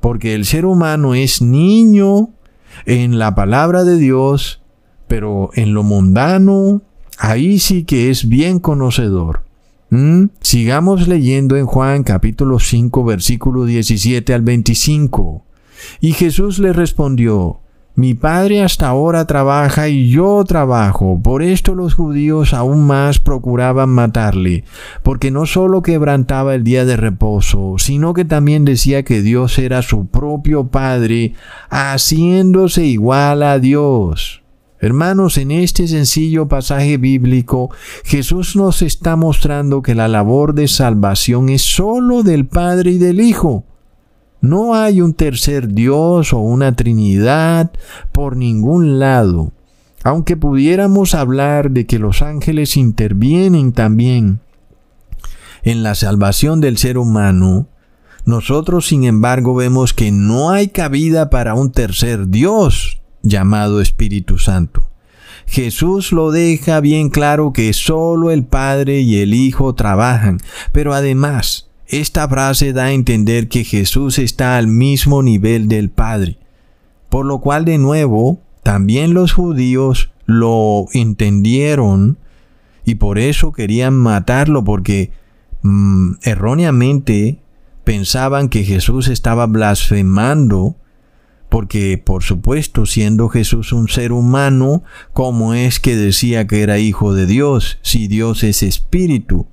porque 0.00 0.34
el 0.34 0.44
ser 0.44 0.66
humano 0.66 1.14
es 1.14 1.40
niño 1.40 2.30
en 2.84 3.18
la 3.18 3.34
palabra 3.34 3.84
de 3.84 3.96
Dios, 3.96 4.60
pero 5.08 5.50
en 5.54 5.72
lo 5.72 5.84
mundano, 5.84 6.82
ahí 7.18 7.58
sí 7.58 7.84
que 7.84 8.10
es 8.10 8.28
bien 8.28 8.58
conocedor. 8.58 9.44
¿Mm? 9.88 10.26
Sigamos 10.40 11.08
leyendo 11.08 11.56
en 11.56 11.66
Juan 11.66 12.02
capítulo 12.02 12.58
5 12.58 13.04
versículo 13.04 13.64
17 13.64 14.34
al 14.34 14.42
25. 14.42 15.44
Y 16.00 16.12
Jesús 16.12 16.58
le 16.58 16.72
respondió, 16.72 17.62
mi 17.94 18.14
padre 18.14 18.62
hasta 18.62 18.88
ahora 18.88 19.26
trabaja 19.26 19.88
y 19.88 20.08
yo 20.08 20.42
trabajo. 20.44 21.20
Por 21.22 21.42
esto 21.42 21.74
los 21.74 21.92
judíos 21.92 22.54
aún 22.54 22.86
más 22.86 23.18
procuraban 23.18 23.90
matarle, 23.90 24.64
porque 25.02 25.30
no 25.30 25.44
solo 25.44 25.82
quebrantaba 25.82 26.54
el 26.54 26.64
día 26.64 26.86
de 26.86 26.96
reposo, 26.96 27.74
sino 27.76 28.14
que 28.14 28.24
también 28.24 28.64
decía 28.64 29.02
que 29.02 29.20
Dios 29.20 29.58
era 29.58 29.82
su 29.82 30.06
propio 30.06 30.68
Padre, 30.68 31.34
haciéndose 31.68 32.86
igual 32.86 33.42
a 33.42 33.58
Dios. 33.58 34.42
Hermanos, 34.80 35.36
en 35.36 35.50
este 35.50 35.86
sencillo 35.86 36.48
pasaje 36.48 36.96
bíblico, 36.96 37.70
Jesús 38.04 38.56
nos 38.56 38.80
está 38.80 39.16
mostrando 39.16 39.82
que 39.82 39.94
la 39.94 40.08
labor 40.08 40.54
de 40.54 40.66
salvación 40.66 41.50
es 41.50 41.60
sólo 41.60 42.22
del 42.22 42.46
Padre 42.46 42.92
y 42.92 42.98
del 42.98 43.20
Hijo. 43.20 43.64
No 44.42 44.74
hay 44.74 45.00
un 45.00 45.14
tercer 45.14 45.68
Dios 45.68 46.32
o 46.32 46.38
una 46.38 46.74
Trinidad 46.74 47.70
por 48.10 48.36
ningún 48.36 48.98
lado, 48.98 49.52
aunque 50.02 50.36
pudiéramos 50.36 51.14
hablar 51.14 51.70
de 51.70 51.86
que 51.86 52.00
los 52.00 52.22
ángeles 52.22 52.76
intervienen 52.76 53.72
también 53.72 54.40
en 55.62 55.84
la 55.84 55.94
salvación 55.94 56.60
del 56.60 56.76
ser 56.76 56.98
humano, 56.98 57.68
nosotros 58.24 58.86
sin 58.86 59.04
embargo 59.04 59.54
vemos 59.54 59.94
que 59.94 60.10
no 60.10 60.50
hay 60.50 60.68
cabida 60.68 61.30
para 61.30 61.54
un 61.54 61.70
tercer 61.70 62.26
Dios 62.28 63.00
llamado 63.22 63.80
Espíritu 63.80 64.38
Santo. 64.38 64.88
Jesús 65.46 66.10
lo 66.10 66.32
deja 66.32 66.80
bien 66.80 67.10
claro 67.10 67.52
que 67.52 67.72
solo 67.72 68.32
el 68.32 68.44
Padre 68.44 69.00
y 69.00 69.20
el 69.20 69.34
Hijo 69.34 69.76
trabajan, 69.76 70.38
pero 70.72 70.94
además 70.94 71.68
esta 71.92 72.26
frase 72.26 72.72
da 72.72 72.84
a 72.84 72.92
entender 72.92 73.48
que 73.48 73.64
Jesús 73.64 74.18
está 74.18 74.56
al 74.56 74.66
mismo 74.66 75.22
nivel 75.22 75.68
del 75.68 75.90
Padre, 75.90 76.38
por 77.10 77.26
lo 77.26 77.40
cual 77.40 77.66
de 77.66 77.76
nuevo 77.76 78.40
también 78.62 79.12
los 79.12 79.32
judíos 79.32 80.10
lo 80.24 80.86
entendieron 80.94 82.16
y 82.86 82.94
por 82.94 83.18
eso 83.18 83.52
querían 83.52 83.92
matarlo 83.92 84.64
porque 84.64 85.12
mm, 85.60 86.12
erróneamente 86.22 87.38
pensaban 87.84 88.48
que 88.48 88.64
Jesús 88.64 89.08
estaba 89.08 89.46
blasfemando 89.46 90.76
porque 91.52 91.98
por 91.98 92.22
supuesto 92.22 92.86
siendo 92.86 93.28
Jesús 93.28 93.74
un 93.74 93.88
ser 93.88 94.12
humano, 94.12 94.84
¿cómo 95.12 95.52
es 95.52 95.80
que 95.80 95.96
decía 95.96 96.46
que 96.46 96.62
era 96.62 96.78
hijo 96.78 97.12
de 97.12 97.26
Dios 97.26 97.78
si 97.82 98.08
Dios 98.08 98.42
es 98.42 98.62
espíritu? 98.62 99.46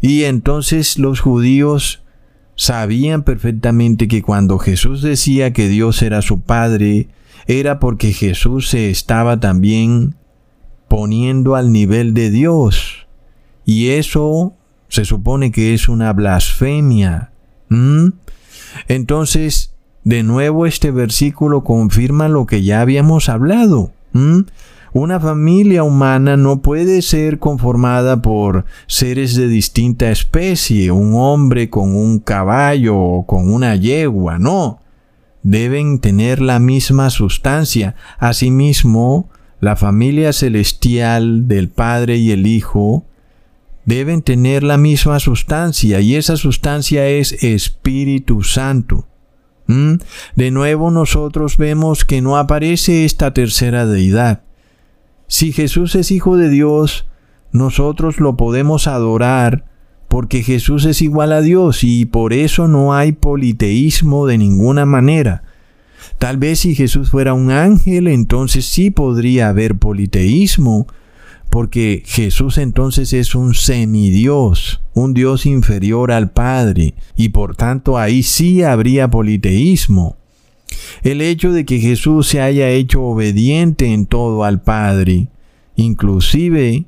Y 0.00 0.22
entonces 0.22 1.00
los 1.00 1.18
judíos 1.18 2.04
sabían 2.54 3.24
perfectamente 3.24 4.06
que 4.06 4.22
cuando 4.22 4.60
Jesús 4.60 5.02
decía 5.02 5.52
que 5.52 5.66
Dios 5.66 6.02
era 6.02 6.22
su 6.22 6.42
Padre, 6.42 7.08
era 7.48 7.80
porque 7.80 8.12
Jesús 8.12 8.68
se 8.68 8.88
estaba 8.88 9.40
también 9.40 10.14
poniendo 10.86 11.56
al 11.56 11.72
nivel 11.72 12.14
de 12.14 12.30
Dios. 12.30 13.08
Y 13.64 13.88
eso 13.88 14.54
se 14.86 15.04
supone 15.04 15.50
que 15.50 15.74
es 15.74 15.88
una 15.88 16.12
blasfemia. 16.12 17.32
Entonces, 18.86 19.71
de 20.04 20.22
nuevo 20.22 20.66
este 20.66 20.90
versículo 20.90 21.62
confirma 21.62 22.28
lo 22.28 22.46
que 22.46 22.62
ya 22.62 22.80
habíamos 22.80 23.28
hablado. 23.28 23.92
Una 24.94 25.20
familia 25.20 25.84
humana 25.84 26.36
no 26.36 26.60
puede 26.60 27.00
ser 27.00 27.38
conformada 27.38 28.20
por 28.20 28.66
seres 28.86 29.34
de 29.34 29.48
distinta 29.48 30.10
especie, 30.10 30.90
un 30.90 31.14
hombre 31.14 31.70
con 31.70 31.96
un 31.96 32.18
caballo 32.18 32.98
o 32.98 33.26
con 33.26 33.50
una 33.52 33.74
yegua, 33.76 34.38
no. 34.38 34.80
Deben 35.42 35.98
tener 35.98 36.42
la 36.42 36.58
misma 36.58 37.08
sustancia. 37.08 37.94
Asimismo, 38.18 39.30
la 39.60 39.76
familia 39.76 40.32
celestial 40.34 41.48
del 41.48 41.70
Padre 41.70 42.18
y 42.18 42.30
el 42.30 42.46
Hijo 42.46 43.04
deben 43.86 44.22
tener 44.22 44.62
la 44.62 44.76
misma 44.76 45.20
sustancia 45.20 46.00
y 46.00 46.16
esa 46.16 46.36
sustancia 46.36 47.08
es 47.08 47.32
Espíritu 47.42 48.42
Santo. 48.42 49.06
¿Mm? 49.66 49.94
De 50.36 50.50
nuevo 50.50 50.90
nosotros 50.90 51.56
vemos 51.56 52.04
que 52.04 52.20
no 52.20 52.36
aparece 52.36 53.04
esta 53.04 53.32
tercera 53.32 53.86
deidad. 53.86 54.42
Si 55.28 55.52
Jesús 55.52 55.94
es 55.94 56.10
hijo 56.10 56.36
de 56.36 56.48
Dios, 56.48 57.06
nosotros 57.52 58.18
lo 58.18 58.36
podemos 58.36 58.86
adorar 58.86 59.64
porque 60.08 60.42
Jesús 60.42 60.84
es 60.84 61.00
igual 61.00 61.32
a 61.32 61.40
Dios 61.40 61.84
y 61.84 62.04
por 62.04 62.34
eso 62.34 62.68
no 62.68 62.92
hay 62.92 63.12
politeísmo 63.12 64.26
de 64.26 64.36
ninguna 64.36 64.84
manera. 64.84 65.42
Tal 66.18 66.36
vez 66.36 66.60
si 66.60 66.74
Jesús 66.74 67.10
fuera 67.10 67.32
un 67.32 67.50
ángel, 67.50 68.08
entonces 68.08 68.66
sí 68.66 68.90
podría 68.90 69.48
haber 69.48 69.76
politeísmo, 69.76 70.86
porque 71.52 72.02
Jesús 72.06 72.56
entonces 72.56 73.12
es 73.12 73.34
un 73.34 73.52
semidios, 73.52 74.80
un 74.94 75.12
Dios 75.12 75.44
inferior 75.44 76.10
al 76.10 76.30
Padre, 76.30 76.94
y 77.14 77.28
por 77.28 77.56
tanto 77.56 77.98
ahí 77.98 78.22
sí 78.22 78.62
habría 78.62 79.10
politeísmo. 79.10 80.16
El 81.02 81.20
hecho 81.20 81.52
de 81.52 81.66
que 81.66 81.78
Jesús 81.78 82.26
se 82.26 82.40
haya 82.40 82.70
hecho 82.70 83.02
obediente 83.02 83.92
en 83.92 84.06
todo 84.06 84.44
al 84.44 84.62
Padre, 84.62 85.28
inclusive 85.76 86.86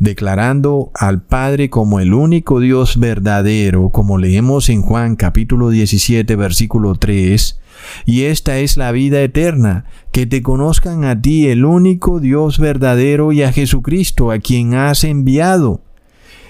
declarando 0.00 0.90
al 0.94 1.22
Padre 1.22 1.70
como 1.70 2.00
el 2.00 2.12
único 2.12 2.58
Dios 2.58 2.98
verdadero, 2.98 3.90
como 3.90 4.18
leemos 4.18 4.68
en 4.68 4.82
Juan 4.82 5.14
capítulo 5.14 5.70
17 5.70 6.34
versículo 6.34 6.96
3, 6.96 7.60
y 8.04 8.22
esta 8.22 8.58
es 8.58 8.76
la 8.76 8.92
vida 8.92 9.22
eterna, 9.22 9.84
que 10.12 10.26
te 10.26 10.42
conozcan 10.42 11.04
a 11.04 11.20
ti 11.20 11.48
el 11.48 11.64
único 11.64 12.20
Dios 12.20 12.58
verdadero 12.58 13.32
y 13.32 13.42
a 13.42 13.52
Jesucristo 13.52 14.30
a 14.30 14.38
quien 14.38 14.74
has 14.74 15.04
enviado. 15.04 15.80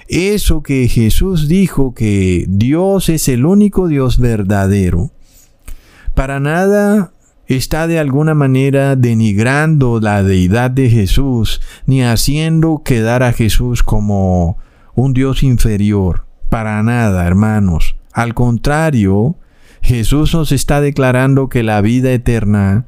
Eso 0.08 0.62
que 0.62 0.88
Jesús 0.88 1.48
dijo 1.48 1.94
que 1.94 2.44
Dios 2.48 3.08
es 3.08 3.28
el 3.28 3.46
único 3.46 3.88
Dios 3.88 4.18
verdadero, 4.18 5.10
para 6.14 6.40
nada 6.40 7.12
está 7.46 7.86
de 7.86 7.98
alguna 7.98 8.34
manera 8.34 8.96
denigrando 8.96 10.00
la 10.00 10.22
deidad 10.22 10.70
de 10.70 10.90
Jesús, 10.90 11.60
ni 11.86 12.02
haciendo 12.02 12.82
quedar 12.84 13.22
a 13.22 13.32
Jesús 13.32 13.82
como 13.82 14.58
un 14.94 15.12
Dios 15.12 15.42
inferior. 15.42 16.26
Para 16.50 16.82
nada, 16.82 17.26
hermanos. 17.26 17.96
Al 18.12 18.34
contrario, 18.34 19.36
Jesús 19.82 20.32
nos 20.32 20.52
está 20.52 20.80
declarando 20.80 21.48
que 21.48 21.62
la 21.62 21.80
vida 21.80 22.12
eterna 22.12 22.86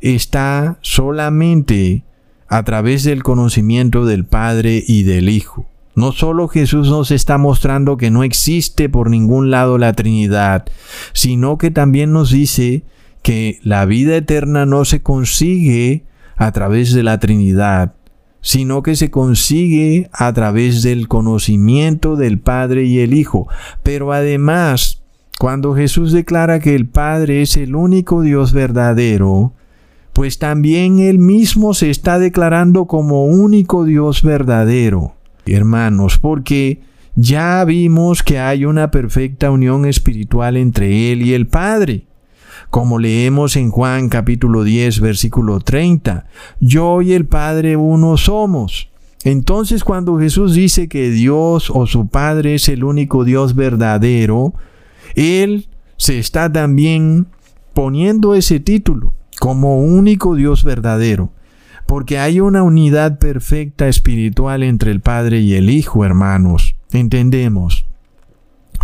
está 0.00 0.78
solamente 0.82 2.04
a 2.48 2.64
través 2.64 3.04
del 3.04 3.22
conocimiento 3.22 4.04
del 4.04 4.26
Padre 4.26 4.82
y 4.86 5.04
del 5.04 5.28
Hijo. 5.28 5.66
No 5.94 6.12
solo 6.12 6.48
Jesús 6.48 6.88
nos 6.88 7.10
está 7.10 7.38
mostrando 7.38 7.96
que 7.96 8.10
no 8.10 8.24
existe 8.24 8.88
por 8.88 9.08
ningún 9.08 9.50
lado 9.50 9.78
la 9.78 9.92
Trinidad, 9.92 10.66
sino 11.12 11.58
que 11.58 11.70
también 11.70 12.12
nos 12.12 12.30
dice 12.30 12.82
que 13.22 13.60
la 13.62 13.84
vida 13.84 14.16
eterna 14.16 14.66
no 14.66 14.84
se 14.84 15.02
consigue 15.02 16.04
a 16.36 16.50
través 16.50 16.92
de 16.92 17.02
la 17.02 17.20
Trinidad, 17.20 17.94
sino 18.40 18.82
que 18.82 18.96
se 18.96 19.10
consigue 19.10 20.10
a 20.12 20.32
través 20.32 20.82
del 20.82 21.08
conocimiento 21.08 22.16
del 22.16 22.40
Padre 22.40 22.84
y 22.84 22.98
el 23.00 23.14
Hijo. 23.14 23.48
Pero 23.82 24.12
además, 24.12 25.01
cuando 25.38 25.74
Jesús 25.74 26.12
declara 26.12 26.60
que 26.60 26.74
el 26.74 26.86
Padre 26.86 27.42
es 27.42 27.56
el 27.56 27.74
único 27.74 28.22
Dios 28.22 28.52
verdadero, 28.52 29.52
pues 30.12 30.38
también 30.38 30.98
Él 30.98 31.18
mismo 31.18 31.74
se 31.74 31.90
está 31.90 32.18
declarando 32.18 32.86
como 32.86 33.24
único 33.24 33.84
Dios 33.84 34.22
verdadero. 34.22 35.14
Hermanos, 35.46 36.18
porque 36.18 36.82
ya 37.14 37.64
vimos 37.64 38.22
que 38.22 38.38
hay 38.38 38.64
una 38.64 38.90
perfecta 38.90 39.50
unión 39.50 39.84
espiritual 39.84 40.56
entre 40.56 41.12
Él 41.12 41.22
y 41.22 41.34
el 41.34 41.46
Padre. 41.46 42.06
Como 42.70 42.98
leemos 42.98 43.56
en 43.56 43.70
Juan 43.70 44.08
capítulo 44.08 44.64
10 44.64 45.00
versículo 45.00 45.60
30, 45.60 46.26
yo 46.60 47.02
y 47.02 47.12
el 47.12 47.26
Padre 47.26 47.76
uno 47.76 48.16
somos. 48.16 48.88
Entonces 49.24 49.84
cuando 49.84 50.18
Jesús 50.18 50.54
dice 50.54 50.88
que 50.88 51.10
Dios 51.10 51.70
o 51.70 51.86
su 51.86 52.08
Padre 52.08 52.54
es 52.54 52.68
el 52.68 52.84
único 52.84 53.24
Dios 53.24 53.54
verdadero, 53.54 54.54
él 55.14 55.68
se 55.96 56.18
está 56.18 56.50
también 56.52 57.26
poniendo 57.74 58.34
ese 58.34 58.60
título 58.60 59.14
como 59.38 59.80
único 59.80 60.34
Dios 60.34 60.64
verdadero, 60.64 61.30
porque 61.86 62.18
hay 62.18 62.40
una 62.40 62.62
unidad 62.62 63.18
perfecta 63.18 63.88
espiritual 63.88 64.62
entre 64.62 64.92
el 64.92 65.00
Padre 65.00 65.40
y 65.40 65.54
el 65.54 65.70
Hijo, 65.70 66.04
hermanos. 66.04 66.74
Entendemos. 66.92 67.86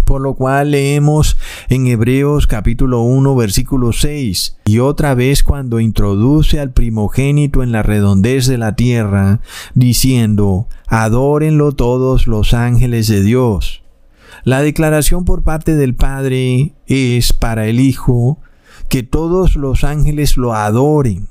Por 0.05 0.23
lo 0.23 0.35
cual 0.35 0.71
leemos 0.71 1.37
en 1.69 1.87
Hebreos 1.87 2.47
capítulo 2.47 3.03
1 3.03 3.37
versículo 3.37 3.93
6, 3.93 4.57
y 4.65 4.79
otra 4.79 5.15
vez 5.15 5.43
cuando 5.43 5.81
introduce 5.81 6.61
al 6.61 6.71
primogénito 6.73 7.63
en 7.63 7.73
la 7.73 7.83
redondez 7.83 8.47
de 8.47 8.59
la 8.59 8.75
tierra, 8.75 9.41
diciendo, 9.75 10.67
adórenlo 10.87 11.73
todos 11.73 12.27
los 12.27 12.55
ángeles 12.55 13.07
de 13.09 13.23
Dios. 13.23 13.83
La 14.45 14.63
declaración 14.63 15.25
por 15.25 15.43
parte 15.43 15.75
del 15.75 15.95
Padre 15.95 16.75
es 16.87 17.33
para 17.33 17.67
el 17.67 17.81
Hijo 17.81 18.39
que 18.89 19.03
todos 19.03 19.57
los 19.57 19.85
ángeles 19.85 20.37
lo 20.37 20.55
adoren. 20.55 21.29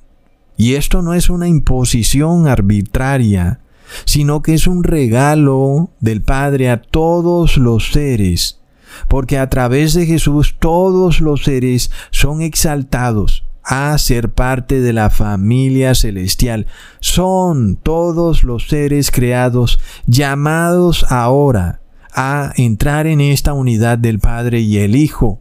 Y 0.58 0.74
esto 0.74 1.02
no 1.02 1.14
es 1.14 1.30
una 1.30 1.48
imposición 1.48 2.48
arbitraria, 2.48 3.60
sino 4.06 4.42
que 4.42 4.54
es 4.56 4.68
un 4.68 4.84
regalo 4.84 5.92
del 6.00 6.22
Padre 6.22 6.70
a 6.70 6.82
todos 6.82 7.58
los 7.58 7.92
seres, 7.92 8.60
porque 9.08 9.38
a 9.38 9.50
través 9.50 9.94
de 9.94 10.06
Jesús 10.06 10.56
todos 10.60 11.22
los 11.22 11.44
seres 11.44 11.92
son 12.12 12.42
exaltados 12.42 13.46
a 13.64 13.98
ser 13.98 14.32
parte 14.32 14.82
de 14.82 14.94
la 14.94 15.10
familia 15.10 15.94
celestial. 15.94 16.68
Son 17.00 17.76
todos 17.76 18.44
los 18.44 18.68
seres 18.68 19.12
creados 19.12 19.80
llamados 20.08 21.06
ahora 21.10 21.82
a 22.18 22.52
entrar 22.56 23.06
en 23.06 23.22
esta 23.22 23.54
unidad 23.54 24.00
del 24.00 24.18
Padre 24.18 24.60
y 24.60 24.80
el 24.80 24.96
Hijo. 24.96 25.40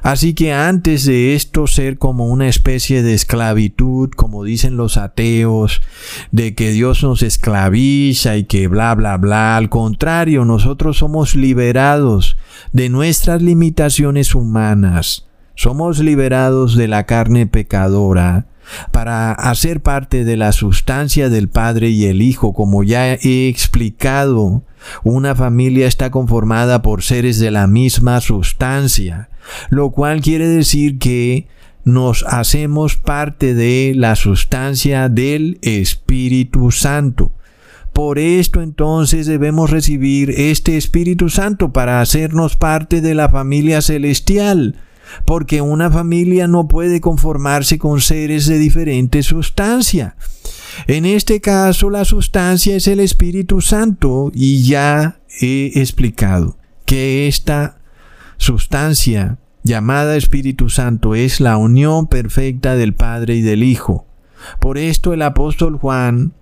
Así 0.00 0.32
que 0.32 0.52
antes 0.52 1.04
de 1.04 1.34
esto 1.34 1.66
ser 1.66 1.98
como 1.98 2.26
una 2.28 2.48
especie 2.48 3.02
de 3.02 3.14
esclavitud, 3.14 4.10
como 4.10 4.44
dicen 4.44 4.76
los 4.76 4.96
ateos, 4.96 5.82
de 6.30 6.54
que 6.54 6.70
Dios 6.70 7.02
nos 7.02 7.22
esclaviza 7.22 8.36
y 8.36 8.44
que 8.44 8.68
bla, 8.68 8.94
bla, 8.94 9.16
bla, 9.16 9.56
al 9.56 9.68
contrario, 9.68 10.44
nosotros 10.44 10.98
somos 10.98 11.34
liberados 11.34 12.36
de 12.72 12.88
nuestras 12.90 13.42
limitaciones 13.42 14.36
humanas, 14.36 15.26
somos 15.56 15.98
liberados 15.98 16.76
de 16.76 16.88
la 16.88 17.06
carne 17.06 17.46
pecadora 17.46 18.46
para 18.92 19.32
hacer 19.32 19.80
parte 19.82 20.24
de 20.24 20.36
la 20.36 20.52
sustancia 20.52 21.28
del 21.28 21.48
Padre 21.48 21.90
y 21.90 22.06
el 22.06 22.22
Hijo, 22.22 22.52
como 22.52 22.82
ya 22.84 23.14
he 23.14 23.48
explicado 23.48 24.62
una 25.02 25.34
familia 25.34 25.86
está 25.86 26.10
conformada 26.10 26.82
por 26.82 27.02
seres 27.02 27.38
de 27.38 27.50
la 27.50 27.66
misma 27.66 28.20
sustancia, 28.20 29.28
lo 29.70 29.90
cual 29.90 30.20
quiere 30.20 30.46
decir 30.46 30.98
que 30.98 31.48
nos 31.84 32.24
hacemos 32.26 32.96
parte 32.96 33.54
de 33.54 33.92
la 33.94 34.16
sustancia 34.16 35.08
del 35.08 35.58
Espíritu 35.62 36.70
Santo. 36.70 37.30
Por 37.92 38.18
esto 38.18 38.60
entonces 38.60 39.26
debemos 39.26 39.70
recibir 39.70 40.30
este 40.30 40.76
Espíritu 40.76 41.28
Santo 41.28 41.72
para 41.72 42.00
hacernos 42.00 42.56
parte 42.56 43.00
de 43.00 43.14
la 43.14 43.28
familia 43.28 43.82
celestial, 43.82 44.76
porque 45.24 45.60
una 45.60 45.90
familia 45.90 46.46
no 46.46 46.68
puede 46.68 47.00
conformarse 47.00 47.78
con 47.78 48.00
seres 48.00 48.46
de 48.46 48.58
diferente 48.58 49.22
sustancia. 49.22 50.16
En 50.86 51.04
este 51.04 51.40
caso 51.40 51.90
la 51.90 52.04
sustancia 52.04 52.76
es 52.76 52.88
el 52.88 53.00
Espíritu 53.00 53.60
Santo 53.60 54.30
y 54.34 54.64
ya 54.64 55.20
he 55.40 55.72
explicado 55.76 56.56
que 56.84 57.28
esta 57.28 57.78
sustancia 58.36 59.38
llamada 59.62 60.16
Espíritu 60.16 60.68
Santo 60.68 61.14
es 61.14 61.40
la 61.40 61.56
unión 61.56 62.06
perfecta 62.06 62.76
del 62.76 62.94
Padre 62.94 63.36
y 63.36 63.40
del 63.40 63.62
Hijo. 63.62 64.06
Por 64.60 64.76
esto 64.76 65.14
el 65.14 65.22
apóstol 65.22 65.78
Juan 65.78 66.32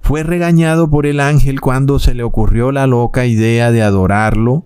fue 0.00 0.22
regañado 0.22 0.88
por 0.88 1.06
el 1.06 1.20
ángel 1.20 1.60
cuando 1.60 1.98
se 1.98 2.14
le 2.14 2.22
ocurrió 2.22 2.72
la 2.72 2.86
loca 2.86 3.26
idea 3.26 3.72
de 3.72 3.82
adorarlo 3.82 4.64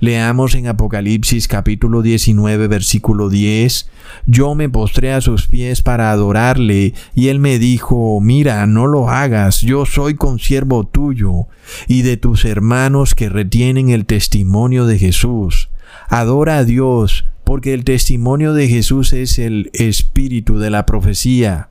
Leamos 0.00 0.54
en 0.54 0.66
Apocalipsis 0.66 1.48
capítulo 1.48 2.02
19 2.02 2.68
versículo 2.68 3.28
10, 3.28 3.88
Yo 4.26 4.54
me 4.54 4.68
postré 4.68 5.12
a 5.12 5.20
sus 5.20 5.46
pies 5.46 5.82
para 5.82 6.10
adorarle, 6.10 6.94
y 7.14 7.28
él 7.28 7.38
me 7.38 7.58
dijo, 7.58 8.20
Mira, 8.20 8.66
no 8.66 8.86
lo 8.86 9.08
hagas, 9.08 9.60
yo 9.60 9.86
soy 9.86 10.14
consiervo 10.14 10.84
tuyo, 10.84 11.46
y 11.86 12.02
de 12.02 12.16
tus 12.16 12.44
hermanos 12.44 13.14
que 13.14 13.28
retienen 13.28 13.90
el 13.90 14.06
testimonio 14.06 14.86
de 14.86 14.98
Jesús. 14.98 15.70
Adora 16.08 16.58
a 16.58 16.64
Dios, 16.64 17.24
porque 17.44 17.74
el 17.74 17.84
testimonio 17.84 18.52
de 18.52 18.68
Jesús 18.68 19.12
es 19.12 19.38
el 19.38 19.70
espíritu 19.72 20.58
de 20.58 20.70
la 20.70 20.86
profecía. 20.86 21.68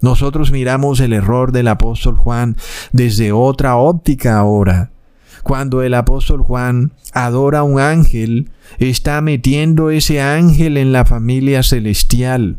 Nosotros 0.00 0.50
miramos 0.50 0.98
el 1.00 1.12
error 1.12 1.52
del 1.52 1.68
apóstol 1.68 2.16
Juan 2.16 2.56
desde 2.90 3.30
otra 3.30 3.76
óptica 3.76 4.36
ahora. 4.36 4.91
Cuando 5.42 5.82
el 5.82 5.94
apóstol 5.94 6.42
Juan 6.42 6.92
adora 7.12 7.60
a 7.60 7.62
un 7.64 7.80
ángel, 7.80 8.50
está 8.78 9.20
metiendo 9.20 9.90
ese 9.90 10.20
ángel 10.20 10.76
en 10.76 10.92
la 10.92 11.04
familia 11.04 11.62
celestial, 11.62 12.58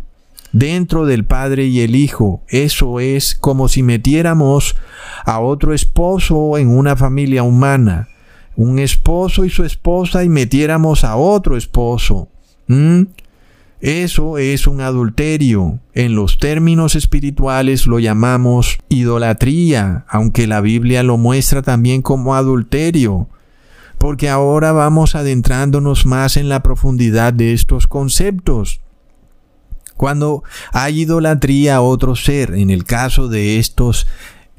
dentro 0.51 1.05
del 1.05 1.25
Padre 1.25 1.65
y 1.65 1.81
el 1.81 1.95
Hijo. 1.95 2.41
Eso 2.47 2.99
es 2.99 3.35
como 3.35 3.67
si 3.67 3.83
metiéramos 3.83 4.75
a 5.25 5.39
otro 5.39 5.73
esposo 5.73 6.57
en 6.57 6.69
una 6.69 6.95
familia 6.95 7.43
humana, 7.43 8.09
un 8.55 8.79
esposo 8.79 9.45
y 9.45 9.49
su 9.49 9.63
esposa 9.63 10.23
y 10.23 10.29
metiéramos 10.29 11.03
a 11.03 11.15
otro 11.15 11.57
esposo. 11.57 12.29
Eso 13.83 14.37
es 14.37 14.65
un 14.65 14.79
adulterio. 14.79 15.81
En 15.93 16.15
los 16.15 16.37
términos 16.37 16.95
espirituales 16.95 17.85
lo 17.85 17.99
llamamos 17.99 18.77
idolatría, 18.87 20.05
aunque 20.07 20.47
la 20.47 20.61
Biblia 20.61 21.03
lo 21.03 21.17
muestra 21.17 21.61
también 21.61 22.01
como 22.01 22.33
adulterio. 22.33 23.27
Porque 23.97 24.29
ahora 24.29 24.71
vamos 24.71 25.15
adentrándonos 25.15 26.05
más 26.05 26.37
en 26.37 26.47
la 26.47 26.63
profundidad 26.63 27.33
de 27.33 27.51
estos 27.51 27.87
conceptos. 27.87 28.79
Cuando 29.97 30.43
hay 30.71 31.01
idolatría 31.01 31.75
a 31.75 31.81
otro 31.81 32.15
ser, 32.15 32.53
en 32.53 32.69
el 32.69 32.85
caso 32.85 33.27
de 33.27 33.59
estos 33.59 34.07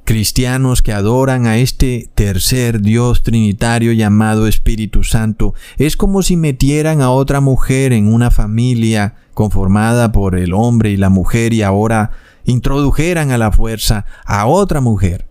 cristianos 0.04 0.82
que 0.82 0.92
adoran 0.92 1.46
a 1.46 1.58
este 1.58 2.10
tercer 2.14 2.80
Dios 2.80 3.22
trinitario 3.22 3.92
llamado 3.92 4.46
Espíritu 4.46 5.02
Santo, 5.02 5.54
es 5.78 5.96
como 5.96 6.22
si 6.22 6.36
metieran 6.36 7.00
a 7.00 7.10
otra 7.10 7.40
mujer 7.40 7.92
en 7.92 8.12
una 8.12 8.30
familia 8.30 9.14
conformada 9.32 10.12
por 10.12 10.36
el 10.36 10.52
hombre 10.52 10.90
y 10.90 10.96
la 10.96 11.08
mujer 11.08 11.52
y 11.52 11.62
ahora 11.62 12.10
introdujeran 12.44 13.30
a 13.30 13.38
la 13.38 13.50
fuerza 13.50 14.04
a 14.24 14.46
otra 14.46 14.80
mujer. 14.80 15.26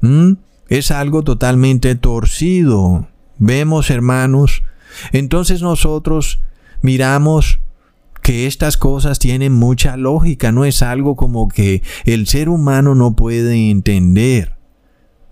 ¿Mm? 0.00 0.34
Es 0.68 0.90
algo 0.90 1.22
totalmente 1.22 1.94
torcido. 1.94 3.08
Vemos, 3.38 3.90
hermanos, 3.90 4.62
entonces 5.12 5.60
nosotros 5.60 6.40
miramos 6.82 7.58
que 8.24 8.46
estas 8.46 8.78
cosas 8.78 9.18
tienen 9.18 9.52
mucha 9.52 9.98
lógica, 9.98 10.50
no 10.50 10.64
es 10.64 10.80
algo 10.80 11.14
como 11.14 11.46
que 11.46 11.82
el 12.06 12.26
ser 12.26 12.48
humano 12.48 12.94
no 12.94 13.14
puede 13.14 13.70
entender. 13.70 14.56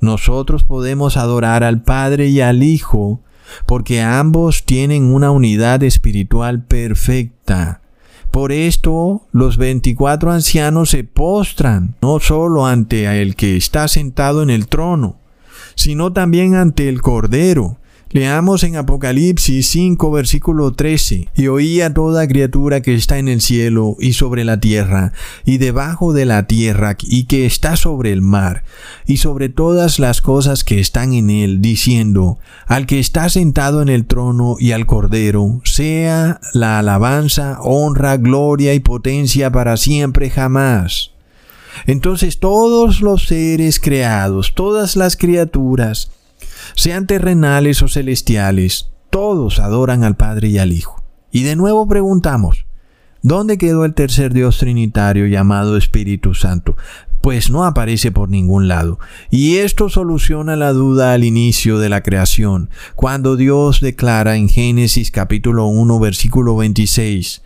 Nosotros 0.02 0.64
podemos 0.64 1.16
adorar 1.16 1.64
al 1.64 1.82
Padre 1.82 2.28
y 2.28 2.42
al 2.42 2.62
Hijo 2.62 3.22
porque 3.64 4.02
ambos 4.02 4.66
tienen 4.66 5.04
una 5.04 5.30
unidad 5.30 5.82
espiritual 5.82 6.64
perfecta. 6.64 7.80
Por 8.30 8.52
esto 8.52 9.26
los 9.32 9.56
veinticuatro 9.56 10.30
ancianos 10.30 10.90
se 10.90 11.02
postran 11.02 11.96
no 12.02 12.20
solo 12.20 12.66
ante 12.66 13.22
el 13.22 13.36
que 13.36 13.56
está 13.56 13.88
sentado 13.88 14.42
en 14.42 14.50
el 14.50 14.66
trono, 14.66 15.16
sino 15.76 16.12
también 16.12 16.56
ante 16.56 16.90
el 16.90 17.00
Cordero, 17.00 17.78
Leamos 18.14 18.62
en 18.62 18.76
Apocalipsis 18.76 19.68
5, 19.68 20.10
versículo 20.10 20.72
13. 20.72 21.30
Y 21.34 21.46
oía 21.46 21.94
toda 21.94 22.28
criatura 22.28 22.82
que 22.82 22.92
está 22.92 23.16
en 23.16 23.26
el 23.26 23.40
cielo 23.40 23.96
y 23.98 24.12
sobre 24.12 24.44
la 24.44 24.60
tierra, 24.60 25.14
y 25.46 25.56
debajo 25.56 26.12
de 26.12 26.26
la 26.26 26.46
tierra, 26.46 26.98
y 27.00 27.24
que 27.24 27.46
está 27.46 27.74
sobre 27.76 28.12
el 28.12 28.20
mar, 28.20 28.64
y 29.06 29.16
sobre 29.16 29.48
todas 29.48 29.98
las 29.98 30.20
cosas 30.20 30.62
que 30.62 30.78
están 30.78 31.14
en 31.14 31.30
él, 31.30 31.62
diciendo, 31.62 32.38
al 32.66 32.84
que 32.84 32.98
está 32.98 33.30
sentado 33.30 33.80
en 33.80 33.88
el 33.88 34.04
trono 34.04 34.56
y 34.58 34.72
al 34.72 34.84
cordero, 34.84 35.62
sea 35.64 36.38
la 36.52 36.80
alabanza, 36.80 37.60
honra, 37.62 38.18
gloria 38.18 38.74
y 38.74 38.80
potencia 38.80 39.50
para 39.50 39.78
siempre 39.78 40.28
jamás. 40.28 41.12
Entonces 41.86 42.40
todos 42.40 43.00
los 43.00 43.24
seres 43.24 43.80
creados, 43.80 44.52
todas 44.54 44.96
las 44.96 45.16
criaturas, 45.16 46.10
sean 46.74 47.06
terrenales 47.06 47.82
o 47.82 47.88
celestiales, 47.88 48.90
todos 49.10 49.58
adoran 49.58 50.04
al 50.04 50.16
Padre 50.16 50.48
y 50.48 50.58
al 50.58 50.72
Hijo. 50.72 51.02
Y 51.30 51.42
de 51.44 51.56
nuevo 51.56 51.86
preguntamos, 51.86 52.66
¿dónde 53.22 53.58
quedó 53.58 53.84
el 53.84 53.94
tercer 53.94 54.32
Dios 54.32 54.58
trinitario 54.58 55.26
llamado 55.26 55.76
Espíritu 55.76 56.34
Santo? 56.34 56.76
Pues 57.20 57.50
no 57.50 57.64
aparece 57.64 58.10
por 58.10 58.28
ningún 58.28 58.68
lado. 58.68 58.98
Y 59.30 59.58
esto 59.58 59.88
soluciona 59.88 60.56
la 60.56 60.72
duda 60.72 61.12
al 61.12 61.22
inicio 61.22 61.78
de 61.78 61.88
la 61.88 62.02
creación, 62.02 62.68
cuando 62.96 63.36
Dios 63.36 63.80
declara 63.80 64.36
en 64.36 64.48
Génesis 64.48 65.10
capítulo 65.10 65.66
1 65.66 66.00
versículo 66.00 66.56
26, 66.56 67.42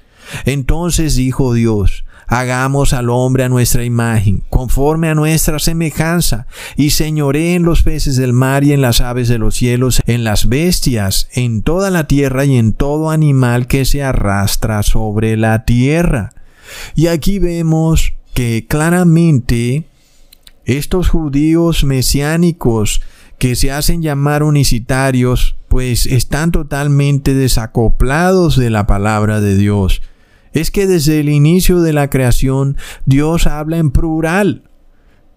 Entonces 0.47 1.15
dijo 1.15 1.53
Dios, 1.53 2.06
Hagamos 2.29 2.93
al 2.93 3.09
hombre 3.11 3.45
a 3.45 3.49
nuestra 3.49 3.85
imagen, 3.85 4.43
conforme 4.51 5.09
a 5.09 5.15
nuestra 5.15 5.59
semejanza, 5.59 6.47
y 6.77 6.91
señoré 6.91 7.55
en 7.55 7.63
los 7.63 7.83
peces 7.83 8.17
del 8.17 8.33
mar 8.33 8.65
y 8.65 8.73
en 8.73 8.81
las 8.81 9.01
aves 9.01 9.29
de 9.29 9.39
los 9.39 9.55
cielos, 9.55 10.03
en 10.07 10.25
las 10.25 10.49
bestias, 10.49 11.29
en 11.33 11.63
toda 11.63 11.91
la 11.91 12.07
tierra 12.09 12.45
y 12.45 12.57
en 12.57 12.73
todo 12.73 13.11
animal 13.11 13.69
que 13.69 13.85
se 13.85 14.03
arrastra 14.03 14.83
sobre 14.83 15.37
la 15.37 15.65
tierra. 15.65 16.33
Y 16.97 17.07
aquí 17.07 17.39
vemos 17.39 18.15
que 18.35 18.67
claramente 18.69 19.85
estos 20.65 21.09
judíos 21.09 21.85
mesiánicos 21.85 23.03
que 23.39 23.55
se 23.55 23.71
hacen 23.71 24.03
llamar 24.03 24.43
unicitarios, 24.43 25.57
pues 25.69 26.07
están 26.07 26.51
totalmente 26.51 27.35
desacoplados 27.35 28.57
de 28.57 28.71
la 28.71 28.87
palabra 28.87 29.41
de 29.41 29.57
Dios 29.57 30.03
es 30.57 30.71
que 30.71 30.87
desde 30.87 31.21
el 31.21 31.29
inicio 31.29 31.81
de 31.81 31.93
la 31.93 32.09
creación 32.09 32.77
Dios 33.05 33.47
habla 33.47 33.77
en 33.79 33.91
plural. 33.91 34.63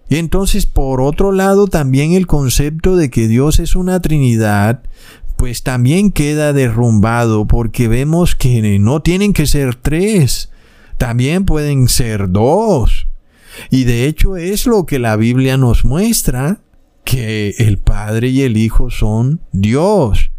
Y 0.08 0.16
entonces, 0.16 0.66
por 0.66 1.02
otro 1.02 1.32
lado, 1.32 1.68
también 1.68 2.14
el 2.14 2.26
concepto 2.26 2.96
de 2.96 3.10
que 3.10 3.28
Dios 3.28 3.60
es 3.60 3.76
una 3.76 4.02
Trinidad, 4.02 4.82
pues 5.36 5.62
también 5.62 6.12
queda 6.12 6.52
derrumbado 6.52 7.48
porque 7.48 7.88
vemos 7.88 8.36
que 8.36 8.80
no 8.80 9.02
tienen 9.02 9.34
que 9.34 9.46
ser 9.46 9.76
tres, 9.76 10.52
también 10.98 11.46
pueden 11.46 11.88
ser 11.88 12.32
dos. 12.32 13.08
Y 13.70 13.84
de 13.84 14.06
hecho 14.06 14.38
es 14.38 14.66
lo 14.68 14.86
que 14.86 15.00
la 15.00 15.16
Biblia 15.16 15.58
nos 15.58 15.86
muestra, 15.86 16.62
que 17.04 17.56
el 17.58 17.78
Padre 17.78 18.30
y 18.30 18.42
el 18.42 18.58
Hijo 18.58 18.90
son 18.90 19.42
Dios. 19.52 20.32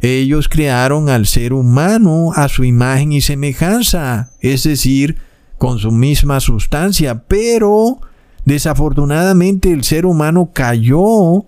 Ellos 0.00 0.48
crearon 0.48 1.08
al 1.08 1.26
ser 1.26 1.52
humano 1.52 2.32
a 2.34 2.48
su 2.48 2.64
imagen 2.64 3.12
y 3.12 3.20
semejanza, 3.20 4.30
es 4.40 4.64
decir, 4.64 5.16
con 5.58 5.78
su 5.78 5.90
misma 5.90 6.40
sustancia, 6.40 7.24
pero 7.26 8.00
desafortunadamente 8.44 9.72
el 9.72 9.84
ser 9.84 10.06
humano 10.06 10.50
cayó 10.52 11.46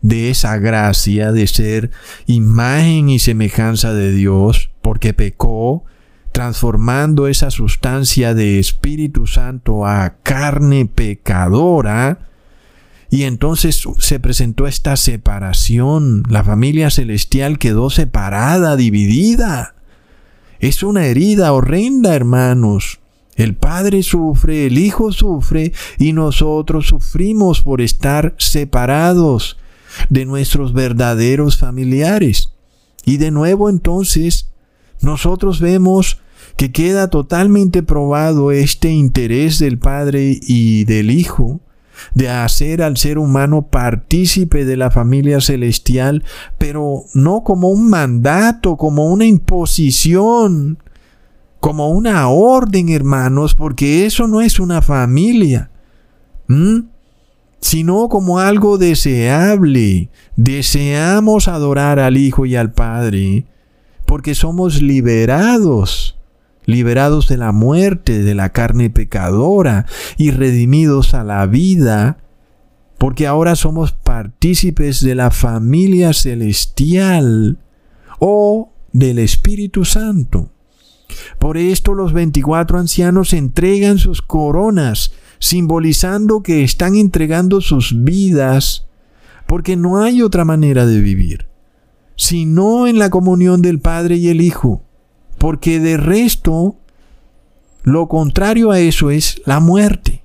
de 0.00 0.30
esa 0.30 0.58
gracia 0.58 1.32
de 1.32 1.46
ser 1.46 1.90
imagen 2.26 3.08
y 3.08 3.18
semejanza 3.18 3.92
de 3.92 4.12
Dios, 4.12 4.70
porque 4.80 5.12
pecó, 5.12 5.84
transformando 6.32 7.26
esa 7.26 7.50
sustancia 7.50 8.32
de 8.34 8.58
Espíritu 8.58 9.26
Santo 9.26 9.86
a 9.86 10.18
carne 10.22 10.86
pecadora, 10.86 12.27
y 13.10 13.22
entonces 13.22 13.82
se 13.98 14.20
presentó 14.20 14.66
esta 14.66 14.96
separación. 14.96 16.24
La 16.28 16.44
familia 16.44 16.90
celestial 16.90 17.58
quedó 17.58 17.88
separada, 17.90 18.76
dividida. 18.76 19.74
Es 20.60 20.82
una 20.82 21.06
herida 21.06 21.52
horrenda, 21.52 22.14
hermanos. 22.14 23.00
El 23.36 23.54
Padre 23.54 24.02
sufre, 24.02 24.66
el 24.66 24.78
Hijo 24.78 25.12
sufre 25.12 25.72
y 25.98 26.12
nosotros 26.12 26.88
sufrimos 26.88 27.62
por 27.62 27.80
estar 27.80 28.34
separados 28.36 29.56
de 30.10 30.26
nuestros 30.26 30.72
verdaderos 30.72 31.56
familiares. 31.56 32.52
Y 33.04 33.16
de 33.16 33.30
nuevo 33.30 33.70
entonces 33.70 34.50
nosotros 35.00 35.60
vemos 35.60 36.18
que 36.56 36.72
queda 36.72 37.08
totalmente 37.08 37.82
probado 37.82 38.50
este 38.50 38.90
interés 38.90 39.60
del 39.60 39.78
Padre 39.78 40.38
y 40.42 40.84
del 40.84 41.10
Hijo 41.10 41.60
de 42.14 42.28
hacer 42.28 42.82
al 42.82 42.96
ser 42.96 43.18
humano 43.18 43.62
partícipe 43.62 44.64
de 44.64 44.76
la 44.76 44.90
familia 44.90 45.40
celestial, 45.40 46.24
pero 46.58 47.04
no 47.14 47.44
como 47.44 47.68
un 47.68 47.88
mandato, 47.88 48.76
como 48.76 49.06
una 49.12 49.26
imposición, 49.26 50.78
como 51.60 51.90
una 51.90 52.28
orden, 52.28 52.88
hermanos, 52.88 53.54
porque 53.54 54.06
eso 54.06 54.26
no 54.26 54.40
es 54.40 54.60
una 54.60 54.82
familia, 54.82 55.70
sino 57.60 58.08
como 58.08 58.38
algo 58.38 58.78
deseable. 58.78 60.10
Deseamos 60.36 61.48
adorar 61.48 61.98
al 61.98 62.16
Hijo 62.16 62.46
y 62.46 62.56
al 62.56 62.72
Padre, 62.72 63.46
porque 64.06 64.34
somos 64.34 64.82
liberados 64.82 66.17
liberados 66.68 67.28
de 67.28 67.38
la 67.38 67.50
muerte, 67.50 68.22
de 68.22 68.34
la 68.34 68.50
carne 68.50 68.90
pecadora 68.90 69.86
y 70.18 70.32
redimidos 70.32 71.14
a 71.14 71.24
la 71.24 71.46
vida, 71.46 72.18
porque 72.98 73.26
ahora 73.26 73.56
somos 73.56 73.92
partícipes 73.92 75.00
de 75.00 75.14
la 75.14 75.30
familia 75.30 76.12
celestial 76.12 77.56
o 78.18 78.70
del 78.92 79.18
Espíritu 79.18 79.86
Santo. 79.86 80.50
Por 81.38 81.56
esto 81.56 81.94
los 81.94 82.12
veinticuatro 82.12 82.78
ancianos 82.78 83.32
entregan 83.32 83.96
sus 83.96 84.20
coronas, 84.20 85.12
simbolizando 85.38 86.42
que 86.42 86.64
están 86.64 86.96
entregando 86.96 87.62
sus 87.62 88.04
vidas, 88.04 88.86
porque 89.46 89.74
no 89.74 90.02
hay 90.02 90.20
otra 90.20 90.44
manera 90.44 90.84
de 90.84 91.00
vivir, 91.00 91.46
sino 92.14 92.86
en 92.86 92.98
la 92.98 93.08
comunión 93.08 93.62
del 93.62 93.80
Padre 93.80 94.16
y 94.16 94.28
el 94.28 94.42
Hijo 94.42 94.82
porque 95.38 95.80
de 95.80 95.96
resto, 95.96 96.76
lo 97.82 98.08
contrario 98.08 98.70
a 98.70 98.80
eso 98.80 99.10
es 99.10 99.40
la 99.46 99.60
muerte. 99.60 100.22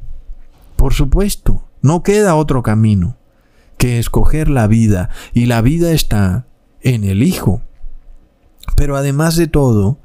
Por 0.76 0.94
supuesto, 0.94 1.64
no 1.82 2.04
queda 2.04 2.36
otro 2.36 2.64
camino 2.64 3.16
que 3.78 4.00
escoger 4.00 4.50
la 4.50 4.68
vida, 4.68 5.10
y 5.34 5.46
la 5.46 5.62
vida 5.62 5.92
está 5.92 6.46
en 6.82 7.04
el 7.04 7.24
Hijo. 7.24 7.62
Pero 8.76 8.96
además 8.96 9.36
de 9.36 9.48
todo, 9.48 10.00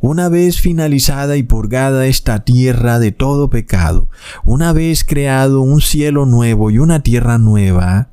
una 0.00 0.28
vez 0.28 0.60
finalizada 0.60 1.36
y 1.36 1.42
purgada 1.42 2.06
esta 2.06 2.44
tierra 2.44 2.98
de 2.98 3.12
todo 3.12 3.48
pecado, 3.48 4.08
una 4.44 4.72
vez 4.72 5.04
creado 5.04 5.60
un 5.60 5.80
cielo 5.80 6.26
nuevo 6.26 6.70
y 6.70 6.78
una 6.78 7.02
tierra 7.02 7.38
nueva, 7.38 8.08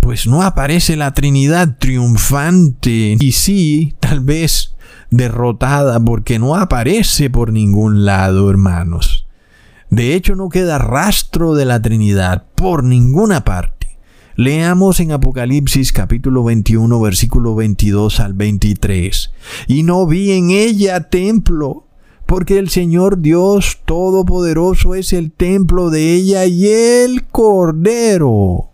pues 0.00 0.26
no 0.26 0.42
aparece 0.42 0.96
la 0.96 1.12
Trinidad 1.14 1.76
triunfante 1.78 3.16
y 3.18 3.32
sí, 3.32 3.94
tal 3.98 4.20
vez 4.20 4.75
derrotada 5.10 6.00
porque 6.00 6.38
no 6.38 6.56
aparece 6.56 7.30
por 7.30 7.52
ningún 7.52 8.04
lado, 8.04 8.50
hermanos. 8.50 9.26
De 9.90 10.14
hecho, 10.14 10.34
no 10.34 10.48
queda 10.48 10.78
rastro 10.78 11.54
de 11.54 11.64
la 11.64 11.80
Trinidad 11.80 12.44
por 12.54 12.82
ninguna 12.82 13.44
parte. 13.44 13.98
Leamos 14.34 15.00
en 15.00 15.12
Apocalipsis 15.12 15.92
capítulo 15.92 16.44
21 16.44 17.00
versículo 17.00 17.54
22 17.54 18.20
al 18.20 18.34
23. 18.34 19.32
Y 19.66 19.82
no 19.82 20.06
vi 20.06 20.32
en 20.32 20.50
ella 20.50 21.08
templo, 21.08 21.86
porque 22.26 22.58
el 22.58 22.68
Señor 22.68 23.22
Dios 23.22 23.78
Todopoderoso 23.86 24.94
es 24.94 25.14
el 25.14 25.32
templo 25.32 25.88
de 25.88 26.12
ella 26.12 26.44
y 26.44 26.66
el 26.66 27.24
Cordero. 27.28 28.72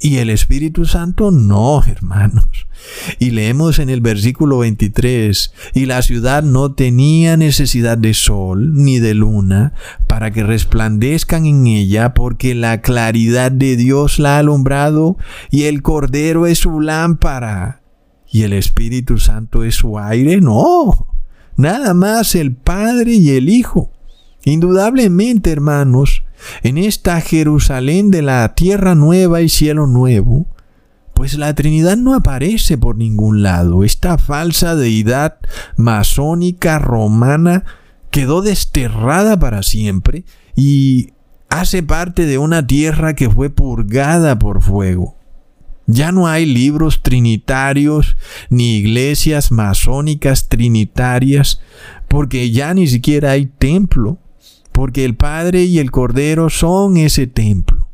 Y 0.00 0.18
el 0.18 0.28
Espíritu 0.30 0.84
Santo 0.84 1.30
no, 1.30 1.82
hermanos. 1.84 2.44
Y 3.18 3.30
leemos 3.30 3.78
en 3.78 3.88
el 3.88 4.00
versículo 4.00 4.58
23, 4.58 5.52
y 5.74 5.86
la 5.86 6.02
ciudad 6.02 6.42
no 6.42 6.72
tenía 6.72 7.36
necesidad 7.36 7.96
de 7.96 8.12
sol 8.12 8.74
ni 8.74 8.98
de 8.98 9.14
luna 9.14 9.72
para 10.06 10.30
que 10.30 10.42
resplandezcan 10.42 11.46
en 11.46 11.66
ella, 11.66 12.12
porque 12.12 12.54
la 12.54 12.82
claridad 12.82 13.50
de 13.50 13.76
Dios 13.76 14.18
la 14.18 14.36
ha 14.36 14.40
alumbrado, 14.40 15.16
y 15.50 15.64
el 15.64 15.82
Cordero 15.82 16.46
es 16.46 16.58
su 16.58 16.80
lámpara, 16.80 17.80
y 18.30 18.42
el 18.42 18.52
Espíritu 18.52 19.18
Santo 19.18 19.64
es 19.64 19.76
su 19.76 19.98
aire. 19.98 20.40
No, 20.40 21.08
nada 21.56 21.94
más 21.94 22.34
el 22.34 22.54
Padre 22.54 23.14
y 23.14 23.30
el 23.30 23.48
Hijo. 23.48 23.90
Indudablemente, 24.44 25.50
hermanos, 25.50 26.22
en 26.62 26.78
esta 26.78 27.20
Jerusalén 27.20 28.10
de 28.10 28.22
la 28.22 28.54
tierra 28.54 28.94
nueva 28.94 29.42
y 29.42 29.48
cielo 29.48 29.86
nuevo, 29.86 30.46
pues 31.14 31.38
la 31.38 31.54
Trinidad 31.54 31.96
no 31.96 32.14
aparece 32.14 32.76
por 32.76 32.96
ningún 32.96 33.42
lado. 33.42 33.84
Esta 33.84 34.18
falsa 34.18 34.74
deidad 34.74 35.38
masónica 35.76 36.78
romana 36.78 37.64
quedó 38.10 38.42
desterrada 38.42 39.38
para 39.38 39.62
siempre 39.62 40.24
y 40.54 41.12
hace 41.48 41.82
parte 41.82 42.26
de 42.26 42.38
una 42.38 42.66
tierra 42.66 43.14
que 43.14 43.30
fue 43.30 43.50
purgada 43.50 44.38
por 44.38 44.62
fuego. 44.62 45.16
Ya 45.86 46.10
no 46.10 46.26
hay 46.26 46.46
libros 46.46 47.02
trinitarios 47.02 48.16
ni 48.50 48.76
iglesias 48.78 49.52
masónicas 49.52 50.48
trinitarias, 50.48 51.60
porque 52.08 52.50
ya 52.50 52.74
ni 52.74 52.88
siquiera 52.88 53.32
hay 53.32 53.46
templo, 53.46 54.18
porque 54.76 55.04
el 55.04 55.16
Padre 55.16 55.64
y 55.64 55.80
el 55.80 55.90
Cordero 55.90 56.50
son 56.50 56.96
ese 56.96 57.26
templo. 57.26 57.88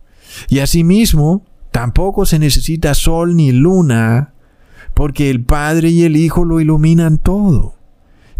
Y 0.51 0.59
asimismo, 0.59 1.45
Tampoco 1.72 2.26
se 2.26 2.39
necesita 2.39 2.95
sol 2.95 3.35
ni 3.35 3.51
luna, 3.51 4.35
porque 4.93 5.30
el 5.30 5.43
Padre 5.43 5.89
y 5.89 6.05
el 6.05 6.16
Hijo 6.16 6.45
lo 6.45 6.61
iluminan 6.61 7.16
todo. 7.16 7.74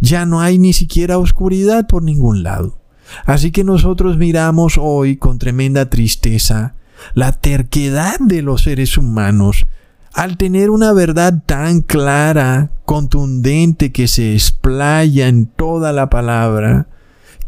Ya 0.01 0.27
no 0.27 0.43
hay 0.43 0.59
ni 0.59 0.75
siquiera 0.75 1.17
oscuridad 1.17 1.87
por 1.87 2.03
ningún 2.03 2.43
lado. 2.43 2.79
Así 3.25 3.51
que 3.51 3.65
nosotros 3.65 4.19
miramos 4.19 4.79
hoy 4.79 5.17
con 5.17 5.39
tremenda 5.39 5.89
tristeza 5.89 6.75
la 7.15 7.33
terquedad 7.33 8.19
de 8.21 8.43
los 8.43 8.63
seres 8.63 8.97
humanos 8.97 9.65
al 10.13 10.37
tener 10.37 10.69
una 10.69 10.93
verdad 10.93 11.43
tan 11.47 11.81
clara, 11.81 12.71
contundente, 12.85 13.93
que 13.93 14.09
se 14.09 14.35
explaya 14.35 15.27
en 15.27 15.47
toda 15.47 15.93
la 15.93 16.11
palabra, 16.11 16.87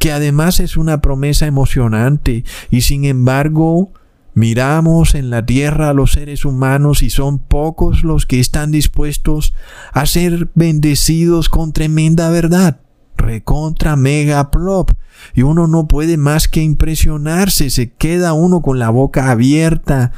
que 0.05 0.13
además 0.13 0.61
es 0.61 0.77
una 0.77 1.01
promesa 1.01 1.47
emocionante 1.47 2.45
y 2.71 2.83
sin 2.83 3.07
embargo 3.07 3.91
Miramos 4.35 5.15
en 5.15 5.31
la 5.31 5.47
tierra 5.47 5.91
a 5.91 5.95
los 5.95 6.13
seres 6.13 6.45
humanos 6.45 7.05
y 7.05 7.09
son 7.09 7.39
pocos 7.39 8.03
los 8.03 8.27
que 8.27 8.41
están 8.41 8.73
dispuestos 8.73 9.55
a 9.93 10.07
ser 10.07 10.51
bendecidos 10.57 11.49
con 11.49 11.73
tremenda 11.73 12.29
verdad. 12.31 12.81
Recontra 13.17 13.95
mega 13.95 14.51
plop. 14.51 14.91
Y 15.35 15.43
uno 15.43 15.69
no 15.69 15.87
puede 15.87 16.17
más 16.17 16.49
que 16.49 16.63
impresionarse, 16.63 17.71
se 17.71 17.93
queda 17.93 18.33
uno 18.33 18.61
con 18.61 18.81
la 18.81 18.91
boca 18.91 19.31
abierta, 19.31 20.11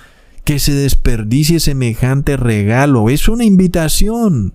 que 0.44 0.58
se 0.58 0.72
desperdicie 0.72 1.60
semejante 1.60 2.38
regalo. 2.38 3.10
Es 3.10 3.28
una 3.28 3.44
invitación. 3.44 4.54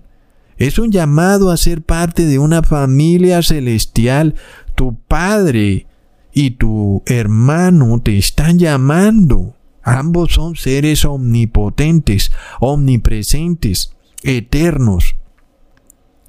Es 0.62 0.78
un 0.78 0.92
llamado 0.92 1.50
a 1.50 1.56
ser 1.56 1.82
parte 1.82 2.24
de 2.24 2.38
una 2.38 2.62
familia 2.62 3.42
celestial. 3.42 4.36
Tu 4.76 4.94
Padre 4.94 5.88
y 6.32 6.52
tu 6.52 7.02
hermano 7.06 8.00
te 8.00 8.16
están 8.16 8.60
llamando. 8.60 9.56
Ambos 9.82 10.34
son 10.34 10.54
seres 10.54 11.04
omnipotentes, 11.04 12.30
omnipresentes, 12.60 13.96
eternos. 14.22 15.16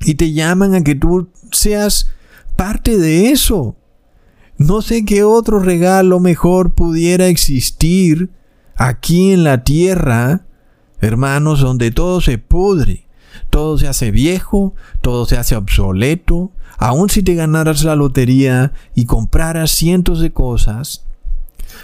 Y 0.02 0.16
te 0.16 0.34
llaman 0.34 0.74
a 0.74 0.84
que 0.84 0.96
tú 0.96 1.30
seas 1.52 2.10
parte 2.56 2.98
de 2.98 3.30
eso. 3.30 3.76
No 4.58 4.82
sé 4.82 5.06
qué 5.06 5.24
otro 5.24 5.60
regalo 5.60 6.20
mejor 6.20 6.74
pudiera 6.74 7.28
existir 7.28 8.32
aquí 8.76 9.32
en 9.32 9.44
la 9.44 9.64
tierra, 9.64 10.48
hermanos, 11.02 11.60
donde 11.60 11.92
todo 11.92 12.20
se 12.20 12.40
pudre, 12.40 13.06
todo 13.54 13.78
se 13.78 13.88
hace 13.88 14.10
viejo, 14.10 14.74
todo 15.02 15.28
se 15.28 15.38
hace 15.38 15.56
obsoleto, 15.56 16.52
Aun 16.78 17.10
si 17.10 17.24
te 17.24 17.36
ganaras 17.36 17.84
la 17.84 17.96
lotería 17.96 18.74
y 18.96 19.06
compraras 19.06 19.72
cientos 19.72 20.20
de 20.20 20.34
cosas, 20.34 21.06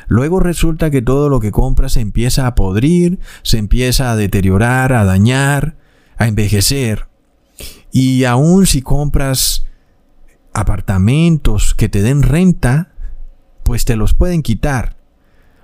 luego 0.07 0.39
resulta 0.39 0.89
que 0.89 1.01
todo 1.01 1.30
lo 1.30 1.39
que 1.39 1.51
compras 1.51 1.93
se 1.93 2.01
empieza 2.01 2.47
a 2.47 2.55
podrir, 2.55 3.20
se 3.43 3.59
empieza 3.59 4.11
a 4.11 4.15
deteriorar, 4.15 4.93
a 4.93 5.05
dañar, 5.05 5.78
a 6.17 6.28
envejecer. 6.28 7.07
Y 7.91 8.24
aun 8.26 8.65
si 8.65 8.82
compras 8.82 9.65
apartamentos 10.53 11.76
que 11.76 11.88
te 11.88 12.01
den 12.01 12.24
renta, 12.24 12.91
pues 13.63 13.86
te 13.86 13.95
los 13.95 14.13
pueden 14.13 14.41
quitar. 14.41 14.97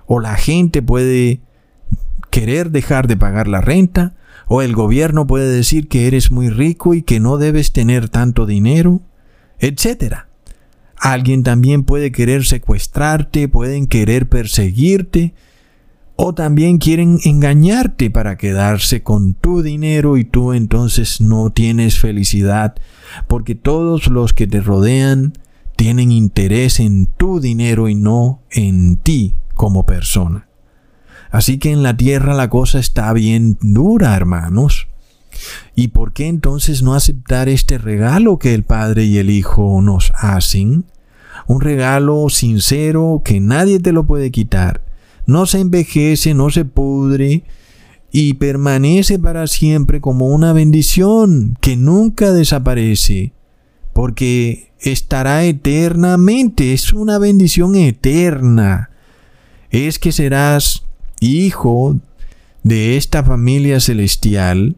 O 0.06 0.20
la 0.20 0.36
gente 0.36 0.82
puede 0.82 1.40
querer 2.30 2.70
dejar 2.70 3.08
de 3.08 3.16
pagar 3.16 3.48
la 3.48 3.60
renta, 3.60 4.14
o 4.46 4.62
el 4.62 4.74
gobierno 4.74 5.26
puede 5.26 5.48
decir 5.48 5.88
que 5.88 6.06
eres 6.06 6.30
muy 6.30 6.50
rico 6.50 6.94
y 6.94 7.02
que 7.02 7.20
no 7.20 7.36
debes 7.38 7.72
tener 7.72 8.08
tanto 8.08 8.46
dinero 8.46 9.02
etcétera. 9.58 10.28
Alguien 10.98 11.42
también 11.42 11.84
puede 11.84 12.10
querer 12.12 12.44
secuestrarte, 12.44 13.48
pueden 13.48 13.86
querer 13.86 14.28
perseguirte, 14.28 15.34
o 16.18 16.34
también 16.34 16.78
quieren 16.78 17.18
engañarte 17.24 18.10
para 18.10 18.38
quedarse 18.38 19.02
con 19.02 19.34
tu 19.34 19.60
dinero 19.60 20.16
y 20.16 20.24
tú 20.24 20.54
entonces 20.54 21.20
no 21.20 21.50
tienes 21.50 21.98
felicidad, 21.98 22.74
porque 23.26 23.54
todos 23.54 24.06
los 24.06 24.32
que 24.32 24.46
te 24.46 24.60
rodean 24.60 25.34
tienen 25.76 26.10
interés 26.10 26.80
en 26.80 27.04
tu 27.04 27.38
dinero 27.40 27.90
y 27.90 27.94
no 27.94 28.40
en 28.50 28.96
ti 28.96 29.34
como 29.54 29.84
persona. 29.84 30.45
Así 31.30 31.58
que 31.58 31.72
en 31.72 31.82
la 31.82 31.96
tierra 31.96 32.34
la 32.34 32.50
cosa 32.50 32.78
está 32.78 33.12
bien 33.12 33.58
dura, 33.60 34.16
hermanos. 34.16 34.88
¿Y 35.74 35.88
por 35.88 36.12
qué 36.12 36.28
entonces 36.28 36.82
no 36.82 36.94
aceptar 36.94 37.48
este 37.48 37.78
regalo 37.78 38.38
que 38.38 38.54
el 38.54 38.62
Padre 38.62 39.04
y 39.04 39.18
el 39.18 39.30
Hijo 39.30 39.80
nos 39.82 40.12
hacen? 40.14 40.84
Un 41.46 41.60
regalo 41.60 42.28
sincero 42.30 43.22
que 43.24 43.40
nadie 43.40 43.78
te 43.78 43.92
lo 43.92 44.06
puede 44.06 44.30
quitar. 44.30 44.82
No 45.26 45.46
se 45.46 45.60
envejece, 45.60 46.34
no 46.34 46.50
se 46.50 46.64
pudre 46.64 47.44
y 48.10 48.34
permanece 48.34 49.18
para 49.18 49.46
siempre 49.46 50.00
como 50.00 50.28
una 50.28 50.52
bendición 50.52 51.58
que 51.60 51.76
nunca 51.76 52.32
desaparece, 52.32 53.32
porque 53.92 54.72
estará 54.80 55.44
eternamente, 55.44 56.72
es 56.72 56.92
una 56.92 57.18
bendición 57.18 57.74
eterna. 57.74 58.90
Es 59.70 59.98
que 59.98 60.12
serás 60.12 60.85
hijo 61.26 61.96
de 62.62 62.96
esta 62.96 63.22
familia 63.22 63.80
celestial 63.80 64.76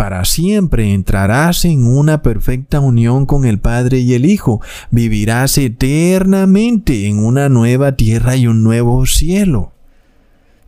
para 0.00 0.24
siempre 0.24 0.94
entrarás 0.94 1.66
en 1.66 1.84
una 1.84 2.22
perfecta 2.22 2.80
unión 2.80 3.26
con 3.26 3.44
el 3.44 3.58
Padre 3.58 3.98
y 3.98 4.14
el 4.14 4.24
Hijo, 4.24 4.62
vivirás 4.90 5.58
eternamente 5.58 7.06
en 7.06 7.22
una 7.22 7.50
nueva 7.50 7.96
tierra 7.96 8.34
y 8.34 8.46
un 8.46 8.62
nuevo 8.62 9.04
cielo. 9.04 9.72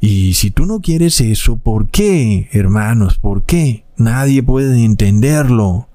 Y 0.02 0.34
si 0.34 0.50
tú 0.50 0.66
no 0.66 0.82
quieres 0.82 1.18
eso, 1.22 1.56
¿por 1.56 1.88
qué, 1.88 2.50
hermanos? 2.52 3.16
¿Por 3.16 3.44
qué? 3.44 3.84
Nadie 3.96 4.42
puede 4.42 4.84
entenderlo. 4.84 5.88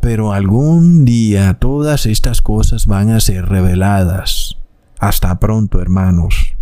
Pero 0.00 0.32
algún 0.32 1.04
día 1.04 1.54
todas 1.60 2.06
estas 2.06 2.42
cosas 2.42 2.86
van 2.86 3.10
a 3.10 3.20
ser 3.20 3.48
reveladas. 3.48 4.56
Hasta 4.98 5.38
pronto, 5.38 5.80
hermanos. 5.80 6.56